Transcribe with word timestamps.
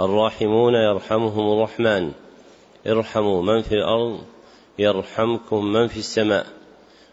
الراحمون 0.00 0.74
يرحمهم 0.74 1.52
الرحمن. 1.52 2.12
ارحموا 2.86 3.42
من 3.42 3.62
في 3.62 3.72
الأرض 3.72 4.20
يرحمكم 4.78 5.64
من 5.64 5.88
في 5.88 5.96
السماء. 5.96 6.46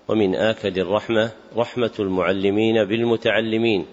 ومن 0.07 0.35
آكد 0.35 0.77
الرحمة 0.77 1.31
رحمة 1.57 1.91
المعلمين 1.99 2.85
بالمتعلمين. 2.85 3.85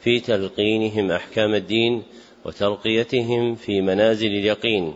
في 0.00 0.20
تلقينهم 0.20 1.10
أحكام 1.10 1.54
الدين 1.54 2.02
وترقيتهم 2.44 3.54
في 3.54 3.80
منازل 3.80 4.26
اليقين. 4.26 4.94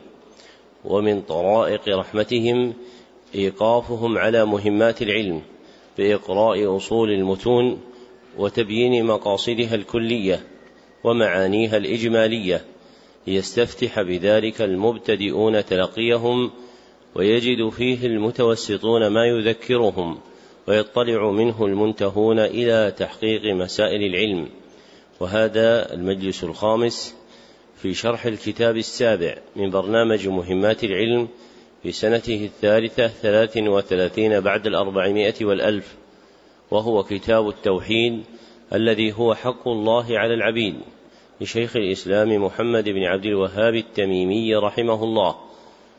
ومن 0.85 1.23
طرائق 1.23 1.89
رحمتهم 1.89 2.75
إيقافهم 3.35 4.19
على 4.19 4.45
مهمات 4.45 5.03
العلم 5.03 5.43
بإقراء 5.99 6.77
أصول 6.77 7.11
المتون 7.11 7.81
وتبيين 8.39 9.05
مقاصدها 9.05 9.75
الكلية 9.75 10.41
ومعانيها 11.05 11.77
الإجمالية. 11.77 12.65
ليستفتح 13.27 14.03
بذلك 14.03 14.63
المبتدئون 14.63 15.65
تلقيهم 15.65 16.51
ويجد 17.15 17.69
فيه 17.69 18.07
المتوسطون 18.07 19.07
ما 19.07 19.25
يذكرهم 19.27 20.19
ويطلع 20.69 21.31
منه 21.31 21.65
المنتهون 21.65 22.39
إلى 22.39 22.95
تحقيق 22.99 23.55
مسائل 23.55 24.03
العلم. 24.03 24.49
وهذا 25.21 25.95
المجلس 25.95 26.45
الخامس 26.45 27.15
في 27.83 27.95
شرح 27.95 28.27
الكتاب 28.27 28.77
السابع 28.77 29.39
من 29.57 29.71
برنامج 29.71 30.29
مهمات 30.29 30.85
العلم 30.85 31.29
في 31.83 31.93
سنته 31.93 32.45
الثالثة 32.45 33.09
ثلاث 33.09 33.57
وثلاثين 33.57 34.41
بعد 34.41 34.67
الأربعمائة 34.67 35.45
والألف 35.45 35.95
وهو 36.71 37.03
كتاب 37.03 37.49
التوحيد 37.49 38.23
الذي 38.73 39.13
هو 39.13 39.35
حق 39.35 39.69
الله 39.69 40.19
على 40.19 40.35
العبيد. 40.35 40.75
لشيخ 41.41 41.77
الإسلام 41.77 42.45
محمد 42.45 42.85
بن 42.85 43.03
عبد 43.03 43.25
الوهاب 43.25 43.75
التميمي 43.75 44.55
رحمه 44.57 45.05
الله 45.05 45.35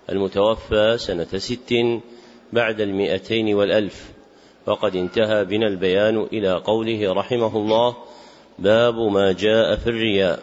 المتوفى 0.09 0.97
سنة 0.97 1.37
ست 1.37 1.75
بعد 2.53 2.81
المئتين 2.81 3.55
والألف. 3.55 4.17
وقد 4.67 4.95
انتهى 4.95 5.45
بنا 5.45 5.67
البيان 5.67 6.27
إلى 6.33 6.53
قوله 6.53 7.13
رحمه 7.13 7.57
الله 7.57 7.95
باب 8.59 8.95
ما 8.95 9.31
جاء 9.31 9.75
في 9.75 9.87
الرياء 9.87 10.39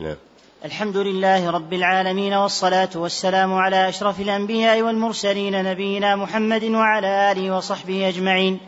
نعم. 0.00 0.16
الحمد 0.64 0.96
لله 0.96 1.50
رب 1.50 1.72
العالمين 1.72 2.32
والصلاة 2.32 2.88
والسلام 2.94 3.54
على 3.54 3.88
أشرف 3.88 4.20
الأنبياء 4.20 4.82
والمرسلين 4.82 5.64
نبينا 5.64 6.16
محمد 6.16 6.64
وعلى 6.64 7.32
آله 7.32 7.56
وصحبه 7.56 8.08
أجمعين. 8.08 8.60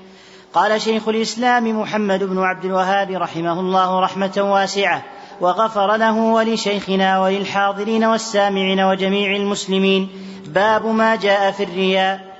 قال 0.59 0.81
شيخ 0.81 1.09
الإسلام 1.09 1.81
محمد 1.81 2.25
بن 2.25 2.39
عبد 2.39 2.65
الوهاب 2.65 3.11
رحمه 3.11 3.61
الله 3.61 4.01
رحمة 4.01 4.53
واسعة 4.53 5.05
وغفر 5.41 5.97
له 5.97 6.17
ولشيخنا 6.33 7.23
وللحاضرين 7.23 8.05
والسامعين 8.05 8.81
وجميع 8.81 9.37
المسلمين 9.37 10.09
باب 10.47 10.87
ما 10.87 11.17
جاء 11.17 11.51
في 11.51 11.63
الرياء. 11.63 12.37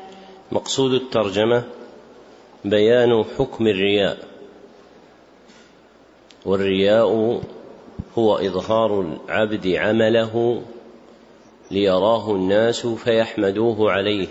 مقصود 0.53 0.93
الترجمة 0.93 1.65
بيان 2.65 3.25
حكم 3.39 3.67
الرياء. 3.67 4.19
والرياء 6.47 7.41
هو 8.19 8.37
إظهار 8.37 9.01
العبد 9.01 9.67
عمله 9.67 10.63
ليراه 11.71 12.31
الناس 12.31 12.87
فيحمدوه 12.87 13.93
عليه. 13.93 14.29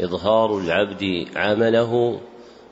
إظهار 0.00 0.58
العبد 0.58 1.28
عمله 1.36 2.20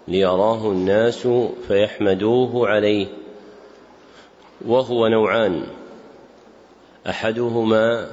ليراه 0.09 0.71
الناس 0.73 1.29
فيحمدوه 1.69 2.69
عليه 2.69 3.07
وهو 4.67 5.07
نوعان. 5.07 5.63
أحدهما 7.09 8.11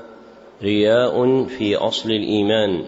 رياء 0.64 1.44
في 1.44 1.76
أصل 1.76 2.12
الإيمان 2.12 2.86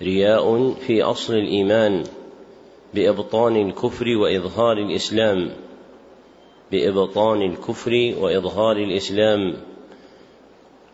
رياء 0.00 0.72
في 0.72 1.02
أصل 1.02 1.34
الإيمان 1.34 2.04
بإبطان 2.94 3.56
الكفر 3.56 4.08
وإظهار 4.08 4.78
الإسلام 4.78 5.50
بإبطان 6.72 7.42
الكفر 7.42 8.14
وإظهار 8.20 8.76
الإسلام. 8.76 9.54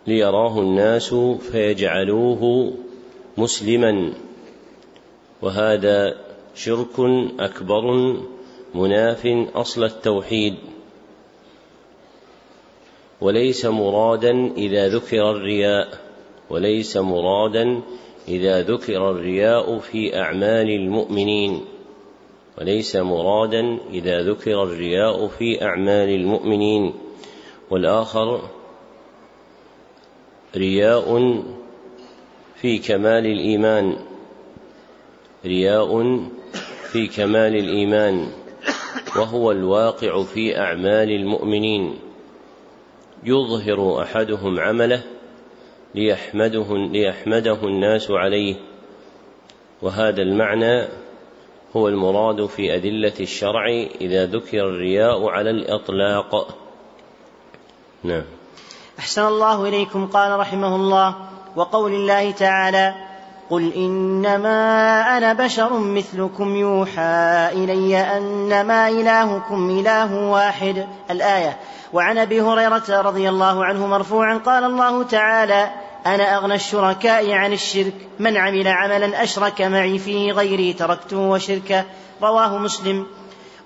ليراه 0.07 0.61
الناس 0.61 1.15
فيجعلوه 1.53 2.73
مسلما. 3.37 4.13
وهذا 5.45 6.17
شرك 6.55 7.01
أكبر 7.41 8.17
مناف 8.75 9.27
أصل 9.55 9.85
التوحيد. 9.85 10.55
وليس 13.21 13.67
مرادا 13.67 14.53
إذا 14.57 14.89
ذكر 14.89 15.31
الرياء 15.31 15.89
وليس 16.51 16.97
مرادا 16.97 17.81
إذا 18.29 18.63
ذكر 18.63 19.11
الرياء 19.11 19.79
في 19.79 20.21
أعمال 20.21 20.71
المؤمنين. 20.71 21.65
وليس 22.59 22.97
مرادا 22.97 23.79
إذا 23.93 24.23
ذكر 24.23 24.63
الرياء 24.63 25.29
في 25.29 25.65
أعمال 25.65 26.09
المؤمنين. 26.09 26.95
والآخر 27.71 28.41
رياء 30.57 31.43
في 32.61 32.79
كمال 32.79 33.27
الإيمان. 33.27 34.14
رياء 35.45 36.21
في 36.93 37.07
كمال 37.07 37.57
الإيمان 37.57 38.29
وهو 39.17 39.51
الواقع 39.53 40.23
في 40.23 40.59
أعمال 40.59 41.11
المؤمنين. 41.11 41.99
يظهر 43.25 44.03
أحدهم 44.03 44.61
عمله 44.61 45.03
ليحمده 45.95 46.67
ليحمده 46.71 47.59
الناس 47.63 48.11
عليه. 48.11 48.57
وهذا 49.83 50.23
المعنى 50.23 50.89
هو 51.77 51.89
المراد 51.89 52.47
في 52.47 52.75
أدلة 52.75 53.15
الشرع 53.21 53.67
إذا 54.01 54.27
ذكر 54.27 54.59
الرياء 54.59 55.29
على 55.29 55.51
الإطلاق. 55.51 56.59
نعم. 58.03 58.25
أحسن 58.99 59.27
الله 59.27 59.69
إليكم. 59.69 60.07
قال 60.07 60.39
رحمه 60.41 60.77
الله 60.77 61.17
وقول 61.57 61.93
الله 61.93 62.31
تعالى 62.31 63.04
قل 63.51 63.73
انما 63.73 65.19
أنا 65.19 65.33
بشر 65.33 65.79
مثلكم 65.79 66.57
يوحى 66.57 67.49
الي 67.53 67.97
انما 67.97 68.89
الهكم 68.89 69.71
اله 69.71 70.31
واحد. 70.31 70.87
الآية 71.11 71.57
وعن 71.93 72.19
ابي 72.19 72.41
هريره 72.41 72.83
رضي 72.89 73.29
الله 73.29 73.65
عنه 73.65 73.87
مرفوعا 73.87 74.39
قال 74.39 74.65
الله 74.65 75.03
تعالى 75.03 75.71
أنا 76.07 76.37
اغنى 76.37 76.55
الشركاء 76.55 77.33
عن 77.33 77.53
الشرك. 77.53 77.95
من 78.19 78.37
عمل 78.37 78.69
عملا 78.69 79.23
اشرك 79.23 79.63
معي 79.63 79.99
فيه 79.99 80.33
غيري 80.33 80.73
تركته 80.73 81.19
وشركه. 81.19 81.85
رواه 82.23 82.59
مسلم. 82.59 83.07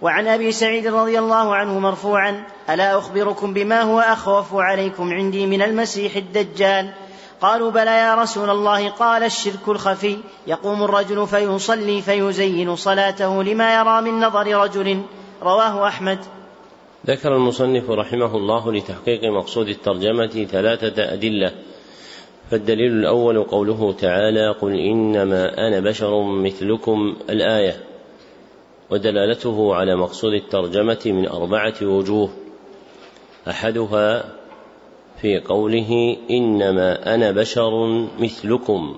وعن 0.02 0.26
ابي 0.26 0.52
سعيد 0.52 0.86
رضي 0.86 1.18
الله 1.18 1.54
عنه 1.54 1.78
مرفوعا 1.78 2.44
الا 2.70 2.98
اخبركم 2.98 3.52
بما 3.54 3.82
هو 3.82 4.00
اخوف 4.00 4.54
عليكم 4.54 5.12
عندي 5.12 5.46
من 5.46 5.62
المسيح 5.62 6.16
الدجال؟ 6.16 6.90
قالوا 7.42 7.70
بلى 7.70 7.90
يا 7.90 8.14
رسول 8.14 8.50
الله 8.50 8.88
قال 8.88 9.22
الشرك 9.22 9.68
الخفي. 9.68 10.16
يقوم 10.46 10.82
الرجل 10.82 11.26
فيصلي 11.26 12.02
فيزين 12.02 12.76
صلاته 12.76 13.42
لما 13.42 13.80
يرى 13.80 14.00
من 14.02 14.20
نظر 14.20 14.46
رجل. 14.46 15.02
رواه 15.42 15.88
أحمد. 15.88 16.18
ذكر 17.06 17.36
المصنف 17.36 17.90
رحمه 17.90 18.36
الله 18.36 18.72
لتحقيق 18.72 19.24
مقصود 19.24 19.68
الترجمة 19.68 20.46
ثلاثة 20.50 21.12
أدلة. 21.12 21.52
فالدليل 22.50 22.92
الأول 22.92 23.42
قوله 23.42 23.92
تعالى 23.92 24.54
قل 24.60 24.72
إنما 24.72 25.68
أنا 25.68 25.80
بشر 25.80 26.22
مثلكم 26.22 27.16
الآية. 27.30 27.84
ودلالته 28.90 29.74
على 29.74 29.96
مقصود 29.96 30.32
الترجمة 30.32 31.00
من 31.06 31.28
أربعة 31.28 31.74
وجوه. 31.82 32.30
أحدها 33.48 34.37
في 35.20 35.38
قوله 35.38 36.16
إنما 36.30 37.14
أنا 37.14 37.30
بشر 37.30 37.88
مثلكم 38.18 38.96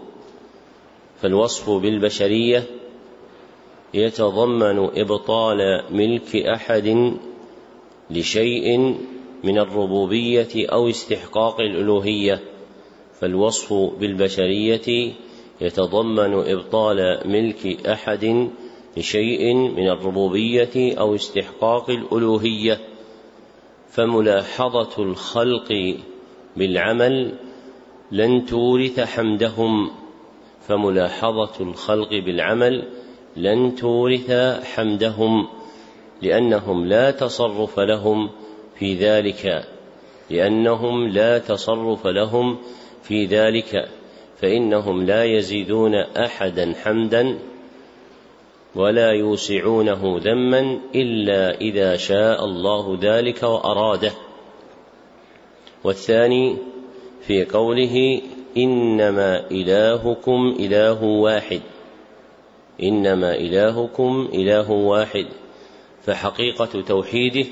فالوصف 1.21 1.71
بالبشرية 1.71 2.65
يتضمن 3.95 4.79
إبطال 4.79 5.85
ملك 5.91 6.37
أحد 6.37 7.15
لشيء 8.11 8.79
من 9.45 9.59
الربوبية 9.59 10.67
أو 10.67 10.89
استحقاق 10.89 11.61
الألوهية 11.61 12.41
فالوصف 13.21 13.73
بالبشرية 13.73 15.13
يتضمن 15.61 16.35
إبطال 16.35 17.21
ملك 17.25 17.87
أحد 17.87 18.51
لشيء 18.97 19.55
من 19.55 19.89
الربوبية 19.89 20.95
أو 20.99 21.15
استحقاق 21.15 21.91
الألوهية 21.91 22.81
فملاحظة 23.91 25.03
الخلق 25.03 25.97
بالعمل 26.57 27.33
لن 28.13 28.45
تورث 28.45 29.01
حمدهم 29.01 29.91
فملاحظة 30.69 31.61
الخلق 31.61 32.09
بالعمل 32.11 32.89
لن 33.37 33.75
تورث 33.75 34.31
حمدهم 34.65 35.49
لأنهم 36.23 36.87
لا 36.87 37.11
تصرف 37.11 37.81
لهم 37.81 38.31
في 38.75 38.95
ذلك 38.95 39.65
لأنهم 40.31 41.09
لا 41.09 41.39
تصرف 41.39 42.07
لهم 42.07 42.59
في 43.03 43.25
ذلك 43.25 43.89
فإنهم 44.41 45.07
لا 45.07 45.25
يزيدون 45.25 45.95
أحدا 45.95 46.75
حمدا 46.85 47.39
ولا 48.75 49.11
يوسعونه 49.11 50.21
ذما 50.25 50.81
إلا 50.95 51.61
إذا 51.61 51.97
شاء 51.97 52.45
الله 52.45 52.99
ذلك 53.03 53.43
وأراده. 53.43 54.13
والثاني 55.85 56.57
في 57.27 57.45
قوله 57.45 58.21
إنما 58.57 59.51
إلهكم 59.51 60.57
إله 60.59 61.05
واحد. 61.05 61.61
إنما 62.83 63.35
إلهكم 63.35 64.29
إله 64.35 64.71
واحد. 64.71 65.27
فحقيقة 66.03 66.81
توحيده 66.81 67.47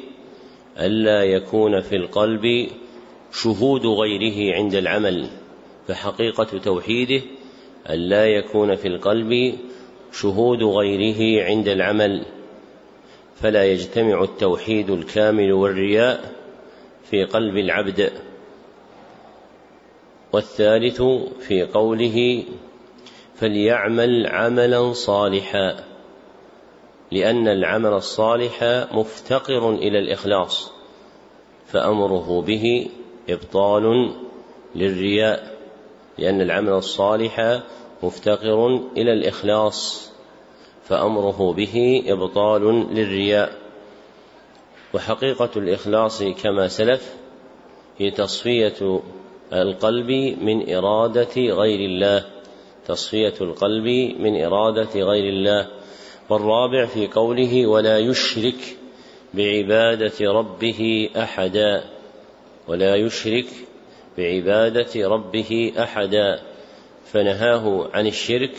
ألا 0.78 1.24
يكون 1.24 1.80
في 1.80 1.96
القلب 1.96 2.68
شهود 3.32 3.86
غيره 3.86 4.54
عند 4.54 4.74
العمل. 4.74 5.26
فحقيقة 5.88 6.58
توحيده 6.58 7.22
ألا 7.90 8.26
يكون 8.26 8.74
في 8.74 8.88
القلب 8.88 9.54
شهود 10.12 10.62
غيره 10.62 11.44
عند 11.44 11.68
العمل. 11.68 12.24
فلا 13.36 13.64
يجتمع 13.64 14.22
التوحيد 14.22 14.90
الكامل 14.90 15.52
والرياء 15.52 16.37
في 17.10 17.24
قلب 17.24 17.56
العبد 17.56 18.12
والثالث 20.32 21.02
في 21.40 21.62
قوله 21.62 22.44
فليعمل 23.34 24.26
عملا 24.26 24.92
صالحا 24.92 25.84
لأن 27.12 27.48
العمل 27.48 27.92
الصالح 27.92 28.86
مفتقر 28.92 29.74
إلى 29.74 29.98
الإخلاص 29.98 30.72
فأمره 31.66 32.42
به 32.42 32.90
إبطال 33.28 34.14
للرياء 34.74 35.58
لأن 36.18 36.40
العمل 36.40 36.72
الصالح 36.72 37.62
مفتقر 38.02 38.66
إلى 38.96 39.12
الإخلاص 39.12 40.10
فأمره 40.84 41.52
به 41.52 42.04
إبطال 42.06 42.94
للرياء. 42.94 43.67
وحقيقة 44.94 45.50
الإخلاص 45.56 46.22
كما 46.22 46.68
سلف 46.68 47.14
هي 47.98 48.10
تصفية 48.10 49.00
القلب 49.52 50.10
من 50.40 50.74
إرادة 50.74 51.34
غير 51.36 51.80
الله. 51.80 52.24
تصفية 52.86 53.34
القلب 53.40 53.86
من 54.20 54.44
إرادة 54.44 55.00
غير 55.02 55.24
الله. 55.24 55.68
والرابع 56.28 56.86
في 56.86 57.06
قوله 57.06 57.66
ولا 57.66 57.98
يشرك 57.98 58.76
بعبادة 59.34 60.32
ربه 60.32 61.10
أحدا. 61.16 61.84
ولا 62.68 62.96
يشرك 62.96 63.46
بعبادة 64.18 65.08
ربه 65.08 65.72
أحدا. 65.78 66.40
فنهاه 67.12 67.88
عن 67.94 68.06
الشرك 68.06 68.54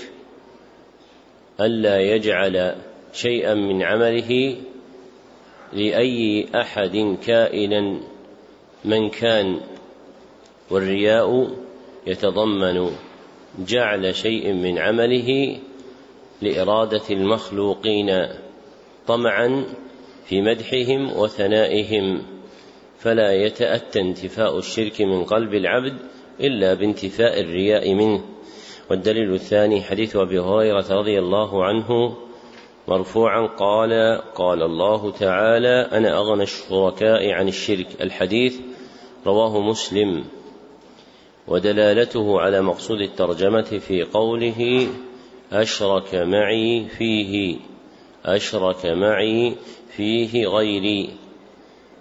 ألا 1.60 2.02
يجعل 2.02 2.76
شيئا 3.14 3.54
من 3.54 3.84
عمله 3.84 4.56
لأي 5.74 6.48
أحد 6.56 7.18
كائنا 7.26 8.00
من 8.86 9.10
كان 9.10 9.60
والرياء 10.70 11.50
يتضمن 12.08 12.92
جعل 13.60 14.16
شيء 14.16 14.54
من 14.54 14.78
عمله 14.78 15.60
لإرادة 16.42 17.02
المخلوقين 17.12 18.28
طمعا 19.08 19.66
في 20.26 20.42
مدحهم 20.42 21.18
وثنائهم. 21.18 22.22
فلا 23.00 23.34
يتأتى 23.34 24.00
انتفاء 24.00 24.58
الشرك 24.58 25.02
من 25.02 25.24
قلب 25.24 25.54
العبد 25.54 25.98
إلا 26.40 26.74
بانتفاء 26.74 27.42
الرياء 27.42 27.94
منه. 27.94 28.24
والدليل 28.90 29.34
الثاني 29.34 29.82
حديث 29.82 30.16
أبي 30.16 30.40
هريرة 30.40 30.86
رضي 30.90 31.20
الله 31.20 31.66
عنه 31.66 32.18
مرفوعا 32.90 33.48
قال 33.48 34.22
قال 34.36 34.64
الله 34.64 35.12
تعالى 35.12 35.90
أنا 35.92 36.18
أغنى 36.18 36.44
الشركاء 36.44 37.32
عن 37.32 37.48
الشرك. 37.48 37.88
الحديث 38.02 38.60
رواه 39.26 39.60
مسلم. 39.62 40.26
ودلالته 41.48 42.42
على 42.42 42.62
مقصود 42.62 43.02
الترجمة 43.02 43.62
في 43.62 44.04
قوله 44.04 44.88
أشرك 45.52 46.16
معي 46.16 46.86
فيه 46.98 47.58
أشرك 48.26 48.86
معي 48.86 49.56
فيه 49.96 50.48
غيري. 50.48 51.10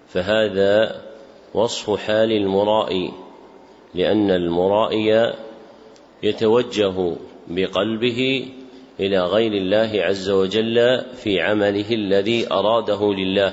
فهذا 0.08 1.02
وصف 1.54 2.00
حال 2.00 2.32
المرائي 2.32 3.12
لأن 3.94 4.30
المرائي 4.30 5.34
يتوجه 6.22 7.16
بقلبه 7.48 8.48
إلى 9.00 9.20
غير 9.20 9.52
الله 9.52 9.90
عز 9.94 10.30
وجل 10.30 11.04
في 11.14 11.40
عمله 11.40 11.90
الذي 11.90 12.52
أراده 12.52 13.14
لله 13.14 13.52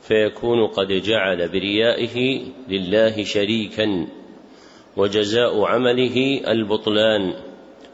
فيكون 0.00 0.66
قد 0.66 0.86
جعل 0.86 1.48
بريائه 1.48 2.42
لله 2.68 3.24
شريكا 3.24 4.06
وجزاء 4.96 5.64
عمله 5.64 6.40
البطلان 6.48 7.34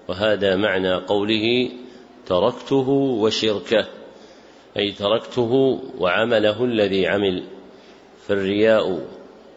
وهذا 0.08 0.56
معنى 0.56 0.94
قوله 0.94 1.70
تركته 2.26 2.88
وشركه 2.88 3.86
أي 4.76 4.92
تركته 4.92 5.80
وعمله 5.98 6.64
الذي 6.64 7.06
عمل 7.06 7.42
فالرياء 8.26 9.06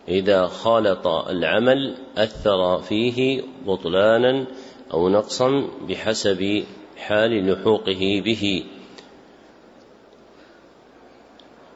إذا 0.07 0.47
خالط 0.47 1.07
العمل 1.07 1.95
أثر 2.17 2.81
فيه 2.81 3.41
بطلانا 3.67 4.45
أو 4.93 5.09
نقصا 5.09 5.67
بحسب 5.89 6.63
حال 6.97 7.51
لحوقه 7.51 8.21
به. 8.25 8.63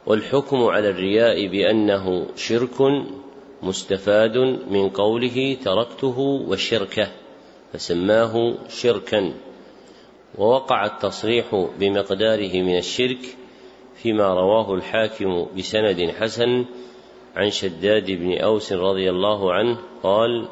والحكم 0.06 0.56
على 0.64 0.88
الرياء 0.90 1.46
بأنه 1.46 2.26
شرك 2.36 3.04
مستفاد 3.62 4.36
من 4.70 4.88
قوله 4.88 5.56
تركته 5.64 6.18
والشركة 6.48 7.12
فسماه 7.72 8.54
شركا. 8.68 9.32
ووقع 10.38 10.86
التصريح 10.86 11.68
بمقداره 11.78 12.62
من 12.62 12.78
الشرك 12.78 13.36
فيما 14.02 14.34
رواه 14.34 14.74
الحاكم 14.74 15.46
بسند 15.58 16.10
حسن 16.10 16.64
عن 17.36 17.50
شداد 17.50 18.10
بن 18.10 18.38
أوس 18.38 18.72
رضي 18.72 19.10
الله 19.10 19.52
عنه 19.52 19.78
قال 20.02 20.48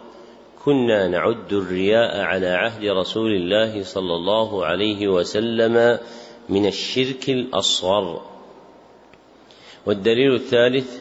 كنا 0.64 1.08
نعد 1.08 1.52
الرياء 1.52 2.20
على 2.20 2.46
عهد 2.46 2.84
رسول 2.84 3.32
الله 3.32 3.82
صلى 3.82 4.14
الله 4.14 4.64
عليه 4.64 5.08
وسلم 5.08 5.98
من 6.48 6.66
الشرك 6.66 7.28
الأصغر. 7.28 8.20
والدليل 9.86 10.34
الثالث 10.34 11.00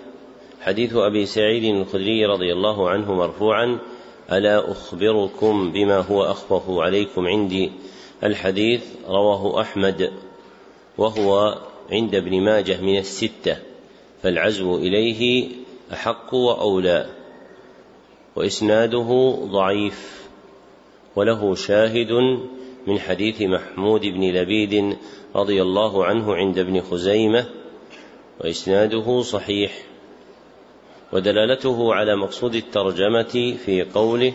حديث 0.62 0.96
أبي 0.96 1.26
سعيد 1.26 1.76
الخدري 1.76 2.26
رضي 2.26 2.54
الله 2.54 2.90
عنه 2.90 3.14
مرفوعا 3.14 3.80
ألا 4.32 4.72
أخبركم 4.72 5.72
بما 5.72 5.98
هو 5.98 6.24
أخفف 6.24 6.70
عليكم 6.70 7.28
عندي. 7.28 7.72
الحديث 8.24 8.84
رواه 9.08 9.62
أحمد 9.62 10.12
وهو 10.98 11.58
عند 11.92 12.16
ابن 12.16 12.42
ماجه 12.42 12.82
من 12.82 12.98
الستة 12.98 13.58
فالعزو 14.24 14.78
إليه 14.78 15.50
أحق 15.94 16.34
وأولى. 16.34 17.17
وإسناده 18.38 19.40
ضعيف 19.52 20.28
وله 21.16 21.56
شاهد 21.56 22.12
من 22.88 23.00
حديث 23.00 23.42
محمود 23.42 24.02
بن 24.02 24.24
لبيد 24.24 24.98
رضي 25.36 25.62
الله 25.62 26.06
عنه 26.06 26.36
عند 26.36 26.58
ابن 26.58 26.82
خزيمة 26.82 27.46
وإسناده 28.42 29.22
صحيح 29.22 29.84
ودلالته 31.14 31.94
على 31.94 32.16
مقصود 32.16 32.56
الترجمة 32.56 33.56
في 33.66 33.86
قوله 33.96 34.34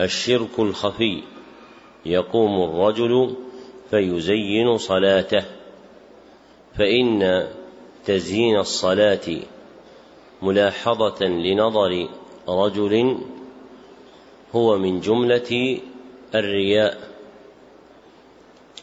الشرك 0.00 0.58
الخفي 0.58 1.22
يقوم 2.06 2.70
الرجل 2.70 3.34
فيزين 3.90 4.78
صلاته 4.78 5.44
فإن 6.78 7.46
تزيين 8.04 8.58
الصلاة 8.58 9.36
ملاحظة 10.42 11.24
لنظر 11.24 12.08
رجل 12.48 13.18
هو 14.54 14.78
من 14.78 15.00
جملة 15.00 15.80
الرياء 16.34 17.12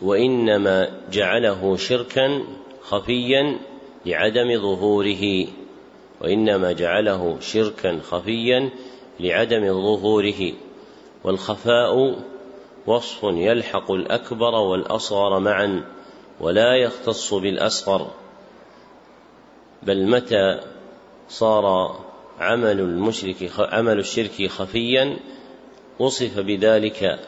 وإنما 0.02 1.00
جعله 1.12 1.76
شركا 1.76 2.44
خفيا 2.82 3.60
لعدم 4.06 4.62
ظهوره 4.62 5.48
وإنما 6.22 6.72
جعله 6.72 7.38
شركا 7.40 8.00
خفيا 8.00 8.70
لعدم 9.20 9.74
ظهوره 9.74 10.54
والخفاء 11.24 12.16
وصف 12.88 13.24
يلحق 13.24 13.92
الأكبر 13.92 14.56
والأصغر 14.56 15.40
معا 15.40 15.84
ولا 16.40 16.76
يختص 16.76 17.34
بالأصغر 17.34 18.08
بل 19.84 20.10
متى 20.10 20.60
صار 21.30 21.96
عمل 22.40 22.80
المشرك 22.80 23.52
عمل 23.60 24.00
الشرك 24.00 24.48
خفيا 24.48 25.18
وصف 26.00 26.40
بذلك 26.40 27.20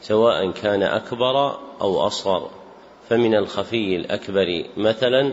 سواء 0.00 0.50
كان 0.50 0.82
أكبر 0.82 1.58
أو 1.80 2.06
أصغر. 2.06 2.50
فمن 3.08 3.34
الخفي 3.34 3.96
الأكبر 3.96 4.64
مثلا 4.76 5.32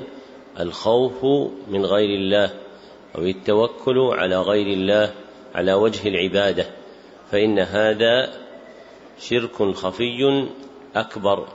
الخوف 0.60 1.26
من 1.68 1.86
غير 1.86 2.10
الله 2.20 2.54
أو 3.16 3.22
التوكل 3.22 4.00
على 4.00 4.42
غير 4.42 4.68
الله 4.68 5.14
على 5.56 5.74
وجه 5.74 6.08
العبادة 6.08 6.66
فإن 7.32 7.60
هذا 7.60 8.34
شرك 9.20 9.74
خفي 9.74 10.48
أكبر. 10.96 11.48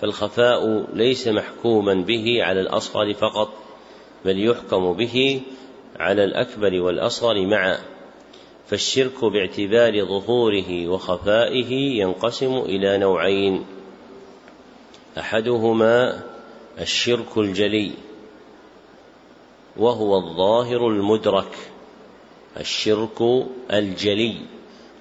فالخفاء 0.00 0.86
ليس 0.92 1.28
محكوما 1.28 1.94
به 1.94 2.44
على 2.44 2.60
الأصغر 2.60 3.14
فقط 3.14 3.52
بل 4.24 4.48
يحكم 4.48 4.92
به 4.92 5.40
على 6.00 6.24
الأكبر 6.24 6.80
والأصغر 6.80 7.46
معا 7.46 7.78
فالشرك 8.66 9.24
باعتبار 9.24 10.04
ظهوره 10.04 10.88
وخفائه 10.88 11.72
ينقسم 12.00 12.56
إلى 12.58 12.98
نوعين. 12.98 13.64
أحدهما 15.18 16.22
الشرك 16.80 17.38
الجلي 17.38 17.90
وهو 19.76 20.16
الظاهر 20.16 20.88
المدرك. 20.88 21.56
الشرك 22.60 23.46
الجلي 23.72 24.36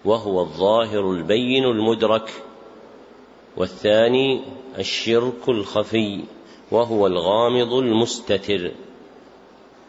وهو 0.06 0.42
الظاهر 0.42 1.12
البين 1.12 1.66
المدرك. 1.66 2.32
والثاني 3.58 4.42
الشرك 4.78 5.50
الخفي 5.50 6.24
وهو 6.72 7.08
الغامض 7.08 7.74
المستتر. 7.74 8.72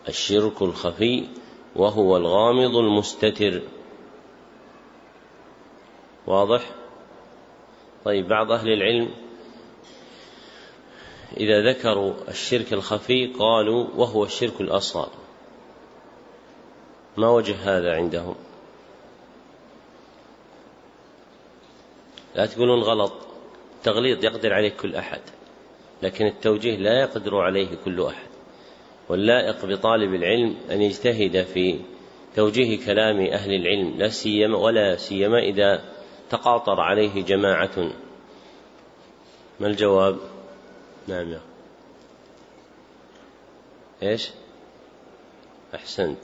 الشرك 0.08 0.62
الخفي 0.62 1.26
وهو 1.76 2.16
الغامض 2.16 2.76
المستتر. 2.76 3.62
واضح؟ 6.26 6.70
طيب 8.04 8.28
بعض 8.28 8.52
أهل 8.52 8.72
العلم 8.72 9.10
إذا 11.36 11.70
ذكروا 11.70 12.14
الشرك 12.28 12.72
الخفي 12.72 13.26
قالوا 13.26 13.86
وهو 13.96 14.24
الشرك 14.24 14.60
الأصغر. 14.60 15.10
ما 17.16 17.28
وجه 17.28 17.78
هذا 17.78 17.94
عندهم؟ 17.94 18.34
لا 22.34 22.46
تقولون 22.46 22.80
غلط. 22.80 23.12
تغليط 23.82 24.24
يقدر 24.24 24.52
عليه 24.52 24.70
كل 24.70 24.94
أحد 24.94 25.20
لكن 26.02 26.26
التوجيه 26.26 26.76
لا 26.76 27.00
يقدر 27.00 27.36
عليه 27.36 27.68
كل 27.84 28.06
أحد. 28.06 28.29
واللائق 29.10 29.64
بطالب 29.64 30.14
العلم 30.14 30.56
أن 30.70 30.82
يجتهد 30.82 31.42
في 31.42 31.80
توجيه 32.36 32.86
كلام 32.86 33.20
أهل 33.20 33.54
العلم 33.54 33.98
لا 33.98 34.08
سيما 34.08 34.58
ولا 34.58 34.96
سيما 34.96 35.38
إذا 35.38 35.84
تقاطر 36.30 36.80
عليه 36.80 37.22
جماعة 37.24 37.90
ما 39.60 39.66
الجواب؟ 39.66 40.18
نعم 41.08 41.32
يا 41.32 41.40
إيش؟ 44.02 44.30
أحسنت 45.74 46.18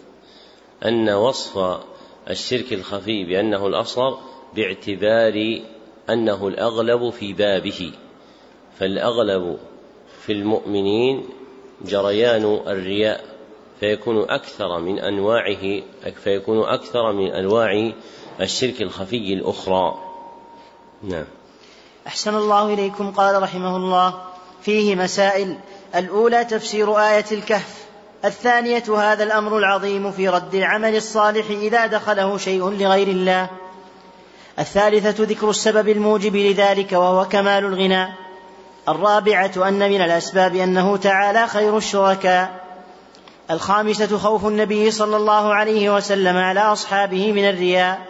أن 0.84 1.10
وصف 1.10 1.80
الشرك 2.30 2.72
الخفي 2.72 3.24
بأنه 3.24 3.66
الأصغر 3.66 4.18
باعتبار 4.54 5.60
أنه 6.10 6.48
الأغلب 6.48 7.10
في 7.10 7.32
بابه 7.32 7.92
فالأغلب 8.78 9.58
في 10.26 10.32
المؤمنين 10.32 11.28
جريان 11.84 12.60
الرياء 12.66 13.24
فيكون 13.80 14.30
أكثر 14.30 14.80
من 14.80 14.98
أنواعه 14.98 15.82
فيكون 16.24 16.68
أكثر 16.68 17.12
من 17.12 17.32
أنواع 17.32 17.92
الشرك 18.40 18.82
الخفي 18.82 19.34
الأخرى. 19.34 19.94
نعم. 21.02 21.24
أحسن 22.06 22.34
الله 22.34 22.74
إليكم 22.74 23.10
قال 23.10 23.42
رحمه 23.42 23.76
الله. 23.76 24.22
فيه 24.62 24.94
مسائل. 24.94 25.58
الأولى 25.94 26.44
تفسير 26.44 26.98
آية 26.98 27.24
الكهف. 27.32 27.86
الثانية 28.24 28.84
هذا 28.96 29.24
الأمر 29.24 29.58
العظيم 29.58 30.12
في 30.12 30.28
رد 30.28 30.54
العمل 30.54 30.96
الصالح 30.96 31.50
إذا 31.50 31.86
دخله 31.86 32.38
شيء 32.38 32.70
لغير 32.70 33.08
الله. 33.08 33.50
الثالثة 34.58 35.24
ذكر 35.24 35.50
السبب 35.50 35.88
الموجب 35.88 36.36
لذلك 36.36 36.92
وهو 36.92 37.24
كمال 37.24 37.64
الغنى 37.64 38.25
الرابعة 38.88 39.68
أن 39.68 39.78
من 39.78 40.02
الأسباب 40.02 40.56
أنه 40.56 40.96
تعالى 40.96 41.46
خير 41.46 41.76
الشركاء. 41.76 42.66
الخامسة 43.50 44.18
خوف 44.18 44.46
النبي 44.46 44.90
صلى 44.90 45.16
الله 45.16 45.54
عليه 45.54 45.94
وسلم 45.94 46.36
على 46.36 46.60
أصحابه 46.60 47.32
من 47.32 47.48
الرياء. 47.48 48.00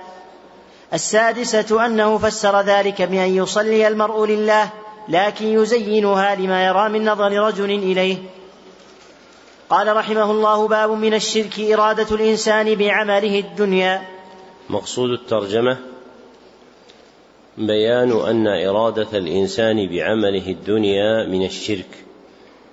السادسة 0.95 1.87
أنه 1.87 2.19
فسر 2.19 2.61
ذلك 2.61 3.03
بأن 3.03 3.37
يصلي 3.37 3.89
المرء 3.89 4.27
لله 4.27 4.69
لكن 5.09 5.47
يزينها 5.47 6.35
لما 6.35 6.67
يرى 6.67 6.89
من 6.89 7.05
نظر 7.05 7.33
رجل 7.33 7.71
إليه. 7.71 8.19
قال 9.71 9.97
رحمه 9.97 10.31
الله 10.31 10.69
باب 10.69 10.91
من 10.91 11.15
الشرك 11.15 11.61
إرادة 11.61 12.17
الإنسان 12.17 12.75
بعمله 12.75 13.41
الدنيا. 13.41 14.03
مقصود 14.71 15.11
الترجمة 15.11 15.96
بيان 17.59 18.13
أن 18.13 18.47
إرادة 18.47 19.19
الإنسان 19.19 19.89
بعمله 19.89 20.51
الدنيا 20.51 21.27
من 21.27 21.45
الشرك. 21.47 22.05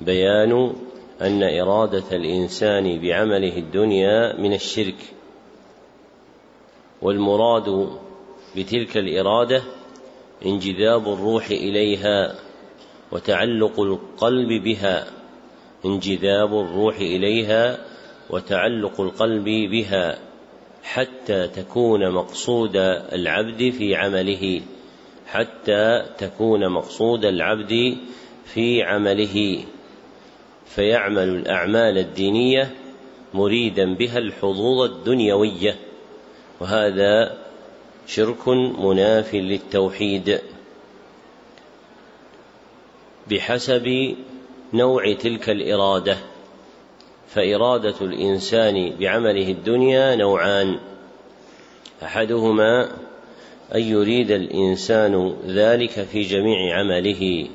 بيان 0.01 0.73
أن 1.21 1.43
إرادة 1.43 2.03
الإنسان 2.11 3.01
بعمله 3.01 3.57
الدنيا 3.57 4.41
من 4.41 4.53
الشرك. 4.53 4.95
والمراد 7.01 7.89
بتلك 8.57 8.97
الإرادة 8.97 9.63
انجذاب 10.45 11.07
الروح 11.07 11.45
إليها 11.47 12.35
وتعلق 13.11 13.79
القلب 13.79 14.63
بها. 14.63 15.07
انجذاب 15.85 16.53
الروح 16.59 16.97
إليها 16.97 17.77
وتعلق 18.29 19.01
القلب 19.01 19.45
بها 19.45 20.19
حتى 20.83 21.47
تكون 21.47 22.11
مقصود 22.11 22.75
العبد 23.13 23.69
في 23.69 23.95
عمله. 23.95 24.61
حتى 25.33 26.05
تكون 26.17 26.69
مقصود 26.69 27.25
العبد 27.25 27.97
في 28.45 28.83
عمله. 28.83 29.65
فيعمل 30.65 31.29
الأعمال 31.29 31.97
الدينية 31.97 32.73
مريدا 33.33 33.95
بها 33.95 34.17
الحظوظ 34.17 34.81
الدنيوية 34.91 35.75
وهذا 36.59 37.37
شرك 38.07 38.47
مناف 38.79 39.35
للتوحيد. 39.35 40.39
بحسب 43.31 44.15
نوع 44.73 45.13
تلك 45.13 45.49
الإرادة 45.49 46.17
فإرادة 47.27 47.95
الإنسان 48.01 48.95
بعمله 48.99 49.51
الدنيا 49.51 50.15
نوعان 50.15 50.79
أحدهما 52.03 52.91
أن 53.75 53.81
يريد 53.81 54.31
الإنسان 54.31 55.35
ذلك 55.47 55.89
في 55.89 56.21
جميع 56.21 56.79
عمله. 56.79 57.47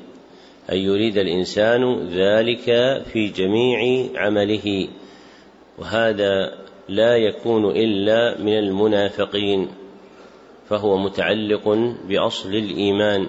أن 0.71 0.77
يريد 0.77 1.17
الإنسان 1.17 2.09
ذلك 2.09 2.63
في 3.03 3.27
جميع 3.27 4.09
عمله. 4.15 4.87
وهذا 5.77 6.57
لا 6.89 7.17
يكون 7.17 7.65
إلا 7.65 8.41
من 8.41 8.57
المنافقين. 8.57 9.67
فهو 10.69 10.97
متعلق 10.97 11.95
بأصل 12.07 12.49
الإيمان. 12.49 13.27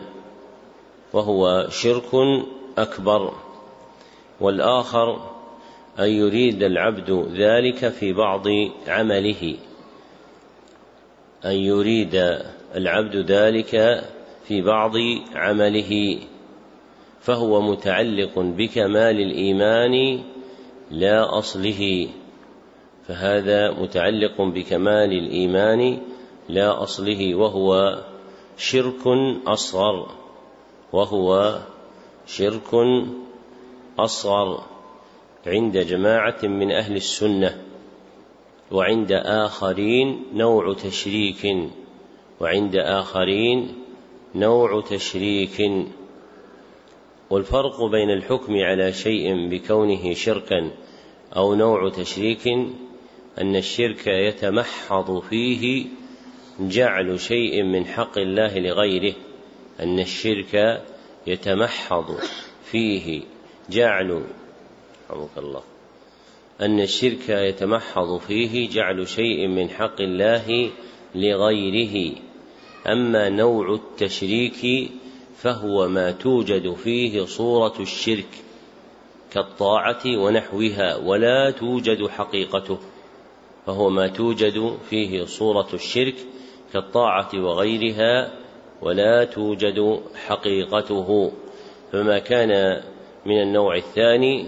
وهو 1.13 1.67
شرك 1.71 2.43
أكبر. 2.79 3.33
والآخر 4.41 5.31
أن 5.99 6.09
يريد 6.09 6.63
العبد 6.63 7.11
ذلك 7.35 7.89
في 7.89 8.13
بعض 8.13 8.45
عمله. 8.89 9.57
أن 11.45 11.55
يريد 11.55 12.41
العبد 12.77 13.17
ذلك 13.17 14.05
في 14.45 14.63
بعض 14.63 14.93
عمله 15.35 16.19
فهو 17.21 17.61
متعلق 17.61 18.39
بكمال 18.39 19.21
الإيمان 19.21 20.23
لا 20.91 21.39
أصله 21.39 22.09
فهذا 23.07 23.71
متعلق 23.71 24.41
بكمال 24.41 25.13
الإيمان 25.13 25.99
لا 26.49 26.83
أصله 26.83 27.35
وهو 27.35 27.99
شرك 28.57 29.07
أصغر 29.47 30.09
وهو 30.93 31.59
شرك 32.27 32.71
أصغر 33.99 34.63
عند 35.47 35.79
جماعة 35.79 36.39
من 36.43 36.73
أهل 36.73 36.97
السنة 36.97 37.63
وعند 38.73 39.13
آخرين 39.13 40.25
نوع 40.35 40.75
تشريك. 40.75 41.71
وعند 42.41 42.77
آخرين 42.77 43.75
نوع 44.35 44.81
تشريك. 44.81 45.87
والفرق 47.31 47.85
بين 47.85 48.11
الحكم 48.11 48.57
على 48.57 48.93
شيء 48.93 49.49
بكونه 49.49 50.15
شركا 50.15 50.71
أو 51.37 51.55
نوع 51.55 51.89
تشريك 51.89 52.49
أن 53.41 53.57
الشرك 53.57 54.07
يتمحض 54.07 55.23
فيه 55.23 55.87
جعل 56.61 57.21
شيء 57.21 57.63
من 57.63 57.87
حق 57.87 58.19
الله 58.19 58.59
لغيره 58.59 59.15
أن 59.81 59.99
الشرك 60.01 60.83
يتمحض 61.27 62.19
فيه 62.65 63.23
جعل 63.71 64.25
رحمك 65.11 65.39
الله 65.39 65.63
أن 66.61 66.81
الشرك 66.81 67.29
يتمحض 67.29 68.19
فيه 68.19 68.69
جعل 68.69 69.09
شيء 69.09 69.49
من 69.49 69.71
حق 69.71 70.01
الله 70.01 70.71
لغيره. 71.15 72.17
أما 72.87 73.29
نوع 73.29 73.75
التشريك 73.75 74.91
فهو 75.37 75.89
ما 75.89 76.11
توجد 76.11 76.75
فيه 76.75 77.25
صورة 77.25 77.75
الشرك 77.81 78.29
كالطاعة 79.33 80.03
ونحوها 80.07 80.97
ولا 80.97 81.51
توجد 81.51 82.07
حقيقته 82.07 82.79
فهو 83.67 83.91
ما 83.91 84.09
توجد 84.09 84.77
فيه 84.91 85.25
صورة 85.25 85.69
الشرك 85.75 86.15
كالطاعة 86.73 87.29
وغيرها 87.35 88.33
ولا 88.83 89.25
توجد 89.25 90.01
حقيقته. 90.27 91.33
فما 91.93 92.19
كان 92.19 92.83
من 93.27 93.43
النوع 93.43 93.77
الثاني 93.77 94.47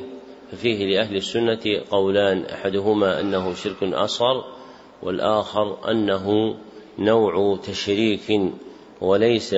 ففيه 0.53 0.87
لأهل 0.87 1.17
السنة 1.17 1.83
قولان 1.91 2.45
أحدهما 2.45 3.21
أنه 3.21 3.55
شرك 3.55 3.83
أصغر 3.83 4.45
والآخر 5.03 5.91
أنه 5.91 6.57
نوع 6.99 7.59
تشريك 7.65 8.41
وليس 9.01 9.55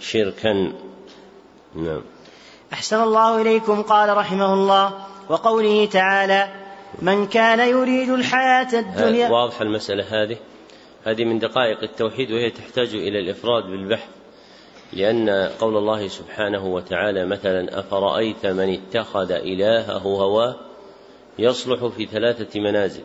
شركا. 0.00 0.72
نعم. 1.74 2.02
أحسن 2.72 3.02
الله 3.02 3.42
إليكم 3.42 3.82
قال 3.82 4.16
رحمه 4.16 4.54
الله. 4.54 5.06
وقوله 5.28 5.86
تعالى 5.86 6.48
من 7.02 7.26
كان 7.26 7.68
يريد 7.68 8.08
الحياة 8.08 8.80
الدنيا 8.80 9.28
واضحة 9.28 9.62
المسألة 9.62 10.22
هذه. 10.22 10.36
هذه 11.04 11.24
من 11.24 11.38
دقائق 11.38 11.82
التوحيد 11.82 12.30
وهي 12.30 12.50
تحتاج 12.50 12.94
إلى 12.94 13.18
الإفراد 13.18 13.64
بالبحث. 13.64 14.08
لأن 14.92 15.30
قول 15.60 15.76
الله 15.76 16.08
سبحانه 16.08 16.66
وتعالى 16.66 17.26
مثلا 17.26 17.80
أفرأيت 17.80 18.46
من 18.46 18.72
اتخذ 18.72 19.30
إلهه 19.30 19.98
هواه؟ 19.98 20.56
يصلح 21.38 21.86
في 21.86 22.06
ثلاثة 22.06 22.60
منازل. 22.60 23.02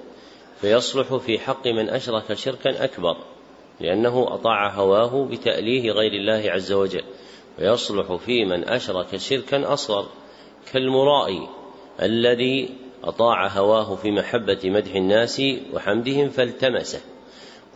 فيصلح 0.62 1.16
في 1.16 1.40
حق 1.40 1.68
من 1.68 1.90
أشرك 1.90 2.34
شركا 2.34 2.84
أكبر. 2.84 3.18
لأنه 3.82 4.34
أطاع 4.34 4.70
هواه 4.70 5.26
بتأليه 5.26 5.92
غير 5.92 6.12
الله 6.14 6.52
عز 6.52 6.72
وجل 6.72 7.04
ويصلح 7.60 8.16
في 8.16 8.46
من 8.46 8.64
أشرك 8.64 9.18
شركا 9.18 9.74
أصغر 9.74 10.06
كالمرائي 10.74 11.48
الذي 12.02 12.70
أطاع 13.04 13.48
هواه 13.48 13.96
في 13.96 14.12
محبة 14.12 14.60
مدح 14.64 14.96
الناس 14.96 15.42
وحمدهم 15.74 16.30
فالتمسه 16.30 17.02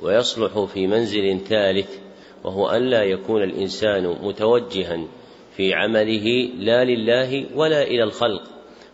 ويصلح 0.01 0.59
في 0.73 0.87
منزل 0.87 1.39
ثالث 1.39 1.97
وهو 2.43 2.67
أن 2.69 2.81
لا 2.89 3.03
يكون 3.03 3.43
الإنسان 3.43 4.17
متوجها 4.21 5.07
في 5.55 5.73
عمله 5.73 6.49
لا 6.57 6.83
لله 6.83 7.45
ولا 7.55 7.83
إلى 7.83 8.03
الخلق 8.03 8.43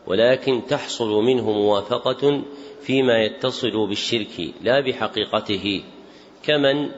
ولكن 0.07 0.61
تحصل 0.69 1.23
منه 1.23 1.51
موافقة 1.51 2.43
فيما 2.81 3.23
يتصل 3.23 3.87
بالشرك 3.87 4.53
لا 4.61 4.79
بحقيقته. 4.79 5.83
كمن 6.43 6.89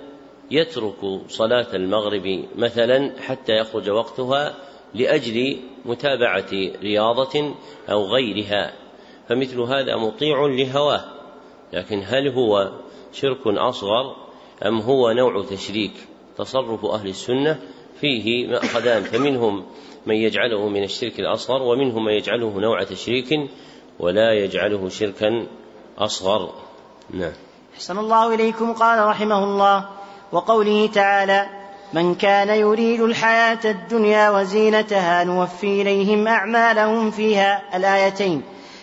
يترك 0.51 1.21
صلاة 1.27 1.75
المغرب 1.75 2.45
مثلا 2.55 3.21
حتى 3.21 3.53
يخرج 3.53 3.89
وقتها 3.89 4.55
لأجل 4.93 5.57
متابعة 5.85 6.51
رياضة 6.81 7.55
أو 7.89 8.05
غيرها 8.05 8.73
فمثل 9.29 9.59
هذا 9.59 9.95
مطيع 9.95 10.45
لهواه. 10.45 11.05
لكن 11.73 12.03
هل 12.05 12.27
هو 12.27 12.71
شرك 13.13 13.47
أصغر 13.47 14.15
أم 14.65 14.79
هو 14.79 15.11
نوع 15.11 15.43
تشريك؟ 15.43 15.93
تصرف 16.37 16.85
أهل 16.85 17.07
السنة 17.07 17.59
فيه 18.01 18.47
مأخذان 18.47 19.03
فمنهم 19.03 19.65
من 20.05 20.15
يجعله 20.15 20.69
من 20.69 20.83
الشرك 20.83 21.19
الأصغر 21.19 21.63
ومنهم 21.63 22.05
من 22.05 22.13
يجعله 22.13 22.59
نوع 22.59 22.83
تشريك 22.83 23.49
ولا 23.99 24.33
يجعله 24.33 24.89
شركا 24.89 25.47
أصغر. 25.97 26.53
نعم. 27.09 27.44
أحسن 27.75 27.97
الله 27.97 28.33
إليكم 28.33 28.73
قال 28.73 29.07
رحمه 29.07 29.43
الله. 29.43 29.85
وقوله 30.31 30.89
تعالى 30.93 31.45
من 31.93 32.15
كان 32.15 32.49
يريد 32.49 33.01
الحياة 33.01 33.59
الدنيا 33.65 34.29
وزينتها 34.29 35.23
نوفي 35.23 35.81
إليهم 35.81 36.27
أعمالهم 36.27 37.11
فيها. 37.11 37.61
الآيتين. 37.75 38.41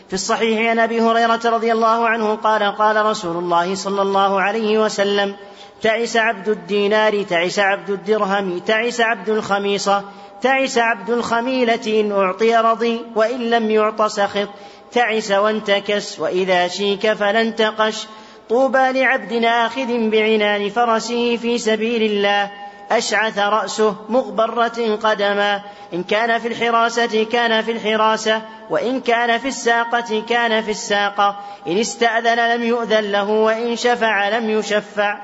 في 0.09 0.15
الصحيح 0.15 0.71
عن 0.71 0.79
أبي 0.79 1.01
هريرة 1.01 1.41
رضي 1.45 1.73
الله 1.73 2.09
عنه 2.09 2.35
قال 2.35 2.63
قال 2.77 3.07
رسول 3.07 3.37
الله 3.37 3.75
صلى 3.75 4.03
الله 4.03 4.41
عليه 4.41 4.79
وسلم 4.79 5.37
تعس 5.83 6.17
عبد 6.17 6.49
الدينار 6.49 7.23
تعس 7.23 7.59
عبد 7.59 7.91
الدرهم 7.91 8.59
تعس 8.59 9.01
عبد 9.01 9.29
الخميصة 9.29 10.03
تعس 10.43 10.79
عبد 10.79 11.11
الخميلة 11.11 12.01
إن 12.01 12.13
أعطي 12.13 12.57
رضي 12.57 13.03
وإن 13.17 13.51
لم 13.51 13.71
يعط 13.71 14.03
سخط 14.03 14.49
تعس 14.93 15.31
وانتكس 15.31 16.21
وإذا 16.21 16.69
شيك 16.69 17.13
فلا 17.13 17.41
انتقش 17.41 18.07
طوبى 18.49 18.93
لعبد 18.93 19.45
آخذ 19.45 20.11
بعنان 20.11 20.69
فرسه 20.69 21.37
في 21.37 21.59
سبيل 21.59 22.03
الله 22.03 22.51
أشعث 22.91 23.39
رأسه 23.39 23.97
مغبرة 24.09 24.97
قدما 24.97 25.63
إن 25.95 26.03
كان 26.03 26.39
في 26.39 26.49
الحراسة 26.49 27.25
كان 27.25 27.63
في 27.63 27.73
الحراسة 27.73 28.43
وإن 28.71 29.01
كان 29.01 29.39
في 29.39 29.49
الساقة 29.49 30.23
كان 30.29 30.63
في 30.63 30.71
الساقة 30.71 31.41
إن 31.67 31.79
استأذن 31.79 32.57
لم 32.57 32.63
يؤذن 32.63 33.13
له 33.13 33.31
وإن 33.31 33.77
شفع 33.77 34.39
لم 34.39 34.51
يشفع. 34.51 35.23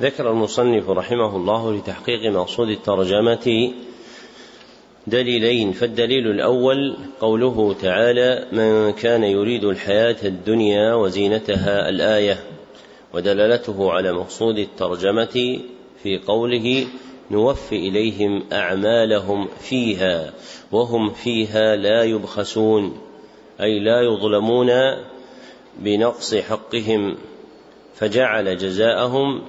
ذكر 0.00 0.30
المصنف 0.30 0.90
رحمه 0.90 1.36
الله 1.36 1.72
لتحقيق 1.72 2.32
مقصود 2.32 2.68
الترجمة 2.68 3.72
دليلين 5.06 5.72
فالدليل 5.72 6.26
الأول 6.30 6.96
قوله 7.20 7.74
تعالى 7.82 8.46
من 8.52 8.92
كان 8.92 9.24
يريد 9.24 9.64
الحياة 9.64 10.16
الدنيا 10.24 10.94
وزينتها 10.94 11.88
الآية 11.88 12.38
ودلالته 13.14 13.92
على 13.92 14.12
مقصود 14.12 14.58
الترجمة 14.58 15.60
في 16.02 16.18
قوله 16.26 16.86
نوفي 17.30 17.76
إليهم 17.76 18.44
أعمالهم 18.52 19.48
فيها 19.60 20.32
وهم 20.72 21.10
فيها 21.10 21.76
لا 21.76 22.02
يبخسون 22.02 22.98
أي 23.60 23.78
لا 23.78 24.00
يظلمون 24.00 24.70
بنقص 25.78 26.34
حقهم 26.34 27.16
فجعل 27.94 28.56
جزاءهم 28.56 29.42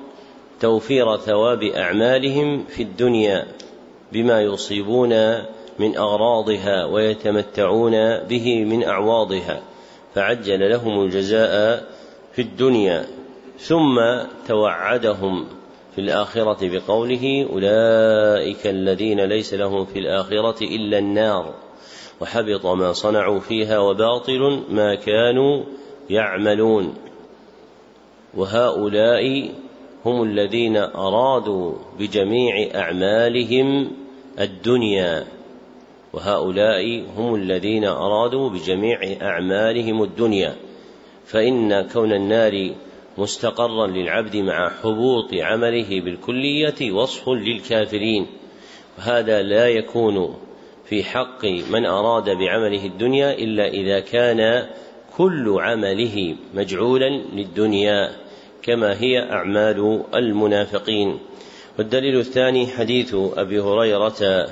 توفير 0.60 1.18
ثواب 1.18 1.64
أعمالهم 1.64 2.66
في 2.66 2.84
الدنيا 2.84 3.48
بما 4.14 4.42
يصيبون 4.42 5.14
من 5.80 5.98
أغراضها 5.98 6.86
ويتمتعون 6.86 8.18
به 8.18 8.66
من 8.66 8.84
أعواضها 8.84 9.62
فعجل 10.16 10.70
لهم 10.70 11.04
الجزاء 11.04 11.84
في 12.34 12.42
الدنيا 12.42 13.06
ثم 13.60 14.02
توعدهم 14.48 15.46
في 15.96 16.02
الآخرة 16.02 16.58
بقوله 16.62 17.48
أولئك 17.54 18.68
الذين 18.68 19.20
ليس 19.20 19.54
لهم 19.54 19.86
في 19.86 20.00
الآخرة 20.00 20.64
إلا 20.64 21.00
النار 21.00 21.54
وحبط 22.22 22.66
ما 22.66 22.94
صنعوا 22.94 23.40
فيها 23.40 23.80
وباطل 23.80 24.64
ما 24.70 24.96
كانوا 24.96 25.64
يعملون. 26.10 26.94
وهؤلاء 28.34 29.52
هم 30.06 30.24
الذين 30.24 30.78
أرادوا 30.78 31.74
بجميع 32.00 32.70
أعمالهم 32.76 34.03
الدنيا 34.40 35.26
وهؤلاء 36.14 37.04
هم 37.18 37.36
الذين 37.36 37.86
أرادوا 37.86 38.50
بجميع 38.50 39.00
أعمالهم 39.22 40.04
الدنيا. 40.04 40.56
فإن 41.26 41.82
كون 41.82 42.14
النار 42.14 42.76
مستقرا 43.18 43.88
للعبد 43.88 44.36
مع 44.36 44.70
حبوط 44.70 45.34
عمله 45.34 46.02
بالكلية 46.02 46.92
وصف 46.92 47.30
للكافرين. 47.30 48.28
وهذا 48.98 49.42
لا 49.42 49.68
يكون 49.68 50.36
في 50.86 51.04
حق 51.04 51.46
من 51.46 51.86
أراد 51.86 52.30
بعمله 52.30 52.86
الدنيا 52.86 53.34
إلا 53.34 53.68
إذا 53.68 54.00
كان 54.00 54.70
كل 55.18 55.56
عمله 55.60 56.36
مجعولا 56.54 57.10
للدنيا 57.10 58.12
كما 58.62 59.02
هي 59.02 59.20
أعمال 59.20 60.04
المنافقين. 60.16 61.20
والدليل 61.78 62.20
الثاني 62.20 62.68
حديث 62.68 63.16
أبي 63.16 63.60
هريرة 63.60 64.48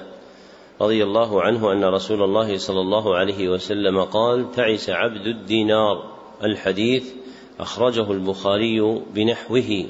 رضي 0.82 1.04
الله 1.04 1.42
عنه 1.42 1.72
أن 1.72 1.86
رسول 1.86 2.24
الله 2.24 2.58
صلى 2.58 2.80
الله 2.80 3.16
عليه 3.16 3.50
وسلم 3.50 4.04
قال 4.04 4.52
تعس 4.52 4.90
عبد 4.90 5.28
الدينار. 5.28 6.12
الحديث 6.44 7.14
أخرجه 7.60 8.12
البخاري 8.12 9.02
بنحوه 9.14 9.86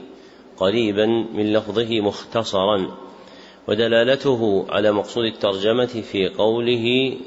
قريبا 0.58 1.06
من 1.34 1.54
لفظه 1.54 2.02
مختصرا 2.02 2.98
ودلالته 3.68 4.66
على 4.70 4.92
مقصود 4.92 5.26
الترجمة 5.26 6.02
في 6.12 6.30
قوله 6.30 7.18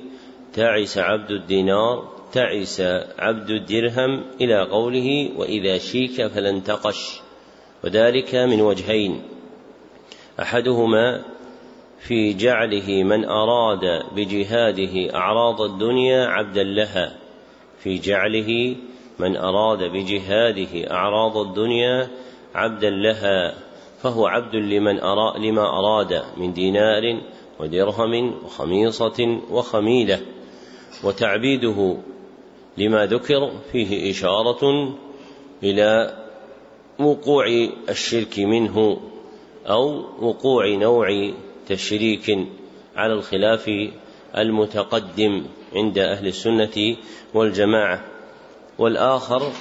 تعس 0.52 0.98
عبد 0.98 1.30
الدينار. 1.30 2.08
تعس 2.32 2.80
عبد 3.18 3.50
الدرهم 3.50 4.24
إلى 4.40 4.62
قوله 4.62 5.30
وإذا 5.36 5.78
شيك 5.78 6.26
فلن 6.26 6.64
تقش. 6.64 7.20
وذلك 7.84 8.34
من 8.34 8.60
وجهين. 8.60 9.33
أحدهما 10.40 11.22
في 11.98 12.32
جعله 12.32 13.02
من 13.02 13.24
أراد 13.24 14.02
بجهاده 14.14 15.14
أعراض 15.14 15.60
الدنيا 15.60 16.26
عبدا 16.26 16.62
لها 16.62 17.16
في 17.78 17.98
جعله 17.98 18.76
من 19.18 19.36
أراد 19.36 19.82
بجهاده 19.82 20.90
أعراض 20.90 21.36
الدنيا 21.36 22.08
عبدا 22.54 22.90
لها 22.90 23.54
فهو 24.02 24.26
عبد 24.26 24.54
لمن 24.54 25.00
أرى 25.00 25.48
لما 25.50 25.78
أراد 25.78 26.22
من 26.36 26.52
دينار 26.52 27.20
ودرهم 27.60 28.34
وخميصة 28.44 29.40
وخميلة. 29.50 30.20
وتعبيده 31.04 31.96
لما 32.78 33.06
ذكر 33.06 33.52
فيه 33.72 34.10
إشارة 34.10 34.94
إلى 35.62 36.18
وقوع 36.98 37.46
الشرك 37.88 38.38
منه. 38.38 39.00
أو 39.66 40.04
وقوع 40.20 40.68
نوع 40.68 41.32
تشريك 41.68 42.38
على 42.96 43.12
الخلاف 43.12 43.70
المتقدم 44.36 45.46
عند 45.74 45.98
أهل 45.98 46.26
السنة 46.26 46.96
والجماعة. 47.34 48.04
والآخر 48.78 49.52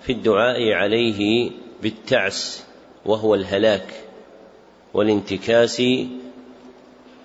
في 0.00 0.12
الدعاء 0.12 0.72
عليه 0.72 1.50
بالتعس 1.82 2.64
وهو 3.06 3.34
الهلاك 3.34 4.04
والانتكاس 4.94 5.82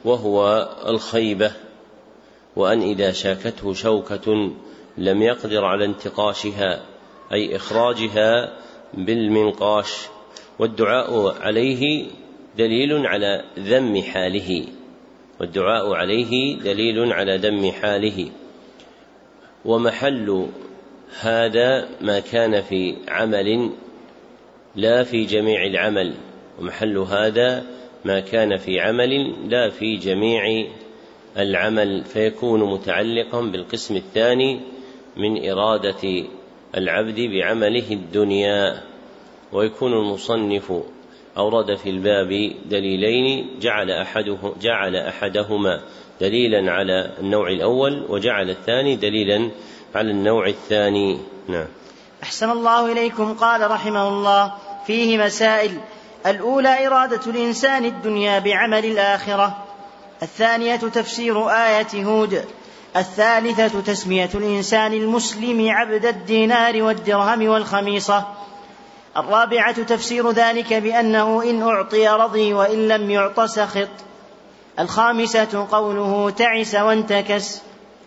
وهو 0.05 0.69
الخيبة. 0.87 1.51
وأن 2.55 2.81
إذا 2.81 3.11
شاكته 3.11 3.73
شوكة 3.73 4.51
لم 4.97 5.21
يقدر 5.21 5.65
على 5.65 5.85
انتقاشها 5.85 6.81
أي 7.31 7.55
إخراجها 7.55 8.57
بالمنقاش 8.93 10.07
والدعاء 10.59 11.41
عليه 11.41 12.05
دليل 12.57 13.07
على 13.07 13.43
ذم 13.59 14.01
حاله. 14.01 14.65
والدعاء 15.39 15.93
عليه 15.93 16.57
دليل 16.57 17.13
على 17.13 17.37
ذم 17.37 17.71
حاله. 17.71 18.29
ومحل 19.65 20.47
هذا 21.19 21.89
ما 22.01 22.19
كان 22.19 22.61
في 22.61 22.95
عمل 23.07 23.69
لا 24.75 25.03
في 25.03 25.25
جميع 25.25 25.65
العمل. 25.65 26.13
ومحل 26.59 26.97
هذا 26.97 27.65
ما 28.05 28.19
كان 28.19 28.57
في 28.57 28.79
عمل 28.79 29.33
لا 29.49 29.69
في 29.69 29.95
جميع 29.95 30.65
العمل. 31.37 32.03
فيكون 32.03 32.63
متعلقا 32.73 33.41
بالقسم 33.41 33.95
الثاني 33.95 34.59
من 35.17 35.49
إرادة 35.49 36.23
العبد 36.77 37.19
بعمله 37.19 37.91
الدنيا. 37.91 38.92
ويكون 39.53 39.93
المصنف 39.93 40.73
أورد 41.37 41.75
في 41.75 41.89
الباب 41.89 42.51
دليلين 42.65 43.59
جعل 43.59 43.91
أحده 43.91 44.53
جعل 44.61 44.95
أحدهما 44.95 45.81
دليلا 46.21 46.71
على 46.71 47.11
النوع 47.19 47.47
الأول 47.47 48.05
وجعل 48.09 48.49
الثاني 48.49 48.95
دليلا 48.95 49.51
على 49.95 50.11
النوع 50.11 50.47
الثاني. 50.47 51.19
نعم. 51.47 51.67
أحسن 52.23 52.49
الله 52.49 52.91
إليكم 52.91 53.33
قال 53.33 53.71
رحمه 53.71 54.07
الله 54.07 54.53
فيه 54.87 55.17
مسائل. 55.17 55.77
الأولى 56.25 56.87
إرادة 56.87 57.31
الإنسان 57.31 57.85
الدنيا 57.85 58.39
بعمل 58.39 58.85
الآخرة. 58.85 59.57
الثانية 60.21 60.75
تفسير 60.75 61.49
آية 61.49 62.03
هود. 62.05 62.45
الثالثة 62.95 63.81
تسمية 63.81 64.29
الإنسان 64.35 64.93
المسلم 64.93 65.69
عبد 65.69 66.05
الدينار 66.05 66.83
والدرهم 66.83 67.47
والخميصة. 67.47 68.25
الرابعة 69.17 69.83
تفسير 69.83 70.31
ذلك 70.31 70.73
بأنه 70.73 71.43
إن 71.43 71.61
أعطي 71.61 72.07
رضي 72.07 72.53
وإن 72.53 72.87
لم 72.87 73.11
يعط 73.11 73.39
سخط. 73.39 73.89
الخامسة 74.79 75.67
قوله 75.71 76.29
تعس 76.29 76.75
وانتكس. 76.75 77.61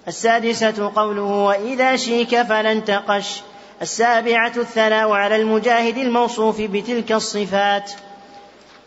السادسة 0.09 0.92
قوله 0.97 1.23
وإذا 1.23 1.97
شيك 1.97 2.42
فلن 2.42 2.85
تقش. 2.85 3.40
السابعة 3.83 4.53
الثناء 4.57 5.11
على 5.11 5.37
المجاهد 5.37 5.97
الموصوف 5.97 6.61
بتلك 6.61 7.12
الصفات. 7.12 7.92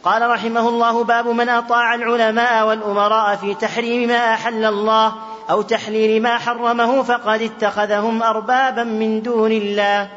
قال 0.04 0.30
رحمه 0.30 0.70
الله 0.70 1.04
باب 1.04 1.28
من 1.28 1.50
أطاع 1.50 1.96
العلماء 1.96 2.68
والأمراء 2.68 3.36
في 3.36 3.56
تحريم 3.56 4.08
ما 4.08 4.34
أحل 4.34 4.66
الله 4.66 5.14
أو 5.50 5.62
تحليل 5.62 6.22
ما 6.22 6.38
حرمه 6.38 7.04
فقد 7.04 7.42
اتخذهم 7.42 8.24
أربابا 8.24 8.84
من 8.84 9.22
دون 9.22 9.52
الله. 9.52 10.10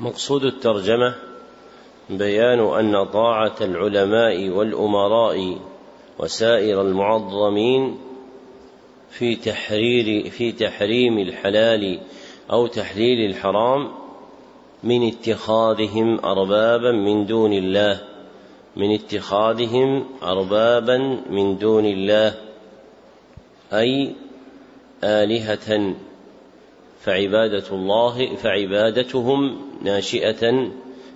مقصود 0.00 0.44
الترجمة 0.44 1.29
بيان 2.10 2.60
أن 2.60 3.04
طاعة 3.04 3.54
العلماء 3.60 4.48
والأمراء 4.48 5.58
وسائر 6.18 6.82
المعظمين 6.82 7.98
في 9.10 9.36
تحرير 9.36 10.30
في 10.30 10.52
تحريم 10.52 11.18
الحلال 11.18 12.00
أو 12.52 12.66
تحليل 12.66 13.30
الحرام 13.30 13.88
من 14.84 15.08
اتخاذهم 15.08 16.24
أربابا 16.24 16.92
من 16.92 17.26
دون 17.26 17.52
الله 17.52 18.00
من 18.76 18.94
اتخاذهم 18.94 20.04
أربابا 20.22 20.98
من 21.30 21.58
دون 21.58 21.86
الله 21.86 22.34
أي 23.72 24.12
آلهة 25.04 25.94
فعبادة 27.00 27.64
الله 27.72 28.36
فعبادتهم 28.36 29.60
ناشئة 29.82 30.70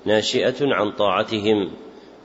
ناشئة 0.07 0.75
عن 0.75 0.93
طاعتهم 0.93 1.71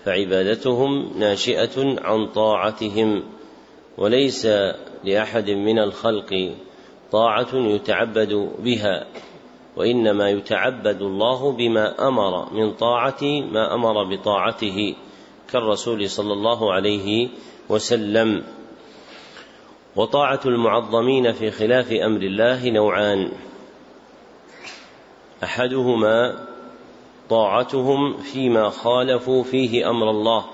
فعبادتهم 0.06 1.20
ناشئة 1.20 2.00
عن 2.02 2.28
طاعتهم. 2.28 3.24
وليس 3.98 4.48
لأحد 5.04 5.50
من 5.50 5.80
الخلق 5.80 6.54
طاعة 7.12 7.48
يتعبد 7.54 8.52
بها 8.60 9.08
وإنما 9.78 10.30
يتعبد 10.30 11.02
الله 11.02 11.52
بما 11.52 12.08
أمر 12.08 12.54
من 12.54 12.72
طاعة 12.72 13.24
ما 13.52 13.74
أمر 13.74 14.16
بطاعته 14.16 14.96
كالرسول 15.52 16.10
صلى 16.10 16.34
الله 16.34 16.74
عليه 16.74 17.30
وسلم. 17.70 18.44
وطاعة 19.96 20.40
المعظمين 20.46 21.32
في 21.32 21.52
خلاف 21.52 21.92
أمر 21.92 22.22
الله 22.22 22.70
نوعان. 22.70 23.32
أحدهما 25.44 26.49
طاعتهم 27.30 28.18
فيما 28.18 28.70
خالفوا 28.70 29.44
فيه 29.44 29.90
أمر 29.90 30.10
الله. 30.10 30.46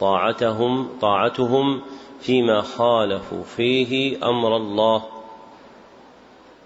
طاعتهم 0.00 0.88
طاعتهم 1.00 1.80
فيما 2.20 2.60
خالفوا 2.60 3.42
فيه 3.42 4.16
أمر 4.28 4.56
الله. 4.56 5.02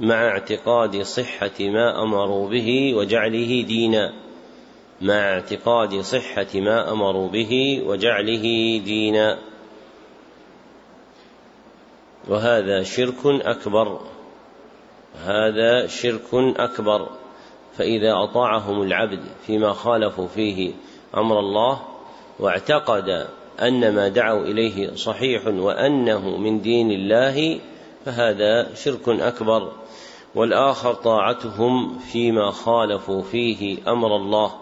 مع 0.00 0.14
اعتقاد 0.14 1.02
صحة 1.02 1.58
ما 1.60 2.02
أمروا 2.02 2.48
به 2.48 2.94
وجعله 2.94 3.62
دينا. 3.62 4.12
مع 5.00 5.14
اعتقاد 5.14 6.00
صحة 6.00 6.46
ما 6.54 6.92
أمروا 6.92 7.28
به 7.28 7.82
وجعله 7.86 8.78
دينا. 8.84 9.38
وهذا 12.28 12.82
شرك 12.82 13.26
أكبر. 13.26 14.00
هذا 15.24 15.86
شرك 15.86 16.34
أكبر. 16.34 17.08
فإذا 17.78 18.12
أطاعهم 18.22 18.82
العبد 18.82 19.20
فيما 19.46 19.72
خالفوا 19.72 20.26
فيه 20.26 20.72
أمر 21.16 21.38
الله 21.38 21.80
واعتقد 22.40 23.26
أن 23.62 23.94
ما 23.94 24.08
دعوا 24.08 24.42
إليه 24.42 24.94
صحيح 24.94 25.46
وأنه 25.46 26.36
من 26.36 26.60
دين 26.60 26.90
الله 26.90 27.60
فهذا 28.04 28.74
شرك 28.74 29.08
أكبر. 29.08 29.72
والآخر 30.34 30.94
طاعتهم 30.94 31.98
فيما 31.98 32.50
خالفوا 32.50 33.22
فيه 33.22 33.78
أمر 33.88 34.16
الله. 34.16 34.54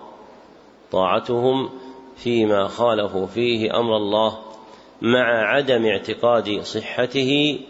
طاعتهم 0.93 1.71
فيما 2.17 2.69
خالفوا 2.69 3.27
فيه 3.27 3.79
أمر 3.79 3.97
الله 3.97 4.39
مع 5.03 5.55
عدم 5.55 5.87
اعتقاد 5.87 6.61
صحته 6.61 7.61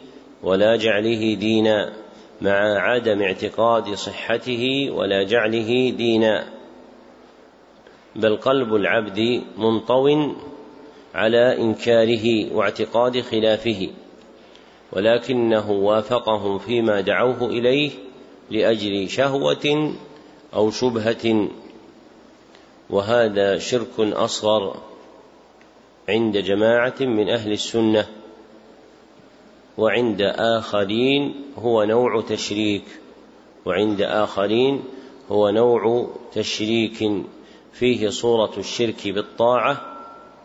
ولا 0.42 0.76
جعله 0.76 1.34
دينا. 1.34 2.05
مع 2.40 2.78
عدم 2.78 3.22
اعتقاد 3.22 3.94
صحته 3.94 4.90
ولا 4.90 5.22
جعله 5.22 5.90
دينا. 5.90 6.46
بل 8.16 8.36
قلب 8.36 8.74
العبد 8.74 9.42
منطو 9.58 10.34
على 11.14 11.58
إنكاره 11.58 12.54
واعتقاد 12.54 13.20
خلافه 13.20 13.88
ولكنه 14.92 15.70
وافقهم 15.70 16.58
فيما 16.58 17.00
دعوه 17.00 17.46
إليه 17.46 17.90
لأجل 18.50 19.10
شهوة 19.10 19.94
أو 20.54 20.70
شبهة. 20.70 21.48
وهذا 22.90 23.58
شرك 23.58 23.98
أصغر 23.98 24.76
عند 26.08 26.36
جماعة 26.36 26.94
من 27.00 27.28
أهل 27.28 27.52
السنة. 27.52 28.06
وعند 29.78 30.22
آخرين 30.36 31.34
هو 31.58 31.84
نوع 31.84 32.22
تشريك. 32.28 32.84
وعند 33.64 34.02
آخرين 34.02 34.84
هو 35.30 35.50
نوع 35.50 36.10
تشريك. 36.32 37.24
فيه 37.72 38.08
صورة 38.08 38.52
الشرك 38.58 39.08
بالطاعة 39.08 39.80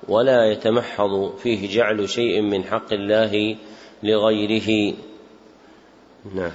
ولا 0.07 0.51
يتمحض 0.51 1.33
فيه 1.43 1.75
جعل 1.75 2.09
شيء 2.09 2.41
من 2.41 2.63
حق 2.63 2.93
الله 2.93 3.55
لغيره. 4.03 4.93
نعم. 6.35 6.51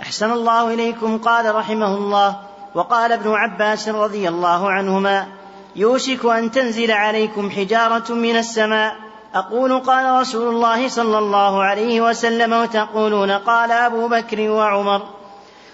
أحسن 0.00 0.30
الله 0.30 0.74
إليكم 0.74 1.18
قال 1.18 1.54
رحمه 1.54 1.96
الله. 1.96 2.40
وقال 2.74 3.12
ابن 3.12 3.30
عباس 3.30 3.88
رضي 3.88 4.28
الله 4.28 4.70
عنهما 4.70 5.26
يوشك 5.76 6.26
أن 6.26 6.50
تنزل 6.50 6.90
عليكم 6.90 7.50
حجارة 7.50 8.12
من 8.12 8.36
السماء 8.36 9.07
أقول 9.34 9.78
قال 9.80 10.20
رسول 10.20 10.54
الله 10.54 10.88
صلى 10.88 11.18
الله 11.18 11.62
عليه 11.62 12.00
وسلم 12.00 12.52
وتقولون 12.52 13.30
قال 13.30 13.72
أبو 13.72 14.08
بكر 14.08 14.50
وعمر 14.50 15.02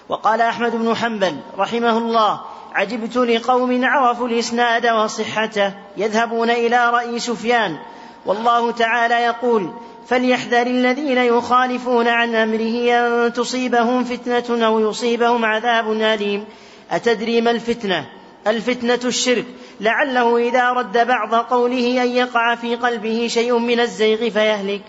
وقال 0.09 0.41
أحمد 0.41 0.75
بن 0.75 0.95
حنبل 0.95 1.37
رحمه 1.57 1.97
الله 1.97 2.41
عجبت 2.73 3.17
لقوم 3.17 3.85
عرفوا 3.85 4.27
الإسناد 4.27 4.87
وصحته 4.87 5.73
يذهبون 5.97 6.49
إلى 6.49 6.89
رأي 6.89 7.19
سفيان 7.19 7.77
والله 8.25 8.71
تعالى 8.71 9.15
يقول 9.15 9.73
فليحذر 10.07 10.67
الذين 10.67 11.17
يخالفون 11.17 12.07
عن 12.07 12.35
أمره 12.35 12.91
أن 12.91 13.33
تصيبهم 13.33 14.03
فتنة 14.03 14.65
أو 14.65 14.79
يصيبهم 14.79 15.45
عذاب 15.45 15.91
أليم. 15.91 16.45
أتدري 16.91 17.41
ما 17.41 17.51
الفتنة؟ 17.51 18.05
الفتنة 18.47 18.99
الشرك. 19.05 19.45
لعله 19.81 20.37
إذا 20.37 20.71
رد 20.71 21.07
بعض 21.07 21.35
قوله 21.35 22.03
أن 22.03 22.07
يقع 22.07 22.55
في 22.55 22.75
قلبه 22.75 23.27
شيء 23.27 23.57
من 23.57 23.79
الزيغ 23.79 24.29
فيهلك. 24.29 24.81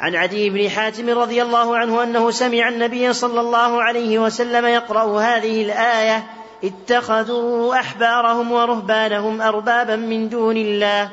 عن 0.00 0.16
عدي 0.16 0.50
بن 0.50 0.70
حاتم 0.70 1.10
رضي 1.10 1.42
الله 1.42 1.76
عنه 1.76 2.02
أنه 2.02 2.30
سمع 2.30 2.68
النبي 2.68 3.12
صلى 3.12 3.40
الله 3.40 3.82
عليه 3.82 4.18
وسلم 4.18 4.66
يقرأ 4.66 5.20
هذه 5.20 5.62
الآية 5.62 6.26
اتخذوا 6.64 7.74
أحبارهم 7.74 8.52
ورهبانهم 8.52 9.40
أربابا 9.40 9.96
من 9.96 10.28
دون 10.28 10.56
الله. 10.56 11.10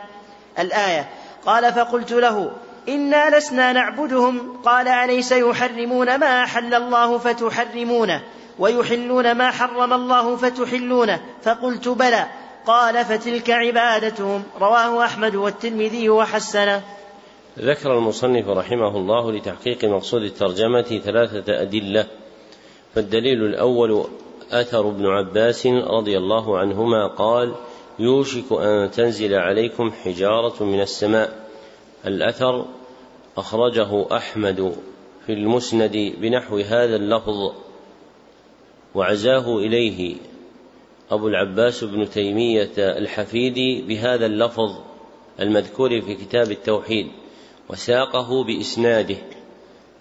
الآية 0.59 1.09
قال 1.45 1.73
فقلت 1.73 2.11
له 2.11 2.51
إنا 2.89 3.37
لسنا 3.37 3.73
نعبدهم. 3.73 4.57
قال 4.65 4.87
أليس 4.87 5.31
يحرمون 5.31 6.15
ما 6.15 6.43
أحل 6.43 6.73
الله 6.73 7.17
فتحرمونه؟ 7.17 8.21
ويحلون 8.59 9.31
ما 9.31 9.51
حرم 9.51 9.93
الله 9.93 10.35
فتحلونه. 10.35 11.21
فقلت 11.43 11.87
بلى. 11.87 12.25
قال 12.67 13.05
فتلك 13.05 13.49
عبادتهم. 13.49 14.43
رواه 14.61 15.05
أحمد 15.05 15.35
والترمذي 15.35 16.09
وحسنه. 16.09 16.81
ذكر 17.59 17.97
المصنف 17.97 18.47
رحمه 18.47 18.97
الله 18.97 19.31
لتحقيق 19.31 19.85
مقصود 19.85 20.21
الترجمة 20.21 21.01
ثلاثة 21.05 21.61
أدلة. 21.61 22.05
فالدليل 22.95 23.45
الأول 23.45 24.05
أثر 24.51 24.89
ابن 24.89 25.05
عباس 25.05 25.67
رضي 25.67 26.17
الله 26.17 26.57
عنهما 26.57 27.07
قال 27.07 27.55
يوشك 27.99 28.51
أن 28.51 28.91
تنزل 28.91 29.33
عليكم 29.33 29.91
حجارة 29.91 30.63
من 30.63 30.81
السماء. 30.81 31.45
الأثر 32.05 32.65
أخرجه 33.37 34.15
أحمد 34.17 34.75
في 35.25 35.33
المسند 35.33 36.13
بنحو 36.21 36.57
هذا 36.57 36.95
اللفظ. 36.95 37.64
وعزاه 38.95 39.57
إليه 39.57 40.15
أبو 41.11 41.27
العباس 41.27 41.83
بن 41.83 42.09
تيمية 42.09 42.71
الحفيدي 42.77 43.81
بهذا 43.81 44.25
اللفظ 44.25 44.75
المذكور 45.39 46.01
في 46.01 46.15
كتاب 46.15 46.51
التوحيد 46.51 47.07
وساقه 47.69 48.43
بإسناده 48.43 49.15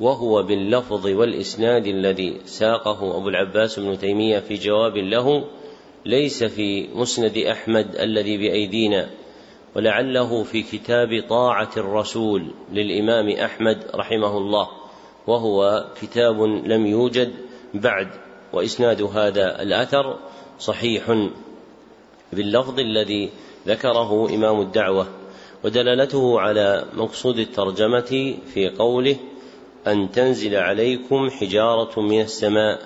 وهو 0.01 0.43
باللفظ 0.43 1.07
والإسناد 1.07 1.87
الذي 1.87 2.41
ساقه 2.45 3.17
أبو 3.17 3.29
العباس 3.29 3.79
بن 3.79 3.99
تيمية 3.99 4.39
في 4.39 4.55
جواب 4.55 4.97
له 4.97 5.45
ليس 6.07 6.45
في 6.45 6.89
مسند 6.95 7.39
أحمد 7.39 7.97
الذي 7.97 8.37
بأيدينا 8.37 9.11
ولعله 9.77 10.43
في 10.43 10.63
كتاب 10.63 11.25
طاعة 11.29 11.71
الرسول 11.77 12.47
للإمام 12.73 13.29
أحمد 13.29 13.85
رحمه 13.95 14.39
الله 14.39 14.69
وهو 15.27 15.87
كتاب 16.03 16.43
لم 16.43 16.87
يوجد 16.87 17.33
بعد 17.75 18.09
وإسناد 18.55 19.03
هذا 19.03 19.63
الأثر 19.63 20.19
صحيح 20.59 21.29
باللفظ 22.33 22.81
الذي 22.81 23.31
ذكره 23.67 24.35
إمام 24.35 24.61
الدعوة 24.61 25.07
ودلالته 25.65 26.41
على 26.41 26.85
مقصود 26.95 27.39
الترجمة 27.39 28.37
في 28.55 28.69
قوله 28.79 29.17
أن 29.87 30.11
تنزل 30.11 30.57
عليكم 30.57 31.31
حجارة 31.31 32.01
من 32.01 32.21
السماء 32.21 32.81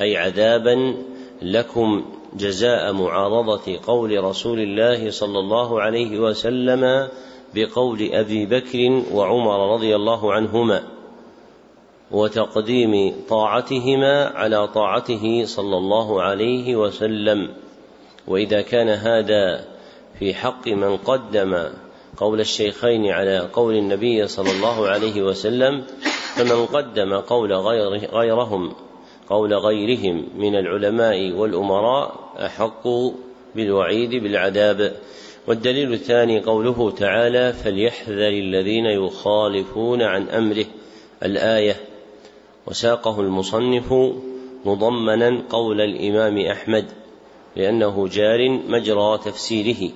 أي 0.00 0.16
عذابا 0.16 0.96
لكم 1.42 2.04
جزاء 2.34 2.92
معارضة 2.92 3.78
قول 3.86 4.24
رسول 4.24 4.60
الله 4.60 5.10
صلى 5.10 5.38
الله 5.38 5.80
عليه 5.80 6.18
وسلم 6.18 7.08
بقول 7.54 8.08
أبي 8.12 8.46
بكر 8.46 9.02
وعمر 9.12 9.74
رضي 9.74 9.96
الله 9.96 10.32
عنهما. 10.32 10.93
وتقديم 12.10 13.14
طاعتهما 13.28 14.24
على 14.24 14.68
طاعته 14.68 15.44
صلى 15.44 15.76
الله 15.76 16.22
عليه 16.22 16.76
وسلم. 16.76 17.48
وإذا 18.26 18.62
كان 18.62 18.88
هذا 18.88 19.64
في 20.18 20.34
حق 20.34 20.68
من 20.68 20.96
قدم 20.96 21.68
قول 22.16 22.40
الشيخين 22.40 23.06
على 23.06 23.38
قول 23.38 23.74
النبي 23.74 24.26
صلى 24.26 24.50
الله 24.52 24.88
عليه 24.88 25.22
وسلم 25.22 25.84
فمن 26.36 26.66
قدم 26.66 27.14
قول 27.14 27.52
غير 27.52 27.88
غيرهم 28.12 28.72
قول 29.28 29.54
غيرهم 29.54 30.28
من 30.36 30.56
العلماء 30.56 31.32
والأمراء 31.32 32.14
أحق 32.46 32.88
بالوعيد 33.54 34.10
بالعذاب. 34.10 34.92
والدليل 35.46 35.92
الثاني 35.92 36.40
قوله 36.40 36.90
تعالى 36.90 37.52
فليحذر 37.52 38.28
الذين 38.28 38.86
يخالفون 38.86 40.02
عن 40.02 40.28
أمره. 40.28 40.66
الآية 41.22 41.76
وساقه 42.66 43.20
المصنف 43.20 43.92
مضمنا 44.64 45.42
قول 45.50 45.80
الإمام 45.80 46.38
أحمد 46.38 46.86
لأنه 47.56 48.08
جار 48.08 48.48
مجرى 48.48 49.18
تفسيره 49.18 49.92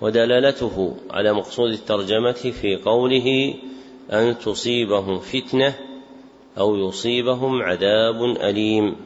ودلالته 0.00 0.96
على 1.10 1.32
مقصود 1.32 1.70
الترجمة 1.70 2.32
في 2.32 2.76
قوله 2.76 3.54
أن 4.12 4.38
تصيبهم 4.38 5.18
فتنة 5.18 5.74
أو 6.58 6.76
يصيبهم 6.76 7.62
عذاب 7.62 8.24
أليم. 8.24 8.96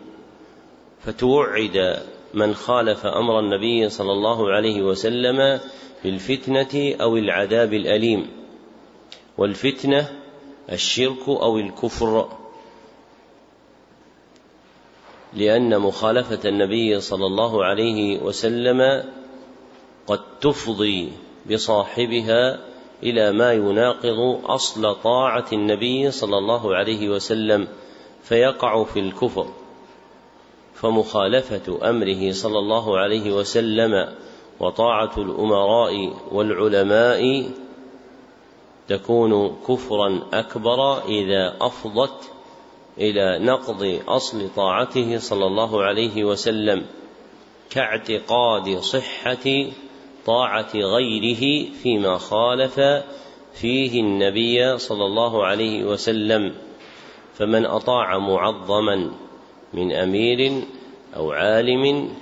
فتوعد 1.00 2.02
من 2.34 2.54
خالف 2.54 3.06
أمر 3.06 3.38
النبي 3.38 3.88
صلى 3.88 4.12
الله 4.12 4.50
عليه 4.50 4.82
وسلم 4.82 5.60
بالفتنة 6.04 6.94
أو 7.00 7.16
العذاب 7.16 7.74
الأليم 7.74 8.26
والفتنة 9.38 10.08
الشرك 10.72 11.28
أو 11.28 11.58
الكفر. 11.58 12.28
لأن 15.34 15.78
مخالفة 15.78 16.48
النبي 16.48 17.00
صلى 17.00 17.26
الله 17.26 17.64
عليه 17.64 18.22
وسلم 18.22 19.04
قد 20.06 20.20
تفضي 20.40 21.12
بصاحبها 21.50 22.60
إلى 23.02 23.32
ما 23.32 23.52
يناقض 23.52 24.40
أصل 24.44 24.94
طاعة 24.94 25.46
النبي 25.52 26.10
صلى 26.10 26.38
الله 26.38 26.74
عليه 26.76 27.08
وسلم 27.08 27.68
فيقع 28.22 28.84
في 28.84 29.00
الكفر. 29.00 29.46
فمخالفة 30.74 31.90
أمره 31.90 32.32
صلى 32.32 32.58
الله 32.58 32.98
عليه 32.98 33.32
وسلم 33.32 34.08
وطاعة 34.60 35.12
الأمراء 35.18 36.12
والعلماء 36.32 37.50
تكون 38.88 39.56
كفرا 39.68 40.22
أكبر 40.32 41.04
إذا 41.04 41.56
أفضت 41.60 42.30
إلى 42.98 43.38
نقض 43.38 44.00
أصل 44.08 44.48
طاعته 44.56 45.18
صلى 45.18 45.46
الله 45.46 45.82
عليه 45.82 46.24
وسلم 46.24 46.86
كاعتقاد 47.70 48.78
صحة 48.78 49.66
طاعة 50.26 50.70
غيره 50.74 51.70
فيما 51.82 52.18
خالف 52.18 52.80
فيه 53.54 54.00
النبي 54.00 54.78
صلى 54.78 55.04
الله 55.04 55.46
عليه 55.46 55.84
وسلم. 55.84 56.54
فمن 57.34 57.66
أطاع 57.66 58.18
معظما 58.18 59.10
من 59.72 59.92
أمير 59.92 60.62
أو 61.16 61.32
عالم 61.32 62.14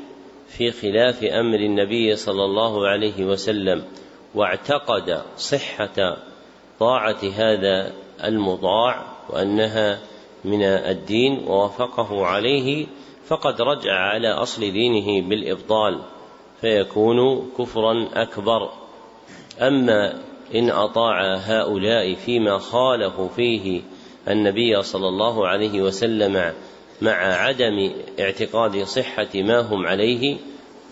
في 0.48 0.70
خلاف 0.70 1.24
أمر 1.24 1.58
النبي 1.58 2.16
صلى 2.16 2.44
الله 2.44 2.88
عليه 2.88 3.24
وسلم 3.24 3.84
واعتقد 4.34 5.22
صحة 5.36 6.16
طاعة 6.80 7.18
هذا 7.34 7.92
المطاع 8.24 9.06
وأنها 9.30 9.98
من 10.44 10.62
الدين 10.62 11.44
ووافقه 11.46 12.26
عليه 12.26 12.86
فقد 13.26 13.60
رجع 13.60 13.92
على 13.92 14.28
أصل 14.28 14.60
دينه 14.60 15.28
بالإبطال 15.28 16.00
فيكون 16.60 17.50
كفرا 17.58 18.08
أكبر. 18.14 18.70
أما 19.60 20.22
إن 20.54 20.70
أطاع 20.70 21.36
هؤلاء 21.36 22.14
فيما 22.14 22.58
خالفوا 22.58 23.28
فيه 23.28 23.82
النبي 24.28 24.82
صلى 24.82 25.08
الله 25.08 25.48
عليه 25.48 25.82
وسلم 25.82 26.52
مع 27.02 27.12
عدم 27.12 27.90
اعتقاد 28.20 28.82
صحة 28.82 29.28
ما 29.34 29.60
هم 29.60 29.86
عليه 29.86 30.36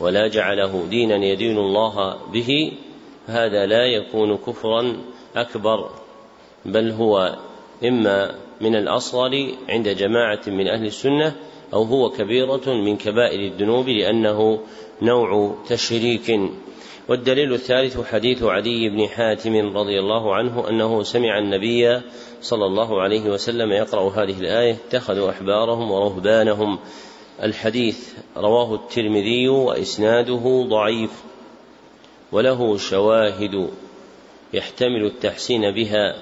ولا 0.01 0.29
جعله 0.29 0.87
دينا 0.91 1.25
يدين 1.25 1.59
الله 1.59 2.17
به 2.33 2.73
هذا 3.27 3.67
لا 3.67 3.87
يكون 3.87 4.37
كفرا 4.37 4.97
أكبر 5.37 5.91
بل 6.65 6.91
هو 6.91 7.37
إما 7.85 8.35
من 8.61 8.77
الأصغر 8.77 9.31
عند 9.69 9.89
جماعة 9.89 10.41
من 10.47 10.69
أهل 10.69 10.87
السنة 10.87 11.37
أو 11.75 11.83
هو 11.83 12.11
كبيرة 12.11 12.63
من 12.67 12.97
كبائر 12.97 13.41
الذنوب 13.41 13.89
لأنه 13.89 14.61
نوع 15.03 15.55
تشريك. 15.69 16.41
والدليل 17.09 17.53
الثالث 17.53 18.01
حديث 18.01 18.43
عدي 18.43 18.89
بن 18.89 19.09
حاتم 19.09 19.77
رضي 19.77 19.99
الله 19.99 20.35
عنه 20.35 20.69
أنه 20.69 21.03
سمع 21.03 21.39
النبي 21.39 22.01
صلى 22.41 22.67
الله 22.67 23.03
عليه 23.03 23.31
وسلم 23.31 23.73
يقرأ 23.73 24.11
هذه 24.11 24.41
الآية 24.41 24.73
اتخذوا 24.73 25.31
أحبارهم 25.31 25.91
ورهبانهم. 25.91 26.79
الحديث 27.43 28.15
رواه 28.37 28.75
الترمذي 28.75 29.49
وإسناده 29.49 30.67
ضعيف 30.69 31.11
وله 32.33 32.77
شواهد 32.77 33.71
يحتمل 34.53 35.05
التحسين 35.05 35.71
بها. 35.71 36.17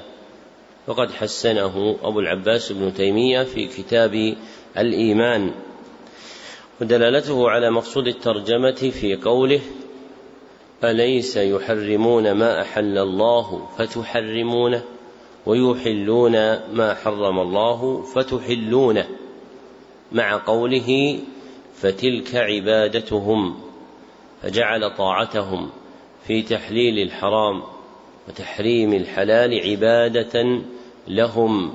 وقد 0.87 1.13
حسنه 1.13 1.97
أبو 2.03 2.21
العباس 2.21 2.73
بن 2.73 2.95
تيمية 2.95 3.43
في 3.43 3.67
كتاب 3.67 4.35
الإيمان 4.79 5.51
ودلالته 6.81 7.51
على 7.51 7.71
مقصود 7.71 8.07
الترجمة 8.07 8.91
في 9.01 9.17
قوله 9.17 9.61
أليس 10.85 11.37
يحرمون 11.37 12.33
ما 12.33 12.63
أحل 12.63 12.99
الله 12.99 13.69
فتحرمونه 13.79 14.83
ويحلون 15.47 16.33
ما 16.73 16.95
حرم 16.95 17.39
الله 17.39 18.03
فتحلونه 18.03 19.09
مع 20.13 20.43
قوله 20.47 21.19
فتلك 21.75 22.35
عبادتهم 22.35 23.61
فجعل 24.43 24.97
طاعتهم 24.97 25.71
في 26.27 26.43
تحليل 26.43 26.99
الحرام. 26.99 27.63
وتحريم 28.29 28.93
الحلال 28.93 29.71
عبادة 29.71 30.63
لهم 31.09 31.75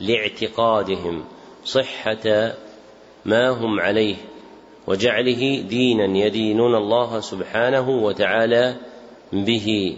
لاعتقادهم 0.00 1.24
صحة 1.64 2.54
ما 3.24 3.48
هم 3.48 3.80
عليه 3.80 4.16
وجعله 4.86 5.60
دينا 5.68 6.18
يدينون 6.18 6.74
الله 6.74 7.20
سبحانه 7.20 7.90
وتعالى 7.90 8.76
به. 9.32 9.96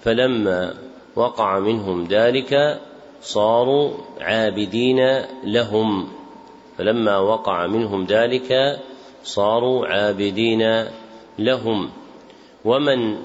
فلما 0.00 0.74
وقع 1.16 1.58
منهم 1.58 2.04
ذلك 2.04 2.80
صاروا 3.22 3.90
عابدين 4.20 5.00
لهم. 5.44 6.08
فلما 6.78 7.18
وقع 7.18 7.66
منهم 7.66 8.04
ذلك 8.04 8.78
صاروا 9.24 9.86
عابدين 9.86 10.84
لهم. 11.38 11.90
ومن 12.64 13.18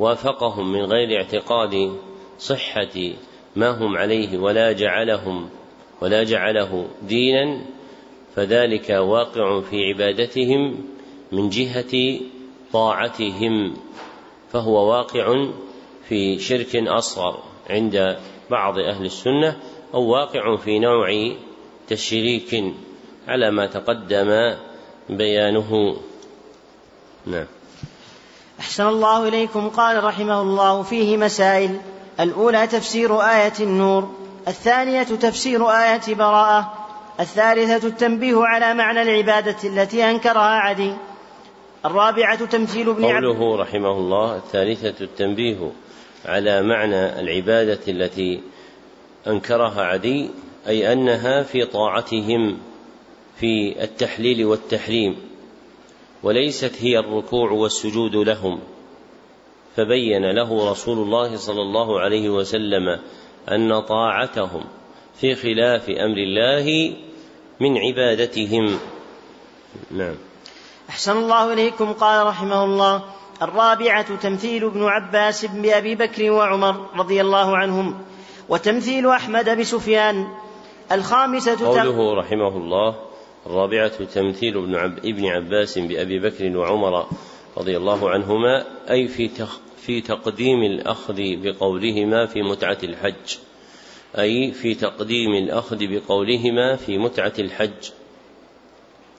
وافقهم 0.00 0.72
من 0.72 0.84
غير 0.84 1.16
اعتقاد 1.16 1.92
صحة 2.38 3.12
ما 3.56 3.70
هم 3.70 3.96
عليه 3.96 4.38
ولا 4.38 4.72
جعلهم 4.72 5.48
ولا 6.00 6.24
جعله 6.24 6.88
دينا 7.02 7.60
فذلك 8.36 8.90
واقع 8.90 9.60
في 9.60 9.76
عبادتهم 9.84 10.84
من 11.32 11.48
جهة 11.48 12.20
طاعتهم 12.72 13.76
فهو 14.52 14.90
واقع 14.90 15.48
في 16.08 16.38
شرك 16.38 16.76
أصغر 16.76 17.42
عند 17.70 18.16
بعض 18.50 18.78
أهل 18.78 19.04
السنة 19.04 19.56
أو 19.94 20.02
واقع 20.02 20.56
في 20.56 20.78
نوع 20.78 21.32
تشريك 21.88 22.74
على 23.28 23.50
ما 23.50 23.66
تقدم 23.66 24.56
بيانه. 25.08 25.96
نعم. 27.26 27.46
أحسن 28.60 28.86
الله 28.86 29.28
إليكم. 29.28 29.68
قال 29.68 30.04
رحمه 30.04 30.42
الله 30.42 30.82
فيه 30.82 31.16
مسائل. 31.16 31.80
الأولى 32.20 32.66
تفسير 32.66 33.20
آية 33.20 33.52
النور. 33.60 34.10
الثانية 34.48 35.02
تفسير 35.02 35.70
آية 35.70 36.14
براءة. 36.14 36.72
الثالثة 37.20 37.88
التنبيه 37.88 38.36
على 38.36 38.74
معنى 38.74 39.02
العبادة 39.02 39.56
التي 39.64 40.10
أنكرها 40.10 40.58
عدي. 40.58 40.94
الرابعة 41.84 42.44
تمثيل 42.44 42.88
ابن 42.88 43.04
قوله 43.04 43.56
رحمه 43.62 43.90
الله 43.90 44.36
الثالثة 44.36 45.04
التنبيه 45.04 45.72
على 46.26 46.62
معنى 46.62 47.20
العبادة 47.20 47.80
التي 47.88 48.40
أنكرها 49.26 49.82
عدي 49.82 50.30
أي 50.68 50.92
أنها 50.92 51.42
في 51.42 51.64
طاعتهم 51.64 52.58
في 53.40 53.84
التحليل 53.84 54.44
والتحريم. 54.44 55.29
وليست 56.22 56.72
هي 56.80 56.98
الركوع 56.98 57.50
والسجود 57.50 58.16
لهم. 58.16 58.60
فبين 59.76 60.30
له 60.30 60.70
رسول 60.70 60.98
الله 60.98 61.36
صلى 61.36 61.62
الله 61.62 62.00
عليه 62.00 62.28
وسلم 62.28 63.00
أن 63.48 63.80
طاعتهم 63.80 64.64
في 65.20 65.34
خلاف 65.34 65.90
أمر 65.90 66.16
الله 66.16 66.96
من 67.60 67.78
عبادتهم. 67.78 68.78
نعم. 69.90 70.14
أحسن 70.90 71.16
الله 71.16 71.52
إليكم 71.52 71.92
قال 71.92 72.26
رحمه 72.26 72.64
الله 72.64 73.02
الرابعة 73.42 74.16
تمثيل 74.16 74.64
ابن 74.64 74.84
عباس 74.84 75.44
بأبي 75.44 75.94
بكر 75.94 76.30
وعمر 76.30 76.86
رضي 76.96 77.20
الله 77.20 77.56
عنهم 77.56 77.94
وتمثيل 78.48 79.08
أحمد 79.08 79.58
بسفيان. 79.58 80.28
الخامسة 80.92 81.66
قوله 81.66 82.14
رحمه 82.14 82.56
الله 82.56 83.09
الرابعة 83.46 84.04
تمثيل 84.04 84.56
ابن, 84.56 84.74
عب 84.74 84.98
ابن 84.98 85.26
عباس 85.26 85.78
بأبي 85.78 86.18
بكر 86.18 86.56
وعمر 86.56 87.06
رضي 87.56 87.76
الله 87.76 88.10
عنهما 88.10 88.64
أي 88.90 89.08
في 89.08 89.30
في 89.76 90.00
تقديم 90.00 90.62
الأخذ 90.62 91.16
بقولهما 91.18 92.26
في 92.26 92.42
متعة 92.42 92.78
الحج. 92.82 93.38
أي 94.18 94.52
في 94.52 94.74
تقديم 94.74 95.34
الأخذ 95.34 95.78
بقولهما 95.80 96.76
في 96.76 96.98
متعة 96.98 97.32
الحج. 97.38 97.90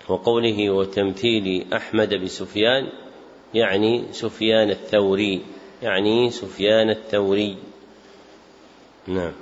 وقوله 0.10 0.70
وتمثيل 0.70 1.66
أحمد 1.74 2.14
بسفيان 2.14 2.90
يعني 3.54 4.04
سفيان 4.12 4.70
الثوري 4.70 5.42
يعني 5.84 6.30
سفيان 6.30 6.90
الثوري. 6.90 7.58
نعم. 9.08 9.34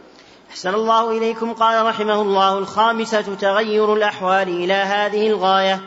أحسن 0.50 0.74
الله 0.74 1.18
إليكم 1.18 1.54
قال 1.54 1.86
رحمه 1.86 2.22
الله 2.22 2.58
الخامسة 2.58 3.36
تغير 3.36 3.94
الأحوال 3.94 4.50
إلى 4.50 4.74
هذه 4.74 5.28
الغاية. 5.28 5.80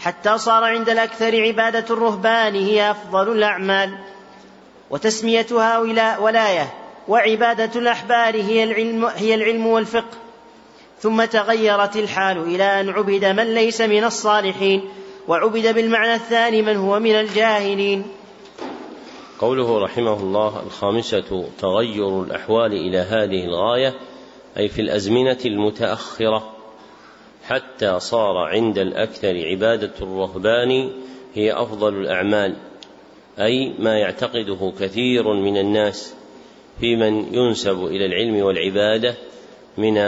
حتى 0.00 0.38
صار 0.38 0.64
عند 0.64 0.88
الأكثر 0.88 1.42
عبادة 1.42 1.84
الرهبان 1.90 2.54
هي 2.54 2.90
أفضل 2.90 3.32
الأعمال. 3.32 3.98
وتسميتها 4.90 5.78
ولاية 6.18 6.74
وعبادة 7.08 7.80
الأحبار 7.80 8.36
هي 8.36 8.64
العلم, 8.64 9.04
هي 9.04 9.34
العلم 9.34 9.66
والفقه. 9.66 10.16
ثم 11.00 11.24
تغيرت 11.24 11.96
الحال 11.96 12.38
إلى 12.38 12.80
أن 12.80 12.88
عبد 12.88 13.24
من 13.24 13.54
ليس 13.54 13.80
من 13.80 14.04
الصالحين 14.04 14.88
وعبد 15.28 15.74
بالمعنى 15.74 16.14
الثاني 16.14 16.62
من 16.62 16.76
هو 16.76 17.00
من 17.00 17.14
الجاهلين. 17.14 18.04
قوله 19.42 19.78
رحمه 19.78 20.20
الله 20.22 20.62
الخامسة 20.66 21.44
تغير 21.58 22.22
الأحوال 22.22 22.72
إلى 22.72 22.98
هذه 22.98 23.44
الغاية 23.44 23.94
أي 24.56 24.68
في 24.68 24.80
الأزمنة 24.80 25.38
المتأخرة 25.44 26.52
حتى 27.44 28.00
صار 28.00 28.36
عند 28.36 28.78
الأكثر 28.78 29.46
عبادة 29.46 29.92
الرهبان 30.02 30.90
هي 31.34 31.52
أفضل 31.52 31.94
الأعمال 31.94 32.56
أي 33.38 33.72
ما 33.78 33.98
يعتقده 33.98 34.72
كثير 34.80 35.32
من 35.32 35.56
الناس 35.56 36.14
في 36.80 36.96
من 36.96 37.34
ينسب 37.34 37.84
إلى 37.86 38.06
العلم 38.06 38.42
والعبادة 38.42 39.14
من 39.78 39.98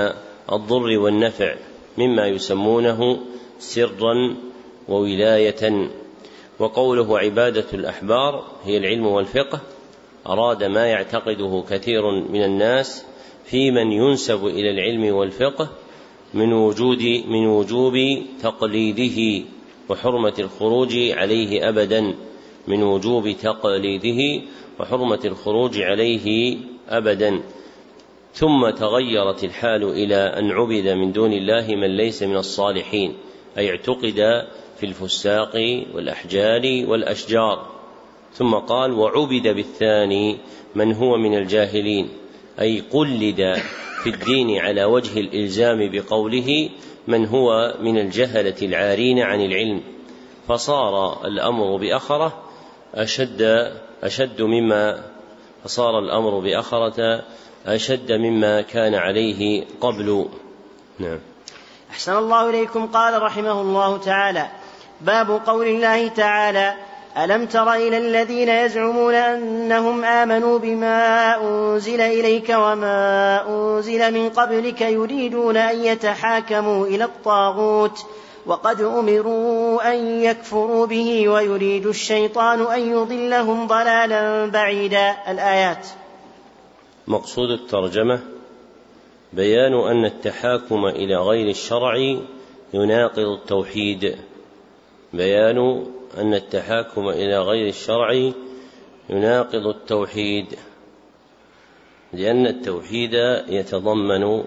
الضر 0.53 0.99
والنفع 0.99 1.55
مما 1.99 2.27
يسمونه 2.27 3.21
سرا 3.59 4.37
وولاية 4.89 5.89
وقوله 6.59 7.19
عبادة 7.19 7.65
الأحبار 7.73 8.45
هي 8.65 8.77
العلم 8.77 9.07
والفقه 9.07 9.61
أراد 10.27 10.65
ما 10.65 10.87
يعتقده 10.87 11.65
كثير 11.71 12.11
من 12.11 12.45
الناس 12.45 13.05
في 13.45 13.71
من 13.71 13.93
ينسب 13.93 14.47
إلى 14.47 14.71
العلم 14.71 15.15
والفقه 15.15 15.69
من 16.35 16.53
وجود 16.53 17.03
من 17.29 17.47
وجوب 17.47 17.95
تقليده 18.43 19.45
وحرمة 19.89 20.35
الخروج 20.39 20.97
عليه 20.97 21.69
أبدا 21.69 22.15
من 22.69 22.83
وجوب 22.83 23.31
تقليده 23.43 24.43
وحرمة 24.81 25.21
الخروج 25.25 25.81
عليه 25.81 26.57
أبدا. 26.89 27.41
ثم 28.35 28.71
تغيرت 28.71 29.45
الحال 29.45 29.85
إلى 29.85 30.17
أن 30.17 30.51
عبد 30.51 30.89
من 30.89 31.13
دون 31.13 31.33
الله 31.33 31.67
من 31.75 31.97
ليس 31.97 32.23
من 32.23 32.37
الصالحين 32.37 33.15
أي 33.59 33.71
اعتقد 33.71 34.47
في 34.85 34.91
الفساق 34.91 35.85
والأحجار 35.95 36.85
والأشجار. 36.87 37.67
ثم 38.35 38.55
قال 38.55 38.93
وعبد 38.93 39.49
بالثاني 39.49 40.39
من 40.75 40.93
هو 40.93 41.17
من 41.17 41.39
الجاهلين. 41.39 42.09
أي 42.61 42.83
قلد 42.93 43.57
في 44.03 44.11
الدين 44.11 44.59
على 44.59 44.85
وجه 44.85 45.21
الإلزام 45.21 45.91
بقوله 45.93 46.71
من 47.09 47.27
هو 47.27 47.75
من 47.81 47.99
الجهلة 47.99 48.55
العارين 48.63 49.19
عن 49.19 49.41
العلم. 49.41 49.81
فصار 50.49 51.27
الأمر 51.27 51.77
بأخرة 51.77 52.43
أشد 52.95 53.73
أشد 54.03 54.43
مما 54.43 55.05
فصار 55.65 55.99
الأمر 55.99 56.39
بأخرة 56.41 57.25
أشد 57.67 58.13
مما 58.13 58.61
كان 58.61 58.95
عليه 58.95 59.65
قبل. 59.81 60.29
نعم. 60.99 61.19
أحسن 61.91 62.17
الله 62.17 62.51
إليكم 62.51 62.87
قال 62.87 63.23
رحمه 63.23 63.61
الله 63.61 63.99
تعالى 63.99 64.64
باب 65.01 65.41
قول 65.47 65.67
الله 65.67 66.09
تعالى 66.09 66.75
ألم 67.19 67.47
تر 67.47 67.73
إلى 67.73 67.99
الذين 67.99 68.49
يزعمون 68.49 69.15
أنهم 69.15 70.05
آمنوا 70.05 70.59
بما 70.59 71.37
أنزل 71.41 72.01
إليك 72.01 72.49
وما 72.49 73.49
أنزل 73.49 74.15
من 74.15 74.31
قبلك 74.31 74.81
يريدون 74.81 75.57
أن 75.57 75.85
يتحاكموا 75.85 76.87
إلى 76.87 77.05
الطاغوت 77.05 78.07
وقد 78.47 78.81
أمروا 78.81 79.93
أن 79.93 80.21
يكفروا 80.23 80.87
به 80.87 81.29
ويريد 81.29 81.87
الشيطان 81.87 82.61
أن 82.61 82.93
يضلهم 82.93 83.67
ضلالا 83.67 84.47
بعيدا. 84.47 85.17
الآيات. 85.29 85.87
مقصود 87.07 87.51
الترجمة 87.51 88.21
بيان 89.33 89.75
أن 89.75 90.05
التحاكم 90.05 90.87
إلى 90.87 91.17
غير 91.17 91.49
الشرع 91.49 91.95
يناقض 92.75 93.29
التوحيد. 93.41 94.17
بيان 95.17 95.87
أن 96.19 96.35
التحاكم 96.35 97.09
إلى 97.09 97.39
غير 97.39 97.69
الشرع 97.69 98.33
يناقض 99.11 99.67
التوحيد 99.67 100.47
لأن 102.13 102.47
التوحيد 102.47 103.15
يتضمن 103.49 104.45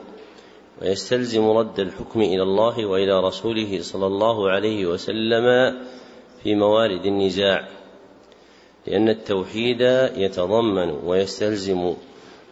ويستلزم 0.81 1.49
رد 1.49 1.79
الحكم 1.79 2.21
إلى 2.21 2.43
الله 2.43 2.85
وإلى 2.85 3.19
رسوله 3.19 3.79
صلى 3.81 4.07
الله 4.07 4.49
عليه 4.49 4.85
وسلم 4.85 5.75
في 6.43 6.55
موارد 6.55 7.05
النزاع 7.05 7.67
لأن 8.87 9.09
التوحيد 9.09 9.81
يتضمن 10.15 10.89
ويستلزم 11.05 11.93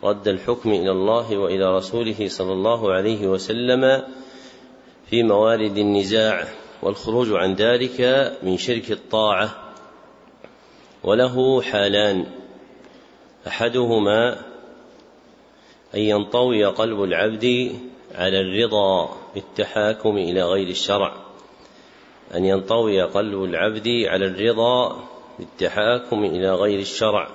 رد 0.04 0.28
الحكم 0.28 0.70
إلى 0.72 0.92
الله 0.92 1.38
وإلى 1.38 1.78
رسوله 1.78 2.28
صلى 2.28 2.54
الله 2.54 2.92
عليه 2.94 3.28
وسلم 3.28 4.04
في 5.10 5.24
موارد 5.24 5.78
النزاع. 5.78 6.65
والخروج 6.82 7.28
عن 7.32 7.54
ذلك 7.54 8.02
من 8.44 8.58
شرك 8.58 8.92
الطاعة 8.92 9.74
وله 11.04 11.62
حالان. 11.62 12.26
أحدهما 13.48 14.38
أن 15.96 16.00
ينطوي 16.00 16.66
قلب 16.66 17.04
العبد 17.04 17.76
على 18.16 18.42
الرضا 18.42 19.18
بالتحاكم 19.36 20.18
إلى 20.18 20.44
غير 20.44 20.68
الشرع. 20.68 21.14
أن 22.36 22.46
ينطوي 22.46 23.02
قلب 23.02 23.44
العبد 23.44 23.88
على 23.88 24.26
الرضا 24.26 25.04
بالتحاكم 25.40 26.24
إلى 26.24 26.56
غير 26.56 26.80
الشرع 26.80 27.30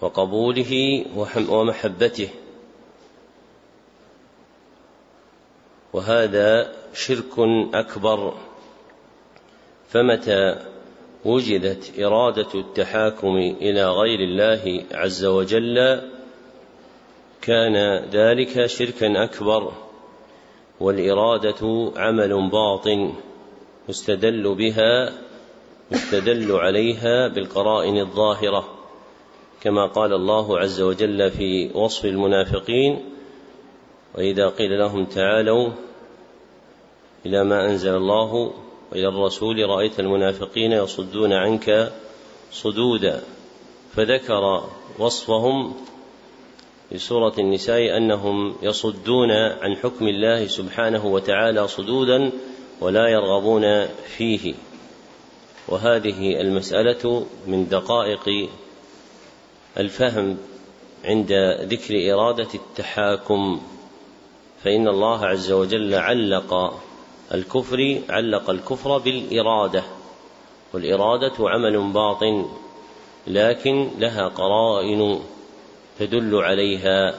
وقبوله 0.00 1.04
ومحبته. 1.48 2.28
وهذا 5.92 6.74
شرك 6.94 7.38
أكبر. 7.74 8.34
فمتى 9.88 10.56
وجدت 11.24 12.00
إرادة 12.00 12.54
التحاكم 12.54 13.36
إلى 13.36 13.90
غير 13.90 14.20
الله 14.20 14.84
عز 14.92 15.24
وجل 15.24 16.00
كان 17.42 18.04
ذلك 18.10 18.66
شركا 18.66 19.24
أكبر. 19.24 19.72
والإرادة 20.80 21.92
عمل 21.96 22.50
باطن 22.50 23.14
يستدل 23.88 24.54
بها 24.54 25.12
يستدل 25.92 26.52
عليها 26.52 27.28
بالقرائن 27.28 27.98
الظاهرة 27.98 28.68
كما 29.60 29.86
قال 29.86 30.12
الله 30.12 30.58
عز 30.58 30.80
وجل 30.80 31.30
في 31.30 31.70
وصف 31.74 32.04
المنافقين 32.04 33.04
وإذا 34.14 34.48
قيل 34.48 34.78
لهم 34.78 35.04
تعالوا 35.04 35.72
إلى 37.26 37.44
ما 37.44 37.70
أنزل 37.70 37.96
الله 37.96 38.52
وإلى 38.92 39.08
الرسول 39.08 39.68
رأيت 39.68 40.00
المنافقين 40.00 40.72
يصدون 40.72 41.32
عنك 41.32 41.92
صدودا 42.52 43.22
فذكر 43.96 44.64
وصفهم 44.98 45.74
في 46.90 46.98
سورة 46.98 47.34
النساء 47.38 47.96
أنهم 47.96 48.56
يصدون 48.62 49.30
عن 49.30 49.76
حكم 49.76 50.08
الله 50.08 50.46
سبحانه 50.46 51.06
وتعالى 51.06 51.68
صدودا 51.68 52.32
ولا 52.80 53.08
يرغبون 53.08 53.86
فيه. 53.86 54.54
وهذه 55.68 56.40
المسألة 56.40 57.26
من 57.46 57.68
دقائق 57.68 58.48
الفهم 59.78 60.38
عند 61.04 61.32
ذكر 61.60 62.14
إرادة 62.14 62.48
التحاكم. 62.54 63.60
فإن 64.64 64.88
الله 64.88 65.26
عز 65.26 65.52
وجل 65.52 65.94
علق 65.94 66.80
الكفر 67.34 68.00
علق 68.08 68.50
الكفر 68.50 68.98
بالإرادة 68.98 69.82
والإرادة 70.72 71.34
عمل 71.38 71.92
باطن 71.92 72.46
لكن 73.26 73.90
لها 73.98 74.28
قرائن 74.28 75.20
تدل 75.98 76.34
عليها. 76.34 77.14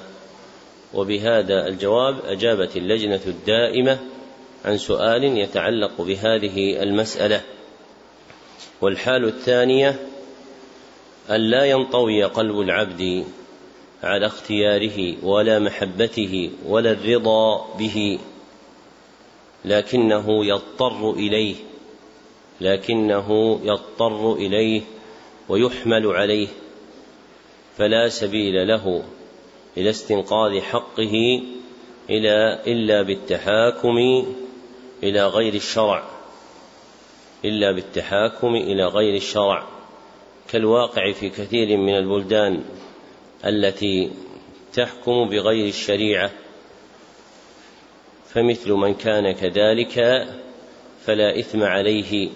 وبهذا 0.94 1.68
الجواب 1.68 2.20
أجابت 2.26 2.78
اللجنة 2.78 3.22
الدائمة 3.28 4.00
عن 4.66 4.78
سؤال 4.78 5.24
يتعلق 5.24 6.02
بهذه 6.02 6.84
المسألة. 6.84 7.42
والحال 8.82 9.26
الثانية 9.26 10.00
أن 11.30 11.42
لا 11.42 11.66
ينطوي 11.66 12.24
قلب 12.24 12.60
العبد 12.60 13.26
على 14.04 14.26
اختياره 14.26 15.26
ولا 15.26 15.60
محبته 15.60 16.52
ولا 16.66 16.91
الرضا 16.91 17.76
به 17.78 18.20
لكنه 19.66 20.45
يضطر 20.45 21.12
إليه 21.12 21.56
لكنه 22.62 23.60
يضطر 23.64 24.34
إليه 24.34 24.82
ويحمل 25.50 26.08
عليه 26.08 26.47
فلا 27.78 28.10
سبيل 28.10 28.68
له 28.68 29.04
إلى 29.78 29.89
استنقاذ 29.89 30.62
حقه 30.62 31.41
إلى 32.10 32.60
إلا 32.68 33.02
بالتحاكم 33.02 33.97
إلى 35.04 35.28
غير 35.28 35.54
الشرع 35.54 36.04
إلا 37.45 37.72
بالتحاكم 37.72 38.56
إلى 38.56 38.86
غير 38.86 39.16
الشرع 39.16 39.68
كالواقع 40.52 41.12
في 41.12 41.30
كثير 41.30 41.78
من 41.78 41.97
البلدان. 41.97 42.64
التي 43.46 44.12
تحكم 44.74 45.30
بغير 45.30 45.68
الشريعة 45.68 46.32
فمثل 48.30 48.72
من 48.72 48.94
كان 48.94 49.32
كذلك 49.32 50.28
فلا 51.06 51.40
إثم 51.40 51.64
عليه 51.64 52.30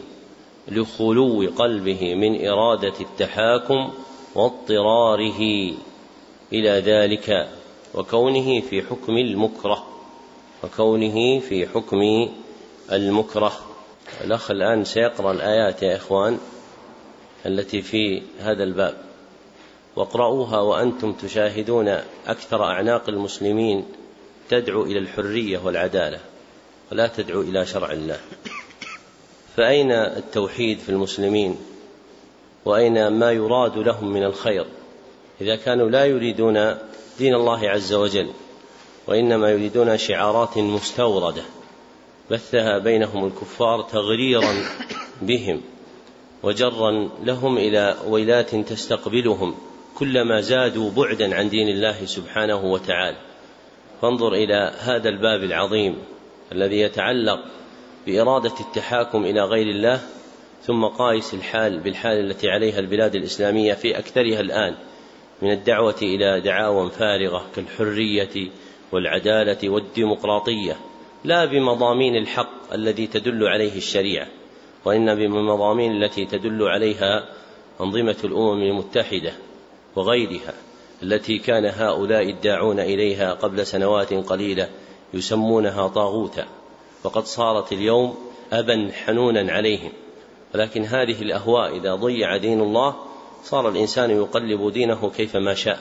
لخلو 0.68 1.49
قلبه 1.58 2.16
من 2.16 2.47
إرادة 2.47 2.93
التحاكم 2.99 3.93
واضطراره 4.36 5.74
إلى 6.54 6.70
ذلك 6.70 7.49
وكونه 7.93 8.62
في 8.62 8.82
حكم 8.82 9.18
المكره 9.18 9.88
وكونه 10.64 11.39
في 11.39 11.68
حكم 11.68 12.30
المكره. 12.91 13.54
الأخ 14.24 14.51
الآن 14.51 14.86
سيقرأ 14.86 15.32
الآيات 15.32 15.84
يا 15.84 15.95
إخوان 15.95 16.39
التي 17.45 17.82
في 17.82 18.22
هذا 18.39 18.64
الباب. 18.64 19.12
واقرأوها 19.96 20.60
وأنتم 20.60 21.14
تشاهدون 21.14 21.88
أكثر 22.28 22.64
أعناق 22.64 23.10
المسلمين 23.10 23.86
تدعو 24.50 24.84
إلى 24.84 25.00
الحرية 25.00 25.58
والعدالة 25.58 26.20
ولا 26.91 27.08
تدعو 27.08 27.41
إلى 27.41 27.66
شرع 27.66 27.91
الله. 27.91 28.20
فأين 29.58 29.91
التوحيد 29.91 30.80
في 30.80 30.89
المسلمين؟ 30.89 31.58
وأين 32.66 33.08
ما 33.08 33.32
يراد 33.32 33.78
لهم 33.78 34.14
من 34.14 34.24
الخير؟ 34.24 34.66
إذا 35.41 35.56
كانوا 35.56 35.89
لا 35.89 36.06
يريدون 36.06 36.78
دين 37.20 37.34
الله 37.34 37.70
عز 37.70 37.94
وجل 37.94 38.30
وإنما 39.08 39.52
يريدون 39.52 39.98
شعارات 39.98 40.58
مستوردة 40.58 41.44
بثها 42.32 42.78
بينهم 42.78 43.26
الكفار 43.26 43.82
تغريرا 43.82 44.56
بهم 45.22 45.62
وجرا 46.44 47.10
لهم 47.24 47.58
إلى 47.58 47.98
ويلات 48.08 48.56
تستقبلهم. 48.56 49.56
كلما 49.96 50.41
زادوا 50.41 50.91
بعدا 50.91 51.36
عن 51.36 51.50
دين 51.50 51.70
الله 51.70 52.06
سبحانه 52.06 52.66
وتعالى. 52.66 53.18
فانظر 54.02 54.34
إلى 54.34 54.74
هذا 54.80 55.10
الباب 55.10 55.44
العظيم 55.44 55.96
الذي 56.52 56.80
يتعلق 56.80 57.39
بإرادة 58.08 58.54
التحاكم 58.60 59.26
إلى 59.26 59.41
غير 59.41 59.68
الله 59.68 60.00
ثم 60.62 60.86
قايس 60.86 61.34
الحال 61.34 61.80
بالحال 61.80 62.20
التي 62.20 62.50
عليها 62.50 62.80
البلاد 62.80 63.16
الإسلامية 63.16 63.74
في 63.74 63.98
أكثرها 63.98 64.39
الآن 64.39 64.76
من 65.41 65.52
الدعوة 65.52 65.96
إلى 66.02 66.41
دعاوى 66.41 66.91
فارغة 66.91 67.46
كالحرية 67.56 68.50
والعدالة 68.91 69.70
والديمقراطية 69.70 70.76
لا 71.24 71.46
بمضامين 71.46 72.16
الحق 72.16 72.74
الذي 72.74 73.08
تدل 73.08 73.48
عليه 73.48 73.78
الشريعة 73.78 74.28
وإن 74.86 75.16
بمضامين 75.16 76.04
التي 76.04 76.26
تدل 76.26 76.64
عليها 76.64 77.30
أنظمة 77.82 78.18
الأمم 78.24 78.62
المتحدة. 78.62 79.34
وغيرها 79.96 80.54
التي 81.04 81.38
كان 81.38 81.66
هؤلاء 81.66 82.30
الداعون 82.30 82.80
إليها 82.80 83.34
قبل 83.34 83.66
سنوات 83.66 84.14
قليلة 84.14 84.70
يسمونها 85.14 85.88
طاغوتا. 85.88 86.46
وقد 87.04 87.26
صارت 87.26 87.72
اليوم 87.74 88.16
أبا 88.52 88.91
حنونا 89.06 89.52
عليهم. 89.52 89.91
ولكن 90.56 90.84
هذه 90.84 91.22
الأهواء 91.22 91.78
إذا 91.78 91.96
ضيع 91.96 92.38
دين 92.38 92.62
الله 92.62 92.96
صار 93.44 93.70
الإنسان 93.70 94.12
يقلب 94.12 94.72
دينه 94.72 95.12
كيفما 95.18 95.54
شاء. 95.54 95.80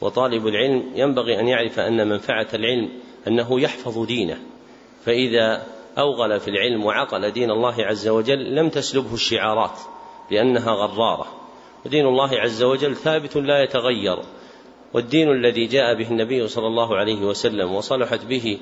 وطالب 0.00 0.46
العلم 0.46 0.92
ينبغي 0.94 1.40
أن 1.40 1.48
يعرف 1.48 1.80
أن 1.80 2.08
منفعة 2.08 2.48
العلم 2.54 2.88
أنه 3.28 3.60
يحفظ 3.60 4.06
دينه. 4.06 4.38
فإذا 5.04 5.66
أوغل 5.98 6.40
في 6.40 6.48
العلم 6.48 6.84
وعقل 6.84 7.30
دين 7.30 7.50
الله 7.50 7.74
عز 7.78 8.08
وجل 8.08 8.54
لم 8.54 8.68
تسلبه 8.68 9.14
الشعارات 9.14 9.78
لأنها 10.30 10.72
غرارة. 10.72 11.47
ودين 11.86 12.06
الله 12.06 12.40
عز 12.40 12.62
وجل 12.62 12.96
ثابت 12.96 13.36
لا 13.36 13.62
يتغير. 13.62 14.18
والدين 14.94 15.30
الذي 15.30 15.66
جاء 15.66 15.94
به 15.94 16.10
النبي 16.10 16.48
صلى 16.48 16.66
الله 16.66 16.96
عليه 16.96 17.20
وسلم 17.20 17.74
وصلحت 17.74 18.24
به 18.24 18.58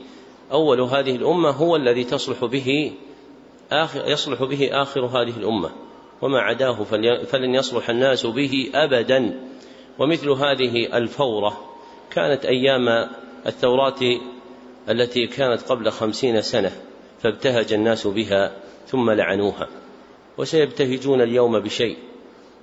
أول 0.52 0.80
هذه 0.80 1.16
الأمة 1.16 1.50
هو 1.50 1.76
الذي 1.76 2.04
تصلح 2.04 2.44
به 2.44 2.92
آخر 3.72 4.08
يصلح 4.08 4.42
به 4.42 4.68
آخر 4.72 5.00
هذه 5.00 5.36
الأمة. 5.36 5.70
وما 6.22 6.40
عداه 6.40 6.84
فلن 7.24 7.54
يصلح 7.54 7.90
الناس 7.90 8.26
به 8.26 8.70
أبدا. 8.74 9.40
ومثل 9.98 10.30
هذه 10.30 10.96
الفورة 10.96 11.60
كانت 12.10 12.44
أيام 12.44 13.08
الثورات 13.46 14.00
التي 14.88 15.26
كانت 15.26 15.62
قبل 15.62 15.90
خمسين 15.90 16.42
سنة 16.42 16.72
فابتهج 17.22 17.72
الناس 17.72 18.06
بها 18.06 18.52
ثم 18.86 19.10
لعنوها. 19.10 19.68
وسيبتهجون 20.38 21.20
اليوم 21.20 21.60
بشيء. 21.60 21.96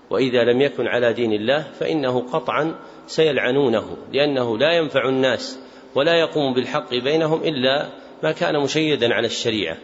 وإذا 0.10 0.44
لم 0.44 0.62
يكن 0.62 0.88
على 0.88 1.14
دين 1.14 1.34
الله 1.34 1.66
فإنه 1.80 2.24
قطعا 2.34 2.76
سيلعنونه 3.08 3.98
لأنه 4.12 4.58
لا 4.58 4.72
ينفع 4.72 5.10
الناس 5.10 5.60
ولا 5.96 6.14
يقوم 6.20 6.54
بالحق 6.54 6.90
بينهم 6.90 7.44
إلا 7.44 7.90
ما 8.24 8.32
كان 8.32 8.60
مشيدا 8.60 9.14
على 9.14 9.28
الشريعة. 9.28 9.78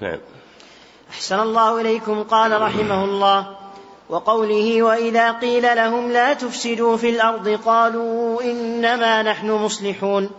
نعم. 0.00 0.18
أحسن 1.10 1.40
الله 1.40 1.80
إليكم 1.80 2.22
قال 2.22 2.62
رحمه 2.62 3.04
الله. 3.04 3.56
وقوله 4.08 4.82
وإذا 4.82 5.32
قيل 5.32 5.62
لهم 5.62 6.12
لا 6.12 6.34
تفسدوا 6.34 6.96
في 6.96 7.10
الأرض 7.10 7.48
قالوا 7.48 8.42
إنما 8.42 9.22
نحن 9.22 9.50
مصلحون. 9.50 10.30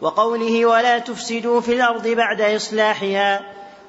وقوله 0.00 0.66
ولا 0.66 0.98
تفسدوا 0.98 1.60
في 1.60 1.72
الأرض 1.72 2.08
بعد 2.08 2.40
إصلاحها. 2.40 3.40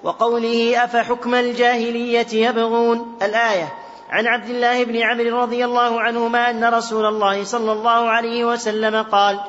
وقوله 0.04 0.84
أفحكم 0.84 1.36
الجاهلية 1.36 2.34
يبغون 2.34 3.18
الآية. 3.22 3.87
عن 4.10 4.28
عبد 4.28 4.50
الله 4.50 4.84
بن 4.84 4.98
عمرو 4.98 5.42
رضي 5.42 5.66
الله 5.66 6.02
عنهما 6.02 6.50
أن 6.50 6.66
رسول 6.66 7.06
الله 7.06 7.44
صلى 7.44 7.72
الله 7.72 8.10
عليه 8.10 8.46
وسلم 8.46 9.02
قال 9.02 9.40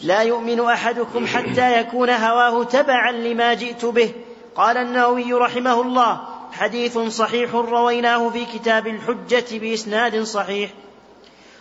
لا 0.00 0.22
يؤمن 0.22 0.60
أحدكم 0.60 1.26
حتى 1.26 1.80
يكون 1.80 2.10
هواه 2.10 2.64
تبعا 2.64 3.12
لما 3.12 3.54
جئت 3.54 3.84
به. 3.84 4.12
قال 4.56 4.76
النووي 4.76 5.32
رحمه 5.32 5.80
الله 5.80 6.20
حديث 6.52 6.98
صحيح 6.98 7.54
رويناه 7.54 8.30
في 8.30 8.44
كتاب 8.44 8.86
الحجة 8.86 9.58
بإسناد 9.58 10.22
صحيح. 10.22 10.70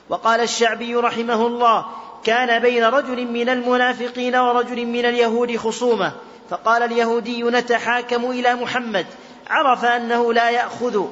وقال 0.10 0.40
الشعبي 0.40 0.96
رحمه 0.96 1.48
الله 1.48 1.86
كان 2.24 2.62
بين 2.62 2.84
رجل 2.84 3.28
من 3.28 3.50
المنافقين 3.50 4.36
ورجل 4.36 4.86
من 4.86 5.06
اليهود 5.06 5.58
خصومة. 5.58 6.12
فقال 6.50 6.84
اليهودي 6.84 7.44
نتحاكم 7.44 8.32
إلى 8.32 8.56
محمد. 8.56 9.06
عرف 9.50 9.86
أنه 9.86 10.34
لا 10.34 10.50
يأخذ. 10.50 11.06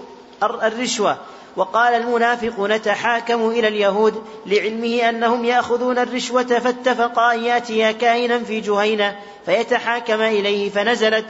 الرشوة. 0.43 1.17
وقال 1.55 1.93
المنافق 1.93 2.59
نتحاكم 2.59 3.49
إلى 3.49 3.67
اليهود 3.67 4.23
لعلمه 4.45 5.09
أنهم 5.09 5.45
يأخذون 5.45 5.97
الرشوة 5.97 6.43
فاتفق 6.43 7.19
أن 7.19 7.43
يأتي 7.43 7.93
كائنا 7.93 8.39
في 8.39 8.59
جهينة 8.59 9.15
فيتحاكم 9.45 10.21
إليه 10.21 10.69
فنزلت. 10.69 11.25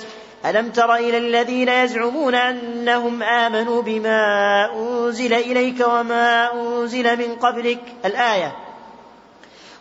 ألم 0.45 0.69
تر 0.69 0.95
إلى 0.95 1.17
الذين 1.17 1.69
يزعمون 1.69 2.35
أنهم 2.35 3.23
آمنوا 3.23 3.81
بما 3.81 4.19
أنزل 4.73 5.33
إليك 5.33 5.87
وما 5.87 6.53
أنزل 6.53 7.17
من 7.17 7.35
قبلك؟ 7.35 7.79
الآية. 8.05 8.55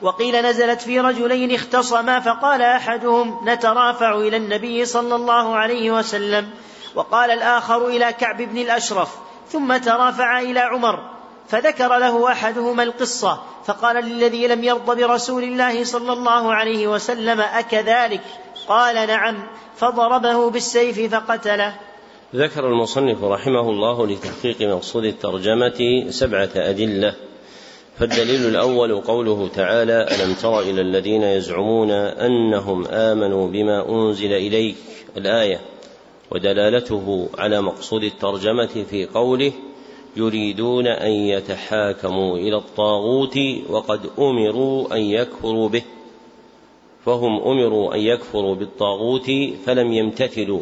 وقيل 0.03 0.47
نزلت 0.47 0.81
في 0.81 1.01
رجلين 1.01 1.55
اختصما 1.55 2.21
فقال 2.21 2.63
أحدهم 2.63 3.49
نترافع 3.49 4.15
إلى 4.15 4.37
النبي 4.37 4.85
صلى 4.85 5.15
الله 5.15 5.57
عليه 5.57 5.91
وسلم. 5.91 6.51
وقال 6.95 7.31
الآخر 7.31 7.87
إلى 7.87 8.13
كعب 8.13 8.43
بن 8.43 8.59
الأشرف 8.59 9.09
ثم 9.49 9.77
ترافع 9.77 10.41
إلى 10.41 10.61
عمر 10.61 11.11
فذكر 11.49 11.99
له 11.99 12.33
أحدهما 12.33 12.83
القصة 12.83 13.43
فقال 13.65 14.05
للذي 14.05 14.47
لم 14.47 14.65
يرض 14.65 14.97
برسول 14.97 15.43
الله 15.43 15.85
صلى 15.85 16.13
الله 16.13 16.55
عليه 16.55 16.87
وسلم 16.87 17.41
أكذلك؟ 17.41 18.21
قال 18.69 19.07
نعم 19.07 19.47
فضربه 19.77 20.51
بالسيف 20.51 21.15
فقتله. 21.15 21.75
ذكر 22.35 22.67
المصنف 22.67 23.25
رحمه 23.25 23.71
الله 23.71 24.07
لتحقيق 24.07 24.63
مقصود 24.63 25.05
الترجمة 25.05 26.07
سبعة 26.11 26.51
أدلة 26.57 27.15
فالدليل 27.99 28.47
الأول 28.47 29.01
قوله 29.01 29.49
تعالى 29.55 30.07
ألم 30.11 30.35
تر 30.35 30.61
إلى 30.61 30.81
الذين 30.81 31.23
يزعمون 31.23 31.91
أنهم 31.91 32.87
آمنوا 32.87 33.49
بما 33.49 33.89
أنزل 33.89 34.33
إليك؟ 34.33 34.77
الآية 35.17 35.61
ودلالته 36.31 37.29
على 37.39 37.63
مقصود 37.63 38.05
الترجمة 38.05 38.85
في 38.91 39.07
قوله 39.07 39.53
يريدون 40.17 40.87
أن 40.87 41.13
يتحاكموا 41.13 42.39
إلى 42.39 42.57
الطاغوت 42.57 43.39
وقد 43.71 44.01
أمروا 44.19 44.97
أن 44.97 45.01
يكفروا 45.01 45.69
به. 45.69 45.83
فهم 47.05 47.43
أمروا 47.43 47.95
أن 47.95 48.01
يكفروا 48.01 48.55
بالطاغوت 48.55 49.31
فلم 49.67 49.93
يمتثلوا 49.93 50.61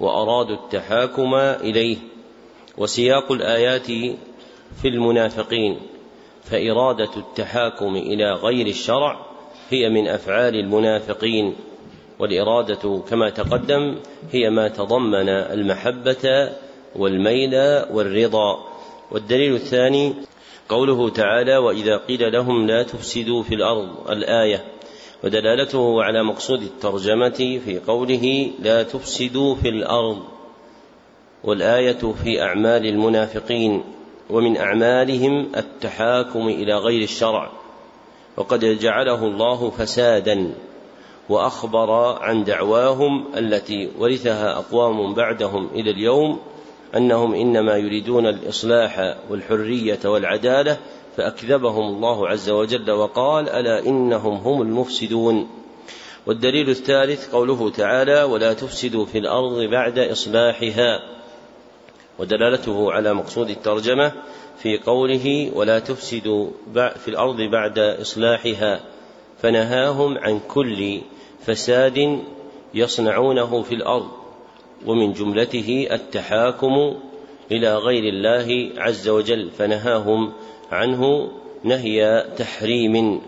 وأرادوا 0.00 0.56
التحاكم 0.56 1.34
إليه. 1.34 1.96
وسياق 2.78 3.32
الآيات 3.32 3.86
في 4.82 4.88
المنافقين 4.88 5.76
فإرادة 6.42 7.10
التحاكم 7.16 7.96
إلى 7.96 8.32
غير 8.32 8.66
الشرع 8.66 9.26
هي 9.70 9.88
من 9.88 10.08
أفعال 10.08 10.54
المنافقين. 10.54 11.54
والإرادة 12.18 13.02
كما 13.10 13.30
تقدم 13.30 13.96
هي 14.32 14.50
ما 14.50 14.68
تضمن 14.68 15.28
المحبة 15.28 16.52
والميل 16.96 17.54
والرضا. 17.90 18.72
والدليل 19.10 19.54
الثاني 19.54 20.14
قوله 20.68 21.10
تعالى 21.10 21.56
وإذا 21.56 21.96
قيل 21.96 22.32
لهم 22.32 22.66
لا 22.66 22.82
تفسدوا 22.82 23.42
في 23.42 23.54
الأرض 23.54 24.10
الآية. 24.10 24.64
ودلالته 25.24 26.02
على 26.02 26.22
مقصود 26.22 26.62
الترجمة 26.62 27.60
في 27.64 27.80
قوله 27.86 28.50
لا 28.58 28.82
تفسدوا 28.82 29.54
في 29.54 29.68
الأرض. 29.68 30.22
والآية 31.44 32.12
في 32.24 32.42
أعمال 32.42 32.86
المنافقين 32.86 33.84
ومن 34.30 34.56
أعمالهم 34.56 35.52
التحاكم 35.56 36.48
إلى 36.48 36.74
غير 36.76 37.02
الشرع. 37.02 37.50
وقد 38.36 38.64
جعله 38.64 39.24
الله 39.24 39.70
فسادا. 39.70 40.54
وأخبر 41.28 41.90
عن 42.22 42.44
دعواهم 42.44 43.26
التي 43.36 43.90
ورثها 43.98 44.52
أقوام 44.52 45.14
بعدهم 45.14 45.68
إلى 45.74 45.90
اليوم 45.90 46.40
أنهم 46.96 47.34
إنما 47.34 47.76
يريدون 47.76 48.26
الإصلاح 48.26 49.16
والحرية 49.30 49.98
والعدالة 50.04 50.78
فأكذبهم 51.16 51.94
الله 51.94 52.28
عز 52.28 52.50
وجل 52.50 52.90
وقال 52.90 53.48
ألا 53.48 53.86
إنهم 53.86 54.34
هم 54.34 54.62
المفسدون. 54.62 55.48
والدليل 56.26 56.70
الثالث 56.70 57.34
قوله 57.34 57.70
تعالى 57.70 58.22
ولا 58.22 58.52
تفسدوا 58.52 59.06
في 59.06 59.18
الأرض 59.18 59.60
بعد 59.70 59.98
إصلاحها. 59.98 61.00
ودلالته 62.18 62.92
على 62.92 63.14
مقصود 63.14 63.50
الترجمة 63.50 64.12
في 64.58 64.78
قوله 64.78 65.50
ولا 65.54 65.78
تفسدوا 65.78 66.50
في 66.74 67.08
الأرض 67.08 67.40
بعد 67.40 67.78
إصلاحها. 67.78 68.80
فنهاهم 69.42 70.18
عن 70.18 70.40
كل 70.48 71.00
فساد 71.40 72.18
يصنعونه 72.74 73.62
في 73.62 73.74
الأرض 73.74 74.08
ومن 74.86 75.12
جملته 75.12 75.88
التحاكم 75.90 76.94
إلى 77.52 77.76
غير 77.76 78.02
الله 78.04 78.70
عز 78.76 79.08
وجل 79.08 79.50
فنهاهم 79.50 80.32
عنه 80.72 81.30
نهي 81.64 82.26
تحريم. 82.38 83.20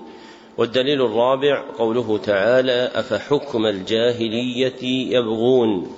والدليل 0.58 1.02
الرابع 1.02 1.64
قوله 1.78 2.18
تعالى 2.18 2.90
أفحكم 2.94 3.66
الجاهلية 3.66 4.82
يبغون؟ 5.16 5.96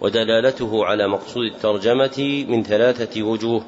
ودلالته 0.00 0.84
على 0.84 1.08
مقصود 1.08 1.44
الترجمة 1.44 2.44
من 2.48 2.62
ثلاثة 2.62 3.22
وجوه 3.22 3.64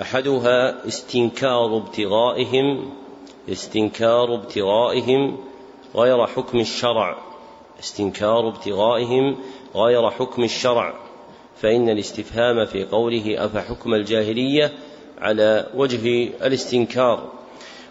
أحدها 0.00 0.86
استنكار 0.86 1.76
ابتغائهم 1.76 3.01
استنكار 3.48 4.34
ابتغائهم 4.34 5.38
غير 5.96 6.26
حكم 6.26 6.60
الشرع. 6.60 7.18
استنكار 7.80 8.48
ابتغائهم 8.48 9.36
غير 9.74 10.10
حكم 10.10 10.44
الشرع. 10.44 10.94
فإن 11.56 11.88
الاستفهام 11.88 12.66
في 12.66 12.84
قوله 12.84 13.44
أفحكم 13.44 13.94
الجاهلية 13.94 14.72
على 15.18 15.66
وجه 15.74 16.24
الاستنكار. 16.46 17.32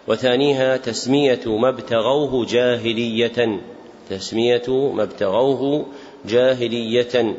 وثانيها 0.08 0.76
تسمية 0.76 1.40
ما 1.46 1.68
ابتغوه 1.68 2.46
جاهلية. 2.46 3.60
تسمية 4.10 4.62
ما 4.68 5.02
ابتغوه 5.02 5.86
جاهلية. 6.24 7.36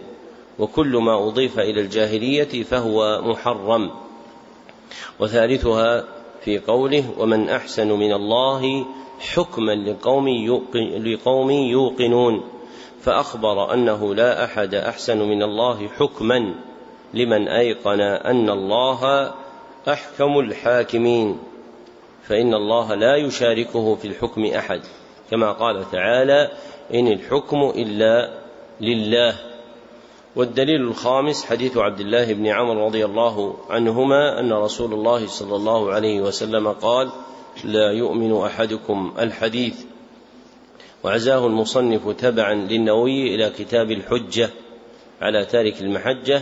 وكل 0.59 0.97
ما 0.97 1.27
أضيف 1.27 1.59
إلى 1.59 1.81
الجاهلية 1.81 2.63
فهو 2.63 3.21
محرم. 3.21 3.91
وثالثها 5.19 6.22
في 6.45 6.59
قوله 6.59 7.03
ومن 7.17 7.49
أحسن 7.49 7.91
من 7.91 8.13
الله 8.13 8.85
حكما 9.19 9.71
لقوم 9.71 10.29
لقوم 11.05 11.51
يوقنون 11.51 12.43
فأخبر 13.01 13.73
أنه 13.73 14.15
لا 14.15 14.43
أحد 14.45 14.75
أحسن 14.75 15.17
من 15.17 15.43
الله 15.43 15.87
حكما 15.87 16.55
لمن 17.13 17.47
أيقن 17.47 18.01
أن 18.01 18.49
الله 18.49 19.33
أحكم 19.87 20.39
الحاكمين. 20.39 21.39
فإن 22.23 22.53
الله 22.53 22.95
لا 22.95 23.15
يشاركه 23.15 23.95
في 23.95 24.07
الحكم 24.07 24.45
أحد 24.45 24.81
كما 25.31 25.51
قال 25.51 25.91
تعالى 25.91 26.51
إن 26.93 27.07
الحكم 27.07 27.73
إلا 27.75 28.29
لله. 28.81 29.52
والدليل 30.35 30.81
الخامس 30.81 31.45
حديث 31.45 31.77
عبد 31.77 31.99
الله 31.99 32.33
بن 32.33 32.47
عمرو 32.47 32.85
رضي 32.85 33.05
الله 33.05 33.55
عنهما 33.69 34.39
أن 34.39 34.53
رسول 34.53 34.93
الله 34.93 35.27
صلى 35.27 35.55
الله 35.55 35.91
عليه 35.91 36.21
وسلم 36.21 36.67
قال 36.67 37.11
لا 37.63 37.91
يؤمن 37.91 38.37
أحدكم 38.37 39.13
الحديث. 39.19 39.75
وعزاه 41.03 41.47
المصنف 41.47 42.09
تبعا 42.09 42.53
للنووي 42.53 43.35
إلى 43.35 43.49
كتاب 43.49 43.91
الحجة 43.91 44.49
على 45.21 45.45
تارك 45.45 45.81
المحجة 45.81 46.41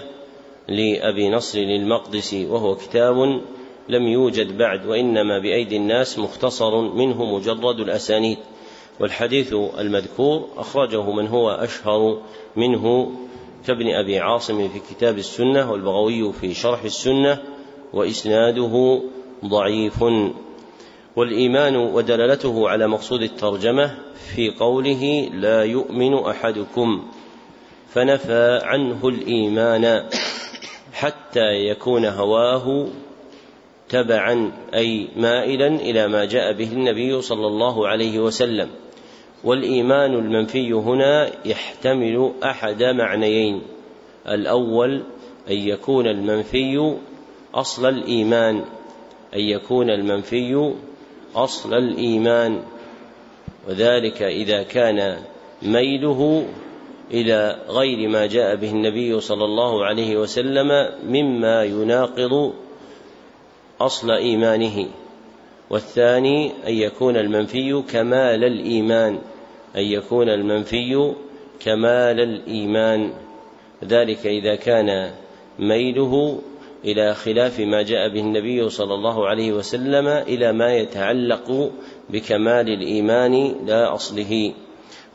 لأبي 0.68 1.30
نصر 1.30 1.60
المقدسي 1.60 2.46
وهو 2.46 2.76
كتاب 2.76 3.42
لم 3.90 4.08
يوجد 4.08 4.58
بعد 4.58 4.86
وإنما 4.86 5.40
بأيدي 5.40 5.78
الناس 5.78 6.20
مختصر 6.20 6.82
منه 6.82 7.26
مجرد 7.26 7.80
الأسانيد. 7.80 8.38
والحديث 9.00 9.54
المذكور 9.54 10.48
أخرجه 10.58 11.12
من 11.12 11.28
هو 11.28 11.50
أشهر 11.50 12.22
منه 12.56 13.12
كابن 13.68 13.88
أبي 13.88 14.20
عاصم 14.20 14.70
في 14.70 14.80
كتاب 14.80 15.18
السنة 15.18 15.72
والبغوي 15.72 16.34
في 16.34 16.54
شرح 16.54 16.84
السنة 16.84 17.38
وإسناده 17.94 19.02
ضعيف. 19.46 20.04
والإيمان 21.16 21.76
ودلالته 21.76 22.70
على 22.70 22.88
مقصود 22.88 23.22
الترجمة 23.22 23.98
في 24.36 24.50
قوله 24.50 25.30
لا 25.34 25.64
يؤمن 25.64 26.14
أحدكم 26.14 27.08
فنفى 27.94 28.60
عنه 28.64 29.08
الإيمان 29.08 30.10
حتى 30.94 31.50
يكون 31.70 32.06
هواه 32.06 32.88
تبعا 33.90 34.52
أي 34.74 35.08
مائلا 35.16 35.68
إلى 35.68 36.08
ما 36.08 36.26
جاء 36.26 36.54
به 36.54 36.72
النبي 36.72 37.22
صلى 37.22 37.48
الله 37.48 37.88
عليه 37.88 38.20
وسلم. 38.20 38.70
والإيمان 39.44 40.14
المنفي 40.14 40.74
هنا 40.74 41.32
يحتمل 41.46 42.32
أحد 42.44 42.84
معنيين. 42.84 43.62
الأول 44.28 45.04
أن 45.50 45.56
يكون 45.58 46.08
المنفي 46.08 46.96
أصل 47.54 47.86
الإيمان. 47.90 48.56
أن 49.34 49.40
يكون 49.40 49.90
المنفي 49.90 50.74
أصل 51.36 51.74
الإيمان. 51.74 52.62
وذلك 53.70 54.22
إذا 54.22 54.64
كان 54.64 55.18
ميله 55.62 56.46
إلى 57.12 57.60
غير 57.70 58.10
ما 58.10 58.26
جاء 58.26 58.56
به 58.56 58.72
النبي 58.72 59.20
صلى 59.20 59.46
الله 59.46 59.86
عليه 59.86 60.18
وسلم 60.18 60.90
مما 61.08 61.64
يناقض 61.64 62.54
أصل 63.82 64.12
إيمانه. 64.12 64.88
والثاني 65.70 66.52
أن 66.68 66.74
يكون 66.74 67.18
المنفي 67.18 67.84
كمال 67.92 68.44
الإيمان. 68.44 69.20
أن 69.76 69.82
يكون 69.82 70.30
المنفي 70.30 71.14
كمال 71.60 72.20
الإيمان. 72.20 73.14
ذلك 73.84 74.28
إذا 74.28 74.56
كان 74.56 75.12
ميله 75.60 76.42
إلى 76.86 77.16
خلاف 77.16 77.60
ما 77.60 77.82
جاء 77.82 78.10
به 78.10 78.20
النبي 78.20 78.70
صلى 78.70 78.94
الله 78.94 79.28
عليه 79.28 79.52
وسلم 79.52 80.08
إلى 80.08 80.54
ما 80.54 80.74
يتعلق 80.74 81.72
بكمال 82.10 82.70
الإيمان 82.70 83.56
لا 83.66 83.96
أصله. 83.96 84.54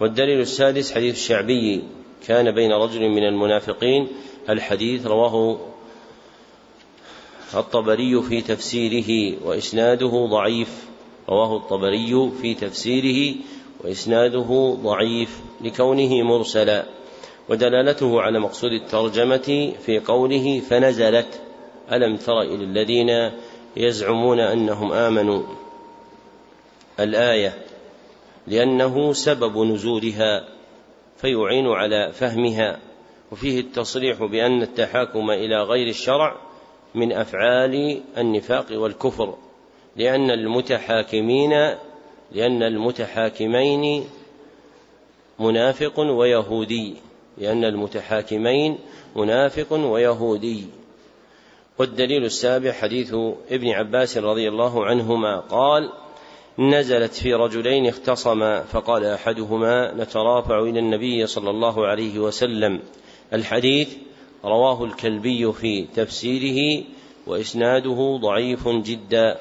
والدليل 0.01 0.41
السادس 0.41 0.93
حديث 0.93 1.15
الشعبي. 1.15 1.83
كان 2.27 2.51
بين 2.51 2.73
رجل 2.73 3.09
من 3.09 3.27
المنافقين 3.27 4.09
الحديث 4.51 5.07
رواه 5.07 5.59
الطبري 7.55 8.23
في 8.23 8.41
تفسيره 8.41 9.37
وإسناده 9.45 10.27
ضعيف. 10.31 10.87
رواه 11.29 11.57
الطبري 11.57 12.31
في 12.43 12.55
تفسيره 12.55 13.35
وإسناده 13.85 14.77
ضعيف 14.83 15.41
لكونه 15.61 16.23
مرسلا 16.23 16.87
ودلالته 17.49 18.21
على 18.21 18.39
مقصود 18.39 18.73
الترجمة 18.73 19.73
في 19.87 19.99
قوله 19.99 20.61
فنزلت. 20.61 21.41
ألم 21.93 22.17
تر 22.17 22.41
إلى 22.43 22.65
الذين 22.65 23.31
يزعمون 23.77 24.41
أنهم 24.41 24.93
آمنوا؟ 24.93 25.43
الآية 27.01 27.65
لأنه 28.47 29.13
سبب 29.13 29.59
نزولها 29.59 30.49
فيعين 31.17 31.67
على 31.67 32.13
فهمها. 32.13 32.79
وفيه 33.33 33.61
التصريح 33.61 34.25
بأن 34.25 34.63
التحاكم 34.63 35.31
إلى 35.31 35.63
غير 35.63 35.89
الشرع 35.89 36.37
من 36.95 37.13
أفعال 37.13 38.03
النفاق 38.19 38.67
والكفر 38.73 39.35
لأن 39.97 40.31
المتحاكمين 40.31 41.53
لأن 42.33 42.63
المتحاكمين 42.63 44.05
منافق 45.39 46.01
ويهودي. 46.01 46.95
لأن 47.39 47.65
المتحاكمين 47.65 48.79
منافق 49.17 49.73
ويهودي. 49.73 50.67
والدليل 51.79 52.25
السابع 52.25 52.73
حديث 52.73 53.15
ابن 53.51 53.69
عباس 53.69 54.19
رضي 54.19 54.49
الله 54.49 54.85
عنهما 54.85 55.41
قال 55.41 55.93
نزلت 56.59 57.15
في 57.15 57.35
رجلين 57.35 57.87
اختصما 57.87 58.63
فقال 58.63 59.05
أحدهما 59.05 59.95
نترافع 59.95 60.61
إلى 60.61 60.79
النبي 60.79 61.27
صلى 61.27 61.51
الله 61.51 61.87
عليه 61.87 62.19
وسلم. 62.19 62.81
الحديث 63.33 63.89
رواه 64.45 64.85
الكلبي 64.85 65.53
في 65.53 65.87
تفسيره 65.97 66.85
وإسناده 67.27 68.19
ضعيف 68.23 68.69
جدا. 68.69 69.39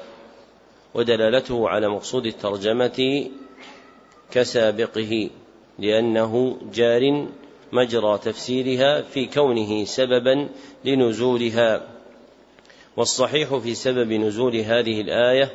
ودلالته 0.96 1.68
على 1.68 1.88
مقصود 1.88 2.26
الترجمة 2.26 3.28
كسابقه 4.30 5.30
لأنه 5.78 6.56
جار 6.74 7.26
مجرى 7.72 8.18
تفسيرها 8.18 9.02
في 9.02 9.26
كونه 9.26 9.84
سببا 9.84 10.48
لنزولها. 10.84 11.88
والصحيح 12.96 13.54
في 13.56 13.74
سبب 13.74 14.12
نزول 14.12 14.56
هذه 14.56 15.00
الآية 15.00 15.52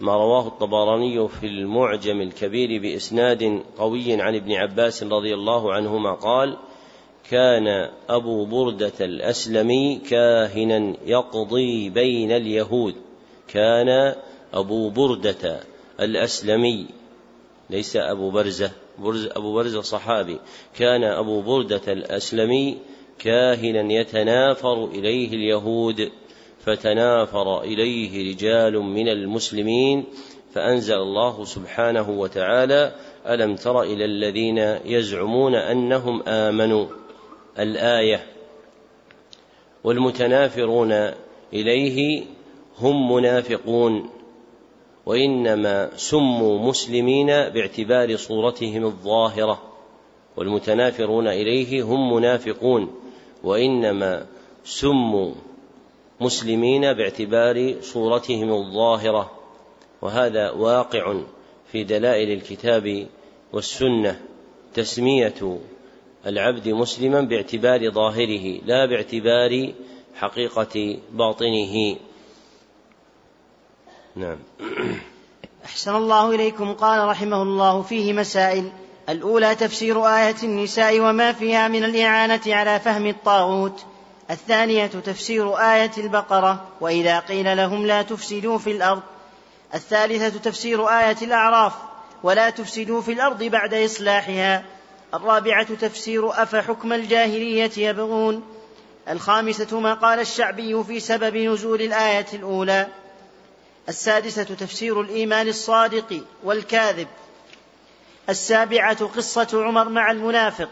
ما 0.00 0.16
رواه 0.16 0.46
الطبراني 0.46 1.28
في 1.28 1.46
المعجم 1.46 2.20
الكبير 2.20 2.82
بإسناد 2.82 3.62
قوي 3.78 4.22
عن 4.22 4.34
ابن 4.34 4.52
عباس 4.52 5.02
رضي 5.02 5.34
الله 5.34 5.72
عنهما 5.72 6.12
قال 6.12 6.56
كان 7.30 7.90
أبو 8.08 8.44
بردة 8.44 8.92
الأسلمي 9.00 10.00
كاهنا 10.10 10.96
يقضي 11.06 11.90
بين 11.90 12.32
اليهود 12.32 12.94
كان 13.48 14.14
أبو 14.54 14.90
بردة 14.90 15.60
الأسلمي 16.00 16.86
ليس 17.70 17.96
أبو 17.96 18.30
برزة. 18.30 18.70
برز 18.98 19.26
أبو 19.26 19.54
برزة 19.54 19.80
صحابي. 19.80 20.38
كان 20.78 21.04
أبو 21.04 21.40
بردة 21.40 21.92
الأسلمي 21.92 22.78
كاهنا 23.18 23.92
يتنافر 23.92 24.84
إليه 24.84 25.28
اليهود 25.28 26.10
فتنافر 26.64 27.62
إليه 27.62 28.32
رجال 28.32 28.80
من 28.80 29.08
المسلمين 29.08 30.04
فأنزل 30.54 30.94
الله 30.94 31.44
سبحانه 31.44 32.10
وتعالى 32.10 32.94
ألم 33.26 33.54
تر 33.54 33.82
إلى 33.82 34.04
الذين 34.04 34.58
يزعمون 34.84 35.54
أنهم 35.54 36.22
آمنوا؟ 36.28 36.86
الآية 37.58 38.26
والمتنافرون 39.84 40.92
إليه 41.52 42.24
هم 42.78 43.12
منافقون. 43.12 44.10
وإنما 45.06 45.96
سموا 45.96 46.58
مسلمين 46.58 47.26
باعتبار 47.26 48.16
صورتهم 48.16 48.84
الظاهرة 48.84 49.62
والمتنافرون 50.36 51.28
إليه 51.28 51.82
هم 51.82 52.12
منافقون 52.12 52.94
وإنما 53.44 54.26
سموا 54.64 55.32
مسلمين 56.20 56.92
باعتبار 56.92 57.74
صورتهم 57.80 58.52
الظاهرة. 58.52 59.30
وهذا 60.02 60.50
واقع 60.50 61.14
في 61.72 61.84
دلائل 61.84 62.30
الكتاب 62.32 63.06
والسنة 63.52 64.20
تسمية 64.74 65.58
العبد 66.26 66.68
مسلما 66.68 67.20
باعتبار 67.20 67.90
ظاهره 67.90 68.60
لا 68.66 68.86
باعتبار 68.86 69.72
حقيقة 70.14 70.98
باطنه. 71.12 71.96
نعم. 74.16 74.36
أحسن 75.64 75.94
الله 75.94 76.34
إليكم. 76.34 76.74
قال 76.74 77.08
رحمه 77.08 77.42
الله 77.42 77.82
فيه 77.82 78.12
مسائل. 78.12 78.72
الأولى 79.08 79.54
تفسير 79.54 80.06
آية 80.06 80.36
النساء 80.42 81.00
وما 81.00 81.32
فيها 81.32 81.68
من 81.68 81.84
الإعانة 81.84 82.40
على 82.46 82.80
فهم 82.80 83.06
الطاغوت. 83.06 83.84
الثانية 84.30 84.86
تفسير 84.86 85.56
آية 85.58 85.90
البقرة 85.98 86.64
وإذا 86.80 87.18
قيل 87.18 87.56
لهم 87.56 87.86
لا 87.86 88.02
تفسدوا 88.02 88.58
في 88.58 88.72
الأرض. 88.72 89.02
الثالثة 89.74 90.38
تفسير 90.38 90.88
آية 90.88 91.16
الأعراف 91.22 91.72
ولا 92.22 92.50
تفسدوا 92.50 93.00
في 93.00 93.12
الأرض 93.12 93.42
بعد 93.42 93.74
إصلاحها. 93.74 94.64
الرابعة 95.14 95.74
تفسير 95.74 96.42
أفحكم 96.42 96.92
الجاهلية 96.92 97.72
يبغون. 97.76 98.42
الخامسة 99.08 99.80
ما 99.80 99.94
قال 99.94 100.20
الشعبي 100.20 100.84
في 100.84 101.00
سبب 101.00 101.36
نزول 101.36 101.82
الآية 101.82 102.26
الأولى. 102.34 102.86
السادسة 103.88 104.42
تفسير 104.44 105.00
الإيمان 105.00 105.48
الصادق 105.48 106.22
والكاذب. 106.44 107.08
السابعة 108.28 109.06
قصة 109.06 109.48
عمر 109.64 109.88
مع 109.88 110.10
المنافق. 110.10 110.68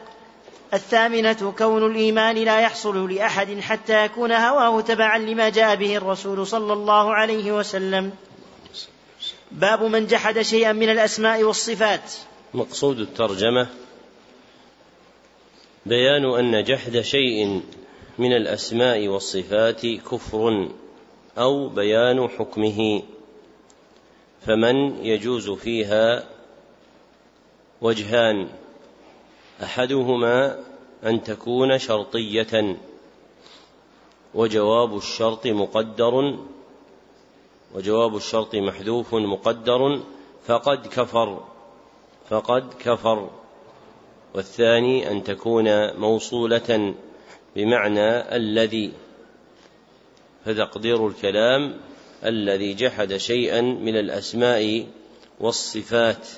الثامنة 0.74 1.54
كون 1.58 1.86
الإيمان 1.90 2.36
لا 2.36 2.60
يحصل 2.60 3.12
لأحد 3.12 3.60
حتى 3.60 4.04
يكون 4.04 4.32
هواه 4.32 4.80
تبعا 4.80 5.18
لما 5.18 5.48
جاء 5.48 5.76
به 5.76 5.96
الرسول 5.96 6.46
صلى 6.46 6.72
الله 6.72 7.14
عليه 7.14 7.52
وسلم. 7.52 8.12
باب 9.52 9.82
من 9.82 10.06
جحد 10.06 10.40
شيئا 10.40 10.72
من 10.72 10.90
الأسماء 10.90 11.42
والصفات. 11.42 12.12
مقصود 12.54 12.98
الترجمة 12.98 13.68
بيان 15.86 16.24
أن 16.24 16.64
جحد 16.64 17.00
شيء 17.00 17.62
من 18.18 18.32
الأسماء 18.32 19.08
والصفات 19.08 19.86
كفر 19.86 20.68
أو 21.38 21.68
بيان 21.68 22.28
حكمه 22.28 23.02
فمن 24.46 25.04
يجوز 25.04 25.50
فيها 25.50 26.24
وجهان 27.80 28.48
أحدهما 29.62 30.58
أن 31.04 31.22
تكون 31.22 31.78
شرطية 31.78 32.76
وجواب 34.34 34.96
الشرط 34.96 35.46
مقدر 35.46 36.38
وجواب 37.74 38.16
الشرط 38.16 38.54
محذوف 38.54 39.14
مقدر 39.14 40.00
فقد 40.46 40.86
كفر 40.86 41.44
فقد 42.30 42.74
كفر 42.78 43.30
والثاني 44.34 45.10
أن 45.10 45.24
تكون 45.24 45.96
موصولة 45.96 46.94
بمعنى 47.56 48.36
الذي 48.36 48.92
فتقدير 50.44 51.08
الكلام 51.08 51.74
الذي 52.24 52.74
جحد 52.74 53.16
شيئا 53.16 53.60
من 53.60 53.96
الأسماء 53.96 54.86
والصفات 55.40 56.28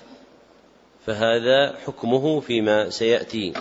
فهذا 1.07 1.76
حكمه 1.86 2.40
فيما 2.40 2.90
سيأتي. 2.90 3.52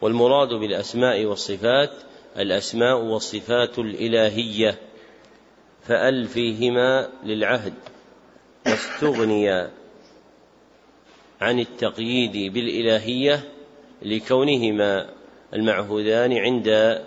والمراد 0.00 0.48
بالأسماء 0.48 1.24
والصفات 1.24 1.90
الأسماء 2.38 2.96
والصفات 3.00 3.78
الإلهية 3.78 4.78
فال 5.82 6.26
فيهما 6.26 7.08
للعهد 7.24 7.74
واستغني 8.66 9.50
عن 11.40 11.60
التقييد 11.60 12.52
بالإلهية 12.52 13.40
لكونهما 14.02 15.10
المعهودان 15.54 16.32
عند 16.32 16.98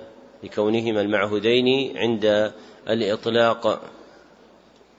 لكونهما 0.43 1.01
المعهودين 1.01 1.97
عند 1.97 2.53
الإطلاق 2.89 3.81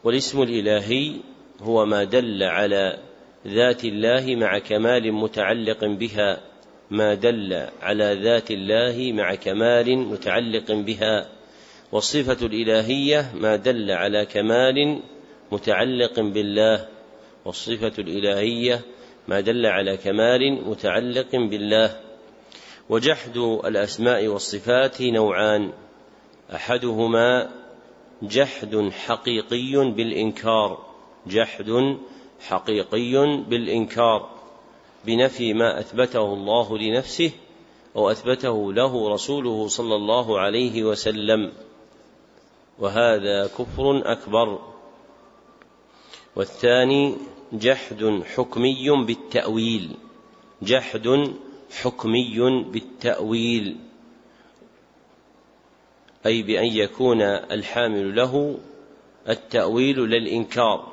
والاسم 0.05 0.43
الإلهي 0.43 1.17
هو 1.61 1.87
ما 1.87 2.05
دل 2.05 2.43
على 2.43 2.99
ذات 3.47 3.85
الله 3.85 4.37
مع 4.37 4.59
كمال 4.59 5.13
متعلق 5.13 5.85
بها 5.85 6.41
ما 6.91 7.15
دل 7.15 7.69
على 7.83 8.19
ذات 8.23 8.51
الله 8.51 9.13
مع 9.13 9.35
كمال 9.35 9.99
متعلق 9.99 10.73
بها. 10.73 11.29
والصفة 11.93 12.47
الإلهية 12.47 13.33
ما 13.35 13.57
دل 13.57 13.91
على 13.91 14.27
كمال 14.27 15.01
متعلق 15.53 16.21
بالله. 16.21 16.89
والصفة 17.45 17.93
الإلهية 17.99 18.81
ما 19.29 19.41
دل 19.41 19.67
على 19.67 19.97
كمال 19.97 20.69
متعلق 20.69 21.31
بالله. 21.37 22.01
وجحد 22.89 23.37
الأسماء 23.37 24.27
والصفات 24.27 25.03
نوعان 25.03 25.73
أحدهما 26.55 27.62
جحد 28.23 28.91
حقيقي 29.07 29.91
بالإنكار. 29.91 30.87
جحد 31.27 31.97
حقيقي 32.41 33.43
بالإنكار. 33.49 34.31
بنفي 35.05 35.55
ما 35.55 35.81
أثبته 35.81 36.35
الله 36.35 36.79
لنفسه 36.79 37.31
أو 37.97 38.11
أثبته 38.11 38.73
له 38.73 39.15
رسوله 39.15 39.69
صلى 39.69 39.95
الله 39.95 40.41
عليه 40.41 40.85
وسلم. 40.85 41.53
وهذا 42.79 43.47
كفر 43.47 44.13
أكبر. 44.13 44.59
والثاني 46.37 47.17
جحد 47.53 48.23
حكمي 48.35 48.91
بالتأويل. 48.91 49.97
جحد 50.63 51.35
حكمي 51.83 52.63
بالتأويل. 52.73 53.77
أي 56.27 56.43
بأن 56.43 56.67
يكون 56.67 57.23
الحامل 57.23 58.17
له 58.17 58.59
التأويل 59.29 59.99
للإنكار 59.99 60.93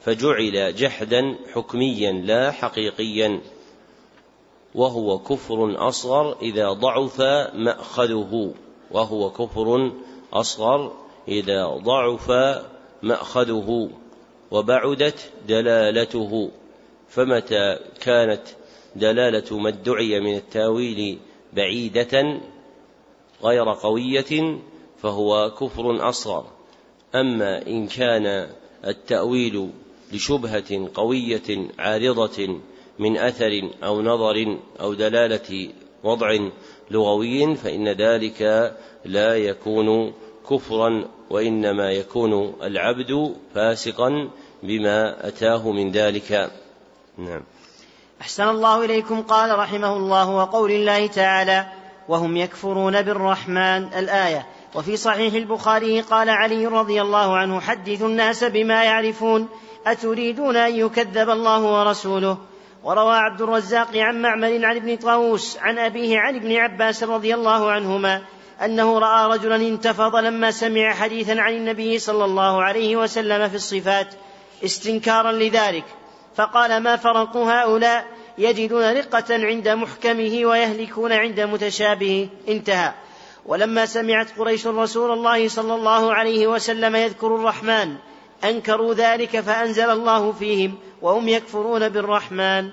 فجعل 0.00 0.74
جحدا 0.74 1.34
حكميا 1.52 2.12
لا 2.12 2.50
حقيقيا 2.50 3.40
وهو 4.74 5.18
كفر 5.18 5.88
أصغر 5.88 6.36
إذا 6.42 6.72
ضعف 6.72 7.20
مأخذه 7.54 8.54
وهو 8.90 9.30
كفر 9.30 9.92
أصغر 10.32 10.92
إذا 11.28 11.66
ضعف 11.66 12.32
مأخذه 13.02 13.90
وبعدت 14.50 15.30
دلالته. 15.48 16.50
فمتى 17.08 17.78
كانت 18.00 18.42
دلالة 18.96 19.58
ما 19.58 19.68
ادعي 19.68 20.20
من 20.20 20.36
التأويل 20.36 21.18
بعيدة 21.52 22.40
غير 23.44 23.72
قوية 23.72 24.58
فهو 25.02 25.50
كفر 25.50 26.08
أصغر. 26.08 26.44
أما 27.14 27.66
إن 27.66 27.86
كان 27.86 28.48
التأويل 28.86 29.70
لشبهة 30.12 30.88
قوية 30.94 31.68
عارضة 31.78 32.60
من 32.98 33.16
أثر 33.16 33.70
أو 33.84 34.02
نظر 34.02 34.58
أو 34.80 34.94
دلالة 34.94 35.68
وضع 36.04 36.38
لغوي 36.90 37.56
فإن 37.56 37.88
ذلك 37.88 38.42
لا 39.04 39.36
يكون 39.36 40.12
كفرا 40.50 41.04
وإنما 41.30 41.92
يكون 41.92 42.54
العبد 42.62 43.34
فاسقا 43.54 44.30
بما 44.62 45.28
أتاه 45.28 45.70
من 45.70 45.90
ذلك. 45.90 46.50
نعم. 47.18 47.42
أحسن 48.20 48.48
الله 48.48 48.84
إليكم. 48.84 49.22
قال 49.22 49.58
رحمه 49.58 49.96
الله 49.96 50.30
وقول 50.30 50.70
الله 50.70 51.06
تعالى 51.06 51.83
وهم 52.08 52.36
يكفرون 52.36 53.02
بالرحمن 53.02 53.88
الآية. 53.98 54.46
وفي 54.74 54.96
صحيح 54.96 55.34
البخاري 55.34 56.00
قال 56.00 56.30
علي 56.30 56.66
رضي 56.66 57.02
الله 57.02 57.36
عنه 57.36 57.60
حدثوا 57.60 58.08
الناس 58.08 58.44
بما 58.44 58.84
يعرفون 58.84 59.48
أتريدون 59.86 60.56
أن 60.56 60.76
يكذب 60.76 61.30
الله 61.30 61.62
ورسوله؟ 61.62 62.38
وروى 62.84 63.16
عبد 63.16 63.42
الرزاق 63.42 63.96
عن 63.96 64.22
معمر 64.22 64.64
عن 64.64 64.76
ابن 64.76 64.96
طاووس 64.96 65.58
عن 65.58 65.78
أبيه 65.78 66.18
عن 66.18 66.36
ابن 66.36 66.56
عباس 66.56 67.04
رضي 67.04 67.34
الله 67.34 67.70
عنهما 67.70 68.22
أنه 68.64 68.98
رأى 68.98 69.38
رجلا 69.38 69.56
انتفض 69.56 70.16
لما 70.16 70.50
سمع 70.50 70.92
حديثا 70.92 71.40
عن 71.40 71.52
النبي 71.52 71.98
صلى 71.98 72.24
الله 72.24 72.62
عليه 72.62 72.96
وسلم 72.96 73.48
في 73.48 73.54
الصفات 73.54 74.14
استنكارا 74.64 75.32
لذلك. 75.32 75.84
فقال 76.36 76.82
ما 76.82 76.96
فرق 76.96 77.36
هؤلاء؟ 77.36 78.06
يجدون 78.38 78.92
رقة 78.92 79.24
عند 79.30 79.68
محكمه 79.68 80.46
ويهلكون 80.46 81.12
عند 81.12 81.40
متشابهه 81.40 82.28
انتهى. 82.48 82.92
ولما 83.46 83.86
سمعت 83.86 84.38
قريش 84.38 84.66
رسول 84.66 85.10
الله 85.10 85.48
صلى 85.48 85.74
الله 85.74 86.14
عليه 86.14 86.46
وسلم 86.46 86.96
يذكر 86.96 87.36
الرحمن 87.36 87.96
أنكروا 88.44 88.94
ذلك 88.94 89.40
فأنزل 89.40 89.90
الله 89.90 90.32
فيهم 90.32 90.74
وهم 91.02 91.28
يكفرون 91.28 91.88
بالرحمن. 91.88 92.70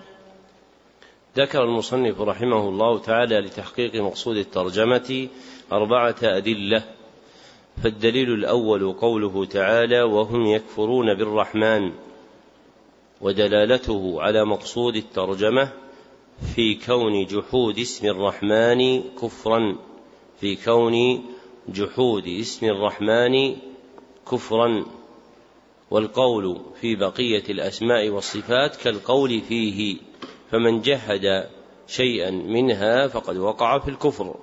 ذكر 1.37 1.63
المصنف 1.63 2.21
رحمه 2.21 2.69
الله 2.69 2.99
تعالى 2.99 3.39
لتحقيق 3.39 3.95
مقصود 3.95 4.37
الترجمة 4.37 5.27
أربعة 5.71 6.15
أدلة. 6.23 6.83
فالدليل 7.83 8.33
الأول 8.33 8.93
قوله 8.93 9.45
تعالى 9.45 10.01
وهم 10.01 10.45
يكفرون 10.45 11.13
بالرحمن. 11.13 11.91
ودلالته 13.21 14.21
على 14.21 14.45
مقصود 14.45 14.95
الترجمة 14.95 15.73
في 16.55 16.75
كون 16.75 17.25
جحود 17.25 17.79
اسم 17.79 18.07
الرحمن 18.07 19.03
كفرا 19.21 19.75
في 20.39 20.55
كون 20.55 21.23
جحود 21.69 22.27
اسم 22.27 22.65
الرحمن 22.65 23.55
كفرا. 24.31 24.85
والقول 25.91 26.61
في 26.81 26.95
بقية 26.95 27.43
الأسماء 27.49 28.09
والصفات 28.09 28.75
كالقول 28.75 29.41
فيه 29.41 29.97
فمن 30.51 30.81
جحد 30.81 31.47
شيئا 31.87 32.31
منها 32.31 33.07
فقد 33.07 33.37
وقع 33.37 33.79
في 33.79 33.89
الكفر. 33.89 34.35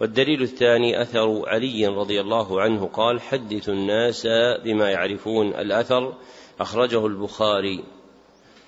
والدليل 0.00 0.42
الثاني 0.42 1.02
أثر 1.02 1.48
علي 1.48 1.86
رضي 1.86 2.20
الله 2.20 2.60
عنه 2.60 2.86
قال 2.86 3.20
حدثوا 3.20 3.74
الناس 3.74 4.26
بما 4.64 4.90
يعرفون 4.90 5.48
الأثر. 5.48 6.14
أخرجه 6.60 7.06
البخاري. 7.06 7.84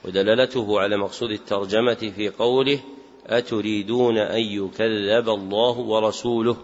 ودلالته 0.05 0.81
على 0.81 0.97
مقصود 0.97 1.31
الترجمة 1.31 2.13
في 2.17 2.29
قوله 2.29 2.81
أتريدون 3.27 4.19
أن 4.19 4.41
يكذب 4.41 5.29
الله 5.29 5.79
ورسوله؟ 5.79 6.57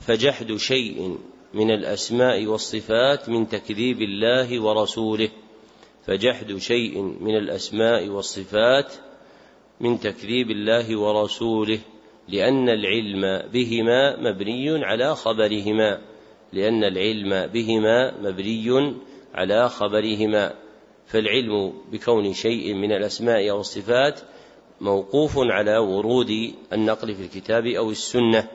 فجحد 0.00 0.56
شيء 0.56 1.18
من 1.54 1.70
الأسماء 1.70 2.46
والصفات 2.46 3.28
من 3.28 3.48
تكذيب 3.48 4.02
الله 4.02 4.62
ورسوله. 4.62 5.28
فجحد 6.06 6.56
شيء 6.56 7.00
من 7.00 7.36
الأسماء 7.36 8.08
والصفات 8.08 8.92
من 9.80 10.00
تكذيب 10.00 10.50
الله 10.50 10.98
ورسوله. 10.98 11.78
لأن 12.28 12.68
العلم 12.68 13.50
بهما 13.52 14.16
مبني 14.20 14.84
على 14.84 15.14
خبرهما. 15.14 16.00
لأن 16.52 16.84
العلم 16.84 17.46
بهما 17.46 18.20
مبني 18.22 18.94
على 19.34 19.68
خبرهما. 19.68 20.65
فالعلم 21.06 21.72
بكون 21.92 22.32
شيء 22.32 22.74
من 22.74 22.92
الأسماء 22.92 23.50
أو 23.50 23.60
الصفات 23.60 24.20
موقوف 24.80 25.32
على 25.38 25.78
ورود 25.78 26.54
النقل 26.72 27.14
في 27.14 27.22
الكتاب 27.22 27.66
أو 27.66 27.90
السنة. 27.90 28.48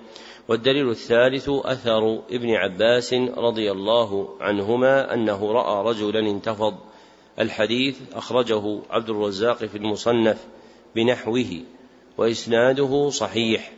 والدليل 0.47 0.89
الثالث 0.89 1.49
أثر 1.49 2.21
ابن 2.31 2.49
عباس 2.49 3.13
رضي 3.13 3.71
الله 3.71 4.29
عنهما 4.41 5.13
أنه 5.13 5.51
رأى 5.51 5.85
رجلا 5.89 6.19
انتفض. 6.19 6.77
الحديث 7.39 7.99
أخرجه 8.13 8.79
عبد 8.89 9.09
الرزاق 9.09 9.57
في 9.57 9.77
المصنف 9.77 10.47
بنحوه 10.95 11.61
وإسناده 12.17 13.09
صحيح. 13.09 13.71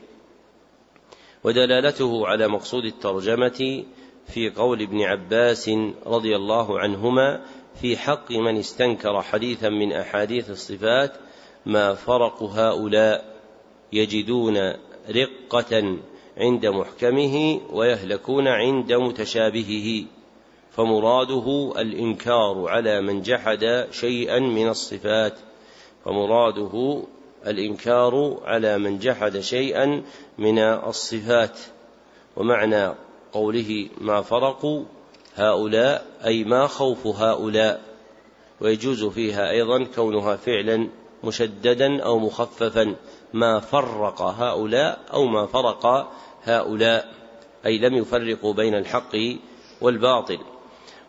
ودلالته 1.44 2.28
على 2.28 2.48
مقصود 2.48 2.86
الترجمة 2.86 3.84
في 4.28 4.50
قول 4.50 4.82
ابن 4.82 5.02
عباس 5.02 5.70
رضي 6.06 6.36
الله 6.36 6.80
عنهما 6.80 7.42
في 7.82 7.98
حق 7.98 8.32
من 8.32 8.58
استنكر 8.58 9.22
حديثا 9.22 9.70
من 9.70 9.94
أحاديث 9.94 10.50
الصفات 10.50 11.14
ما 11.66 11.94
فرق 11.94 12.44
هؤلاء 12.44 13.36
يجدون 13.94 14.74
رقة 15.10 15.98
عند 16.38 16.66
محكمه 16.66 17.62
ويهلكون 17.72 18.48
عند 18.48 18.94
متشابهه 18.94 20.06
فمراده 20.72 21.74
الإنكار 21.78 22.68
على 22.68 23.02
من 23.02 23.22
جحد 23.22 23.88
شيئا 23.92 24.40
من 24.40 24.70
الصفات 24.70 25.34
فمراده 26.06 27.04
الإنكار 27.48 28.42
على 28.44 28.78
من 28.78 29.00
جحد 29.00 29.40
شيئا 29.40 30.04
من 30.38 30.60
الصفات 30.60 31.60
ومعنى 32.36 32.94
قوله 33.32 33.90
ما 34.02 34.22
فرقوا 34.22 34.84
هؤلاء 35.36 36.06
أي 36.26 36.44
ما 36.44 36.68
خوف 36.68 37.08
هؤلاء 37.08 37.82
ويجوز 38.62 39.04
فيها 39.06 39.52
أيضا 39.52 39.84
كونها 39.84 40.36
فعلا 40.36 40.90
مشددا 41.24 42.04
أو 42.04 42.20
مخففا. 42.20 42.96
ما 43.34 43.60
فرق 43.60 44.22
هؤلاء 44.22 45.00
أو 45.14 45.26
ما 45.26 45.46
فرق 45.46 46.12
هؤلاء 46.44 47.14
أي 47.66 47.78
لم 47.78 47.94
يفرقوا 47.94 48.54
بين 48.54 48.76
الحق 48.76 49.16
والباطل. 49.82 50.40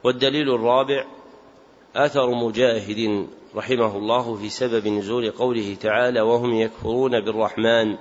والدليل 0.05 0.55
الرابع 0.55 1.05
أثر 1.97 2.31
مجاهد 2.31 3.27
رحمه 3.57 3.97
الله 3.97 4.35
في 4.35 4.49
سبب 4.49 4.89
نزول 4.89 5.31
قوله 5.31 5.77
تعالى 5.81 6.21
وهم 6.21 6.55
يكفرون 6.55 7.21
بالرحمن 7.21 7.97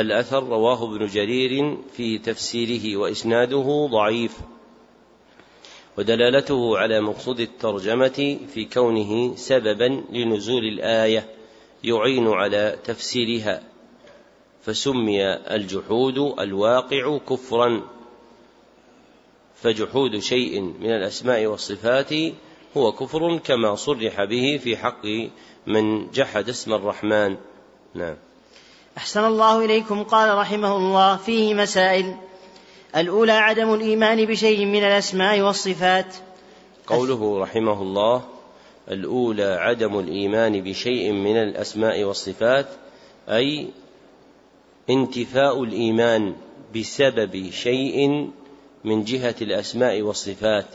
الأثر 0.00 0.42
رواه 0.42 0.84
ابن 0.84 1.06
جرير 1.06 1.78
في 1.92 2.18
تفسيره 2.18 2.96
وإسناده 2.96 3.88
ضعيف 3.92 4.38
ودلالته 5.98 6.78
على 6.78 7.00
مقصود 7.00 7.40
الترجمة 7.40 8.38
في 8.54 8.64
كونه 8.64 9.36
سببا 9.36 10.04
لنزول 10.10 10.64
الآية 10.64 11.28
يعين 11.84 12.28
على 12.28 12.78
تفسيرها 12.84 13.62
فسمي 14.62 15.34
الجحود 15.34 16.18
الواقع 16.18 17.18
كفرا 17.18 17.82
فجحود 19.54 20.18
شيء 20.18 20.60
من 20.60 20.90
الأسماء 20.90 21.46
والصفات 21.46 22.12
هو 22.76 22.92
كفر 22.92 23.38
كما 23.38 23.74
صرح 23.74 24.24
به 24.24 24.60
في 24.62 24.76
حق 24.76 25.06
من 25.66 26.10
جحد 26.10 26.48
اسم 26.48 26.74
الرحمن. 26.74 27.36
نعم. 27.94 28.16
أحسن 28.98 29.24
الله 29.24 29.64
إليكم 29.64 30.02
قال 30.02 30.38
رحمه 30.38 30.76
الله 30.76 31.16
فيه 31.16 31.54
مسائل. 31.54 32.14
الأولى 32.96 33.32
عدم 33.32 33.74
الإيمان 33.74 34.24
بشيء 34.24 34.66
من 34.66 34.84
الأسماء 34.84 35.40
والصفات. 35.40 36.14
قوله 36.86 37.38
رحمه 37.42 37.82
الله 37.82 38.24
الأولى 38.90 39.44
عدم 39.60 39.98
الإيمان 39.98 40.60
بشيء 40.60 41.12
من 41.12 41.36
الأسماء 41.36 42.04
والصفات 42.04 42.66
أي 43.28 43.68
انتفاء 44.90 45.62
الإيمان 45.62 46.34
بسبب 46.76 47.50
شيء 47.50 48.30
من 48.84 49.04
جهة 49.04 49.34
الأسماء 49.42 50.02
والصفات 50.02 50.66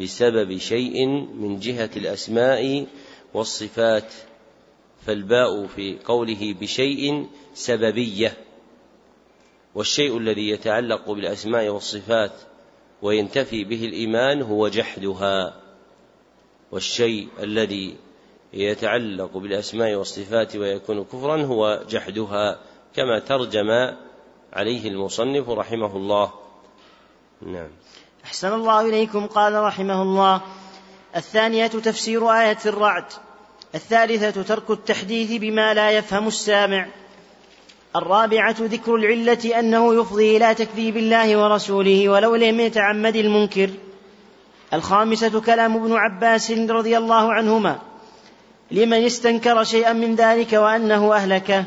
بسبب 0.00 0.58
شيء 0.58 1.06
من 1.42 1.58
جهة 1.60 1.90
الأسماء 1.96 2.86
والصفات. 3.34 4.12
فالباء 5.06 5.66
في 5.66 5.98
قوله 6.04 6.54
بشيء 6.60 7.26
سببية 7.54 8.36
والشيء 9.74 10.18
الذي 10.18 10.48
يتعلق 10.50 11.10
بالأسماء 11.10 11.68
والصفات 11.68 12.32
وينتفي 13.02 13.64
به 13.64 13.84
الإيمان 13.84 14.42
هو 14.42 14.68
جحدها 14.68 15.54
والشيء 16.72 17.28
الذي 17.40 17.96
يتعلق 18.52 19.36
بالأسماء 19.36 19.94
والصفات 19.94 20.56
ويكون 20.56 21.04
كفرا 21.04 21.42
هو 21.42 21.82
جحدها 21.88 22.58
كما 22.96 23.18
ترجم 23.18 23.70
عليه 24.52 24.88
المصنف 24.88 25.48
رحمه 25.48 25.96
الله. 25.96 26.32
نعم. 27.42 27.70
أحسن 28.24 28.52
الله 28.52 28.80
إليكم 28.80 29.26
قال 29.26 29.54
رحمه 29.54 30.02
الله 30.02 30.42
الثانية 31.16 31.66
تفسير 31.66 32.30
آية 32.30 32.58
الرعد. 32.66 33.12
الثالثة 33.74 34.42
ترك 34.42 34.70
التحديث 34.70 35.40
بما 35.40 35.74
لا 35.74 35.90
يفهم 35.90 36.28
السامع. 36.28 36.86
الرابعة 37.96 38.56
ذكر 38.60 38.94
العلة 38.94 39.58
أنه 39.58 39.94
يفضي 39.94 40.36
إلى 40.36 40.54
تكذيب 40.54 40.96
الله 40.96 41.36
ورسوله 41.36 42.08
ولو 42.08 42.34
لم 42.34 42.60
يتعمد 42.60 43.16
المنكر. 43.16 43.70
الخامسة 44.72 45.40
كلام 45.40 45.76
ابن 45.76 45.92
عباس 45.92 46.50
رضي 46.50 46.98
الله 46.98 47.32
عنهما. 47.32 47.78
لمن 48.70 49.04
استنكر 49.04 49.64
شيئا 49.64 49.92
من 49.92 50.14
ذلك 50.14 50.52
وأنه 50.52 51.14
أهلكه. 51.14 51.64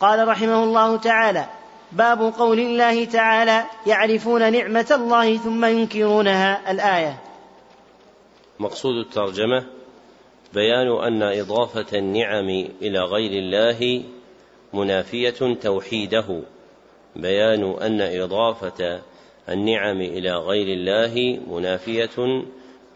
قال 0.00 0.28
رحمه 0.28 0.64
الله 0.64 0.96
تعالى 0.96 1.44
باب 1.92 2.20
قول 2.38 2.58
الله 2.58 3.04
تعالى 3.04 3.64
يعرفون 3.86 4.52
نعمة 4.52 4.86
الله 4.90 5.36
ثم 5.36 5.64
ينكرونها. 5.64 6.70
الآية. 6.70 7.20
مقصود 8.58 8.94
الترجمة 9.06 9.77
بيان 10.54 10.88
أن 10.88 11.22
إضافة 11.22 11.98
النعم 11.98 12.48
إلى 12.82 13.00
غير 13.00 13.30
الله 13.30 14.02
منافية 14.72 15.54
توحيده. 15.60 16.40
بيان 17.16 17.74
أن 17.82 18.00
إضافة 18.00 19.00
النعم 19.48 20.00
إلى 20.00 20.32
غير 20.32 20.66
الله 20.66 21.40
منافية 21.50 22.42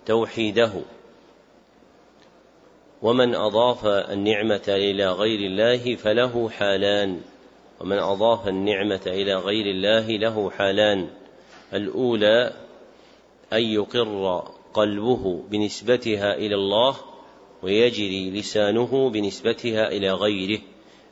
توحيده. 0.07 0.73
ومن 3.03 3.35
أضاف 3.35 3.87
النعمة 3.87 4.65
إلى 4.69 5.13
غير 5.13 5.41
الله 5.41 5.97
فله 5.97 6.49
حالان. 6.49 7.21
ومن 7.81 7.99
أضاف 7.99 8.49
النعمة 8.49 9.03
إلى 9.07 9.35
غير 9.35 9.67
الله 9.67 10.07
له 10.09 10.51
حالان. 10.51 11.09
الأولى 11.75 12.53
أن 13.53 13.63
يقر 13.63 14.45
قلبه 14.75 15.43
بنسبتها 15.51 16.35
إلى 16.35 16.55
الله 16.55 17.12
ويجري 17.63 18.31
لسانه 18.31 19.11
بنسبتها 19.11 19.89
إلى 19.89 20.13
غيره 20.13 20.61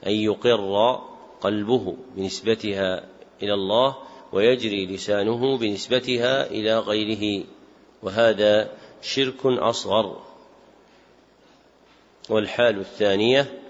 أن 0.06 0.12
يقر 0.12 1.00
قلبه 1.40 1.96
بنسبتها 2.16 3.04
إلى 3.42 3.54
الله 3.54 3.96
ويجري 4.32 4.86
لسانه 4.86 5.58
بنسبتها 5.58 6.50
إلى 6.50 6.78
غيره. 6.78 7.44
وهذا 8.02 8.70
شرك 9.02 9.46
أصغر. 9.46 10.22
والحال 12.28 12.78
الثانية 12.78 13.60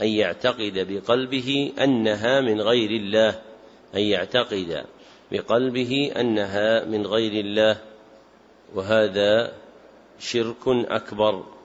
أن 0.00 0.08
يعتقد 0.08 0.86
بقلبه 0.92 1.72
أنها 1.78 2.40
من 2.40 2.60
غير 2.60 2.90
الله. 2.90 3.42
أن 3.94 4.00
يعتقد 4.00 4.84
بقلبه 5.32 6.12
أنها 6.16 6.84
من 6.84 7.06
غير 7.06 7.44
الله. 7.44 7.80
وهذا 8.74 9.52
شرك 10.18 10.68
أكبر. 10.68 11.57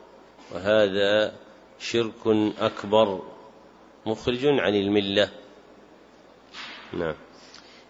وهذا 0.53 1.33
شرك 1.79 2.51
أكبر 2.59 3.19
مخرج 4.05 4.45
عن 4.45 4.75
الملة. 4.75 5.29
نعم. 6.93 7.15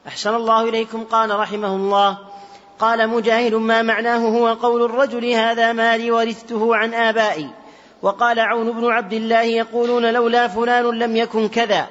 أحسن 0.07 0.35
الله 0.35 0.69
إليكم 0.69 1.03
قال 1.03 1.39
رحمه 1.39 1.75
الله. 1.75 2.17
قال 2.79 3.09
مجاهد 3.09 3.53
ما 3.53 3.81
معناه 3.81 4.17
هو 4.17 4.47
قول 4.47 4.83
الرجل 4.83 5.25
هذا 5.25 5.73
مالي 5.73 6.11
ورثته 6.11 6.75
عن 6.75 6.93
آبائي. 6.93 7.49
وقال 8.01 8.39
عون 8.39 8.71
بن 8.71 8.91
عبد 8.91 9.13
الله 9.13 9.41
يقولون 9.41 10.13
لولا 10.13 10.47
فلان 10.47 10.85
لم 10.85 11.17
يكن 11.17 11.47
كذا. 11.47 11.87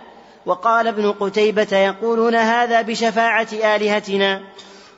وقال 0.46 0.86
ابن 0.86 1.12
قتيبة 1.12 1.76
يقولون 1.76 2.34
هذا 2.34 2.82
بشفاعة 2.82 3.48
آلهتنا. 3.52 4.42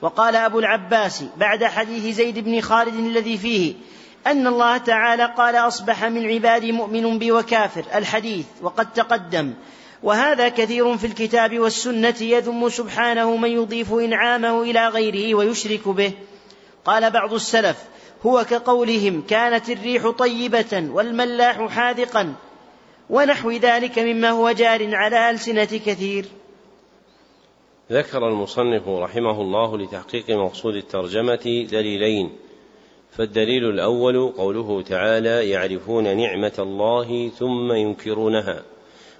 وقال 0.02 0.36
أبو 0.36 0.58
العباس 0.58 1.24
بعد 1.36 1.64
حديث 1.64 2.16
زيد 2.16 2.38
بن 2.38 2.60
خالد 2.60 2.94
الذي 2.94 3.38
فيه 3.38 3.74
أن 4.26 4.46
الله 4.46 4.76
تعالى 4.76 5.24
قال 5.36 5.56
أصبح 5.56 6.04
من 6.04 6.26
عبادي 6.30 6.72
مؤمن 6.72 7.18
بي 7.18 7.32
وكافر 7.32 7.84
الحديث 7.94 8.46
وقد 8.62 8.92
تقدم. 8.92 9.54
وهذا 10.02 10.48
كثير 10.48 10.96
في 10.96 11.06
الكتاب 11.06 11.58
والسنة 11.58 12.14
يذم 12.20 12.68
سبحانه 12.68 13.36
من 13.36 13.50
يضيف 13.50 13.92
إنعامه 13.92 14.62
إلى 14.62 14.88
غيره 14.88 15.34
ويشرك 15.34 15.88
به. 15.88 16.12
قال 16.84 17.10
بعض 17.10 17.34
السلف 17.34 17.76
هو 18.26 18.44
كقولهم 18.44 19.22
كانت 19.22 19.70
الريح 19.70 20.10
طيبة 20.10 20.88
والملاح 20.92 21.66
حاذقا 21.66 22.34
ونحو 23.10 23.50
ذلك 23.50 23.98
مما 23.98 24.30
هو 24.30 24.50
جار 24.50 24.94
على 24.94 25.30
ألسنة 25.30 25.64
كثير. 25.64 26.24
ذكر 27.92 28.28
المصنف 28.28 28.88
رحمه 28.88 29.40
الله 29.40 29.78
لتحقيق 29.78 30.30
مقصود 30.30 30.74
الترجمة 30.74 31.66
دليلين. 31.70 32.43
فالدليل 33.16 33.68
الأول 33.68 34.32
قوله 34.32 34.82
تعالى 34.82 35.50
يعرفون 35.50 36.16
نعمة 36.16 36.52
الله 36.58 37.28
ثم 37.28 37.72
ينكرونها 37.72 38.62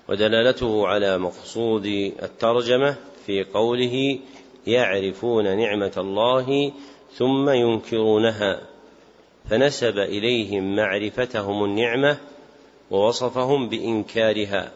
ودلالته 0.09 0.86
على 0.86 1.18
مقصود 1.18 1.86
الترجمة 2.22 2.97
في 3.26 3.45
قوله 3.45 4.18
يعرفون 4.66 5.57
نعمة 5.57 5.92
الله 5.97 6.72
ثم 7.12 7.51
ينكرونها 7.51 8.61
فنسب 9.51 9.99
إليهم 9.99 10.76
معرفتهم 10.76 11.64
النعمة 11.64 12.16
ووصفهم 12.90 13.68
بإنكارها 13.68 14.72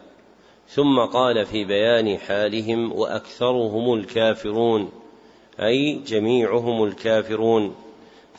ثم 0.67 0.99
قال 0.99 1.45
في 1.45 1.65
بيان 1.65 2.17
حالهم 2.17 2.91
وأكثرهم 2.91 3.93
الكافرون 3.93 4.91
أي 5.59 5.93
جميعهم 6.07 6.83
الكافرون. 6.83 7.75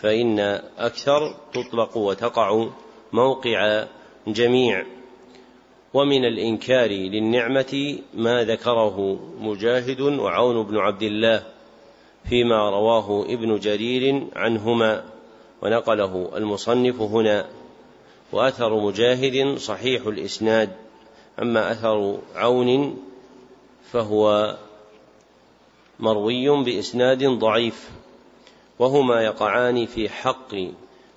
فإن 0.00 0.40
أكثر 0.78 1.34
تطلق 1.52 1.96
وتقع 1.96 2.66
موقع 3.12 3.84
جميع. 4.26 4.86
ومن 5.94 6.24
الإنكار 6.24 6.90
للنعمة 6.90 7.98
ما 8.14 8.44
ذكره 8.44 9.18
مجاهد 9.40 10.00
وعون 10.00 10.66
بن 10.66 10.76
عبد 10.76 11.02
الله 11.02 11.42
فيما 12.28 12.70
رواه 12.70 13.24
ابن 13.24 13.58
جرير 13.58 14.26
عنهما 14.36 15.04
ونقله 15.62 16.30
المصنف 16.36 17.00
هنا. 17.00 17.46
وأثر 18.32 18.80
مجاهد 18.80 19.58
صحيح 19.58 20.06
الإسناد 20.06 20.70
أما 21.42 21.72
أثر 21.72 22.18
عون 22.34 22.96
فهو 23.92 24.56
مروي 26.00 26.64
بإسناد 26.64 27.24
ضعيف. 27.24 27.90
وهما 28.80 29.22
يقعان 29.22 29.86
في 29.86 30.08
حق 30.08 30.54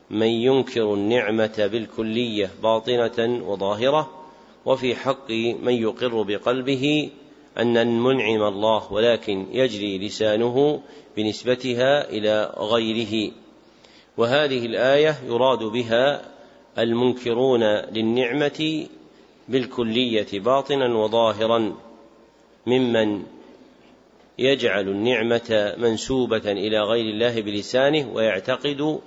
من 0.09 0.27
ينكر 0.27 0.93
النعمة 0.93 1.69
بالكلية 1.71 2.51
باطنة 2.63 3.47
وظاهرة 3.47 4.09
وفي 4.65 4.95
حق 4.95 5.31
من 5.61 5.73
يقر 5.73 6.21
بقلبه 6.21 7.09
أن 7.57 7.77
المنعم 7.77 8.43
الله 8.43 8.93
ولكن 8.93 9.45
يجري 9.51 10.07
لسانه 10.07 10.81
بنسبتها 11.17 12.09
إلى 12.09 12.53
غيره. 12.57 13.31
وهذه 14.17 14.65
الآية 14.65 15.15
يراد 15.27 15.63
بها 15.63 16.21
المنكرون 16.77 17.63
للنعمة 17.63 18.87
بالكلية 19.49 20.39
باطنا 20.39 20.97
وظاهرا 20.97 21.75
ممن 22.67 23.23
يجعل 24.39 24.89
النعمة 24.89 25.75
منسوبة 25.77 26.51
إلى 26.51 26.79
غير 26.81 27.05
الله 27.05 27.41
بلسانه 27.41 28.11
ويعتقد 28.13 28.99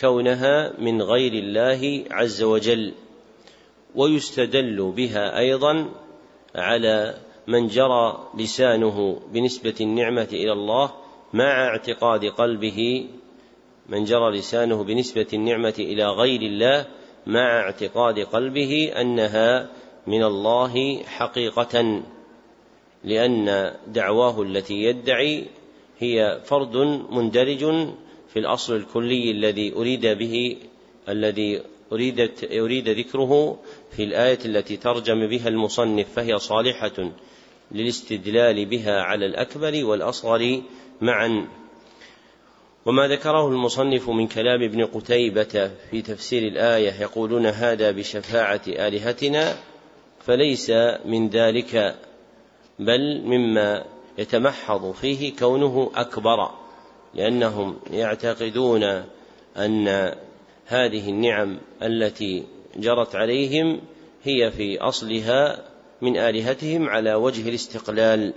كونها 0.00 0.72
من 0.78 1.02
غير 1.02 1.32
الله 1.32 2.04
عز 2.10 2.42
وجل 2.42 2.94
ويستدل 3.94 4.92
بها 4.96 5.38
أيضا 5.38 5.88
على 6.54 7.14
من 7.46 7.66
جرى 7.66 8.28
لسانه 8.38 9.20
بنسبة 9.32 9.74
النعمة 9.80 10.28
إلى 10.32 10.52
الله 10.52 10.92
مع 11.32 11.66
اعتقاد 11.66 12.24
قلبه 12.24 13.08
من 13.88 14.04
جرى 14.04 14.38
لسانه 14.38 14.84
بنسبة 14.84 15.26
النعمة 15.32 15.74
إلى 15.78 16.08
غير 16.08 16.40
الله 16.40 16.86
مع 17.26 17.60
اعتقاد 17.60 18.18
قلبه 18.18 18.92
أنها 19.00 19.68
من 20.06 20.22
الله 20.22 21.02
حقيقة. 21.02 22.02
لأن 23.04 23.74
دعواه 23.86 24.42
التي 24.42 24.74
يدعي 24.74 25.44
هي 25.98 26.40
فرد 26.44 26.76
مندرج 27.10 27.64
في 28.28 28.38
الأصل 28.38 28.76
الكلي 28.76 29.30
الذي 29.30 29.72
أريد 29.72 30.06
به 30.06 30.56
الذي 31.08 31.62
أريدت 31.92 32.52
أريد 32.52 32.88
ذكره 32.88 33.58
في 33.90 34.04
الآية 34.04 34.38
التي 34.44 34.76
ترجم 34.76 35.26
بها 35.26 35.48
المصنف 35.48 36.06
فهي 36.16 36.38
صالحة 36.38 37.10
للاستدلال 37.72 38.66
بها 38.66 39.00
على 39.00 39.26
الأكبر 39.26 39.84
والأصغر 39.84 40.62
معا. 41.00 41.48
وما 42.86 43.08
ذكره 43.08 43.48
المصنف 43.48 44.08
من 44.10 44.26
كلام 44.26 44.62
ابن 44.62 44.84
قتيبة 44.84 45.70
في 45.90 46.02
تفسير 46.02 46.42
الآية 46.42 47.00
يقولون 47.00 47.46
هذا 47.46 47.90
بشفاعة 47.90 48.60
آلهتنا 48.68 49.56
فليس 50.20 50.70
من 51.04 51.28
ذلك 51.28 51.96
بل 52.78 53.22
مما 53.24 53.84
يتمحض 54.18 54.92
فيه 54.92 55.36
كونه 55.36 55.90
أكبر 55.94 56.50
لأنهم 57.14 57.76
يعتقدون 57.90 58.82
أن 59.56 60.14
هذه 60.66 61.10
النعم 61.10 61.58
التي 61.82 62.44
جرت 62.76 63.14
عليهم 63.14 63.80
هي 64.24 64.50
في 64.50 64.78
أصلها 64.80 65.64
من 66.02 66.16
آلهتهم 66.16 66.88
على 66.88 67.14
وجه 67.14 67.48
الاستقلال. 67.48 68.32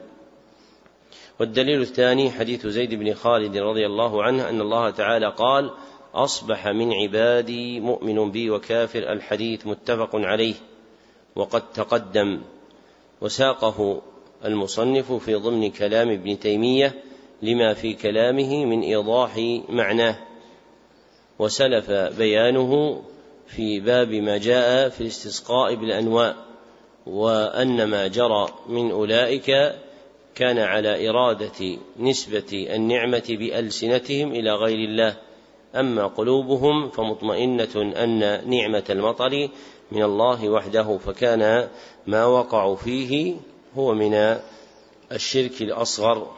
والدليل 1.40 1.82
الثاني 1.82 2.32
حديث 2.32 2.68
زيد 2.68 2.94
بن 2.94 3.14
خالد 3.14 3.58
رضي 3.58 3.86
الله 3.86 4.24
عنه 4.24 4.50
أن 4.50 4.62
الله 4.62 4.90
تعالى 4.90 5.34
قال 5.38 5.72
أصبح 6.16 6.68
من 6.68 6.94
عبادي 6.94 7.80
مؤمن 7.80 8.32
بي 8.32 8.50
وكافر 8.50 9.00
الحديث 9.00 9.68
متفق 9.68 10.16
عليه 10.16 10.56
وقد 11.36 11.72
تقدم 11.74 12.42
وساقه 13.22 14.02
المصنف 14.46 15.12
في 15.12 15.36
ضمن 15.36 15.72
كلام 15.72 16.10
ابن 16.10 16.40
تيمية 16.40 16.94
لما 17.42 17.74
في 17.74 17.94
كلامه 17.94 18.66
من 18.66 18.82
إيضاح 18.82 19.62
معناه. 19.70 20.16
وسلف 21.40 21.92
بيانه 21.92 23.02
في 23.48 23.80
باب 23.80 24.12
ما 24.12 24.38
جاء 24.38 24.90
في 24.90 25.02
الاستسقاء 25.02 25.76
بالأنواء 25.76 26.36
وأن 27.06 27.84
ما 27.84 28.08
جرى 28.08 28.50
من 28.70 28.92
أولئك 28.92 29.76
كان 30.36 30.58
على 30.58 31.10
إرادة 31.10 31.78
نسبة 32.00 32.68
النعمة 32.76 33.24
بألسنتهم 33.30 34.32
إلى 34.32 34.52
غير 34.52 34.78
الله. 34.90 35.16
أما 35.76 36.08
قلوبهم 36.08 36.90
فمطمئنة 36.90 37.94
أن 38.04 38.50
نعمة 38.50 38.84
المطر 38.90 39.50
من 39.92 40.04
الله 40.04 40.50
وحده 40.50 40.98
فكان 40.98 41.68
ما 42.08 42.26
وقعوا 42.26 42.76
فيه 42.76 43.36
هو 43.76 43.94
من 43.94 44.40
الشرك 45.12 45.62
الأصغر 45.62 46.32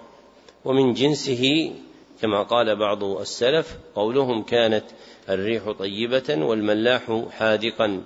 ومن 0.65 0.93
جنسه 0.93 1.73
كما 2.21 2.43
قال 2.43 2.75
بعض 2.75 3.03
السلف 3.03 3.77
قولهم 3.95 4.43
كانت 4.43 4.83
الريح 5.29 5.71
طيبة 5.71 6.45
والملاح 6.45 7.21
حادقا 7.37 8.01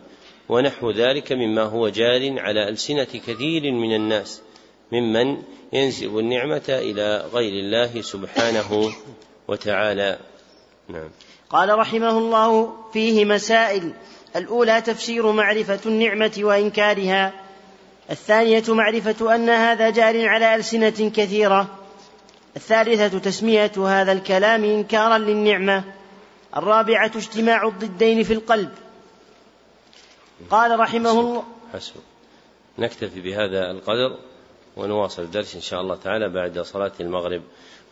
ونحو 0.50 0.92
ذلك 0.92 1.32
مما 1.32 1.64
هو 1.64 1.90
جار 1.90 2.40
على 2.40 2.70
ألسنة 2.70 3.04
كثير 3.28 3.72
من 3.72 3.96
الناس 3.96 4.42
ممن 4.92 5.44
ينسب 5.74 6.18
النعمة 6.18 6.64
إلى 6.70 7.26
غير 7.34 7.54
الله 7.54 8.02
سبحانه 8.02 8.92
وتعالى. 9.48 10.20
نعم. 10.90 11.10
قال 11.50 11.80
رحمه 11.80 12.18
الله 12.18 12.74
فيه 12.94 13.26
مسائل. 13.26 13.94
الأولى 14.36 14.82
تفسير 14.82 15.32
معرفة 15.32 15.80
النعمة 15.86 16.32
وإنكارها. 16.38 17.47
الثانية 18.12 18.64
معرفة 18.68 19.36
أن 19.36 19.50
هذا 19.50 19.90
جار 19.90 20.28
على 20.28 20.56
ألسنة 20.56 21.12
كثيرة. 21.16 21.78
الثالثة 22.56 23.20
تسمية 23.20 23.72
هذا 23.78 24.12
الكلام 24.12 24.64
إنكارا 24.64 25.18
للنعمة. 25.18 25.84
الرابعة 26.58 27.12
اجتماع 27.16 27.68
الضدين 27.68 28.24
في 28.24 28.34
القلب. 28.34 28.70
قال 30.50 30.80
رحمه 30.80 31.20
الله 31.20 31.44
حسب. 31.74 31.94
نكتفي 32.80 33.22
بهذا 33.22 33.72
القدر 33.72 34.18
ونواصل 34.78 35.22
الدرس 35.22 35.56
إن 35.56 35.62
شاء 35.62 35.82
الله 35.82 35.96
تعالى 35.96 36.30
بعد 36.30 36.60
صلاة 36.60 36.92
المغرب. 37.00 37.42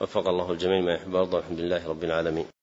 وفق 0.01 0.28
الله 0.28 0.51
الجميع 0.51 0.82
ما 0.82 0.93
يحب 0.93 1.13
ويرضى 1.13 1.38
الحمد 1.38 1.59
لله 1.59 1.89
رب 1.89 2.03
العالمين. 2.03 2.55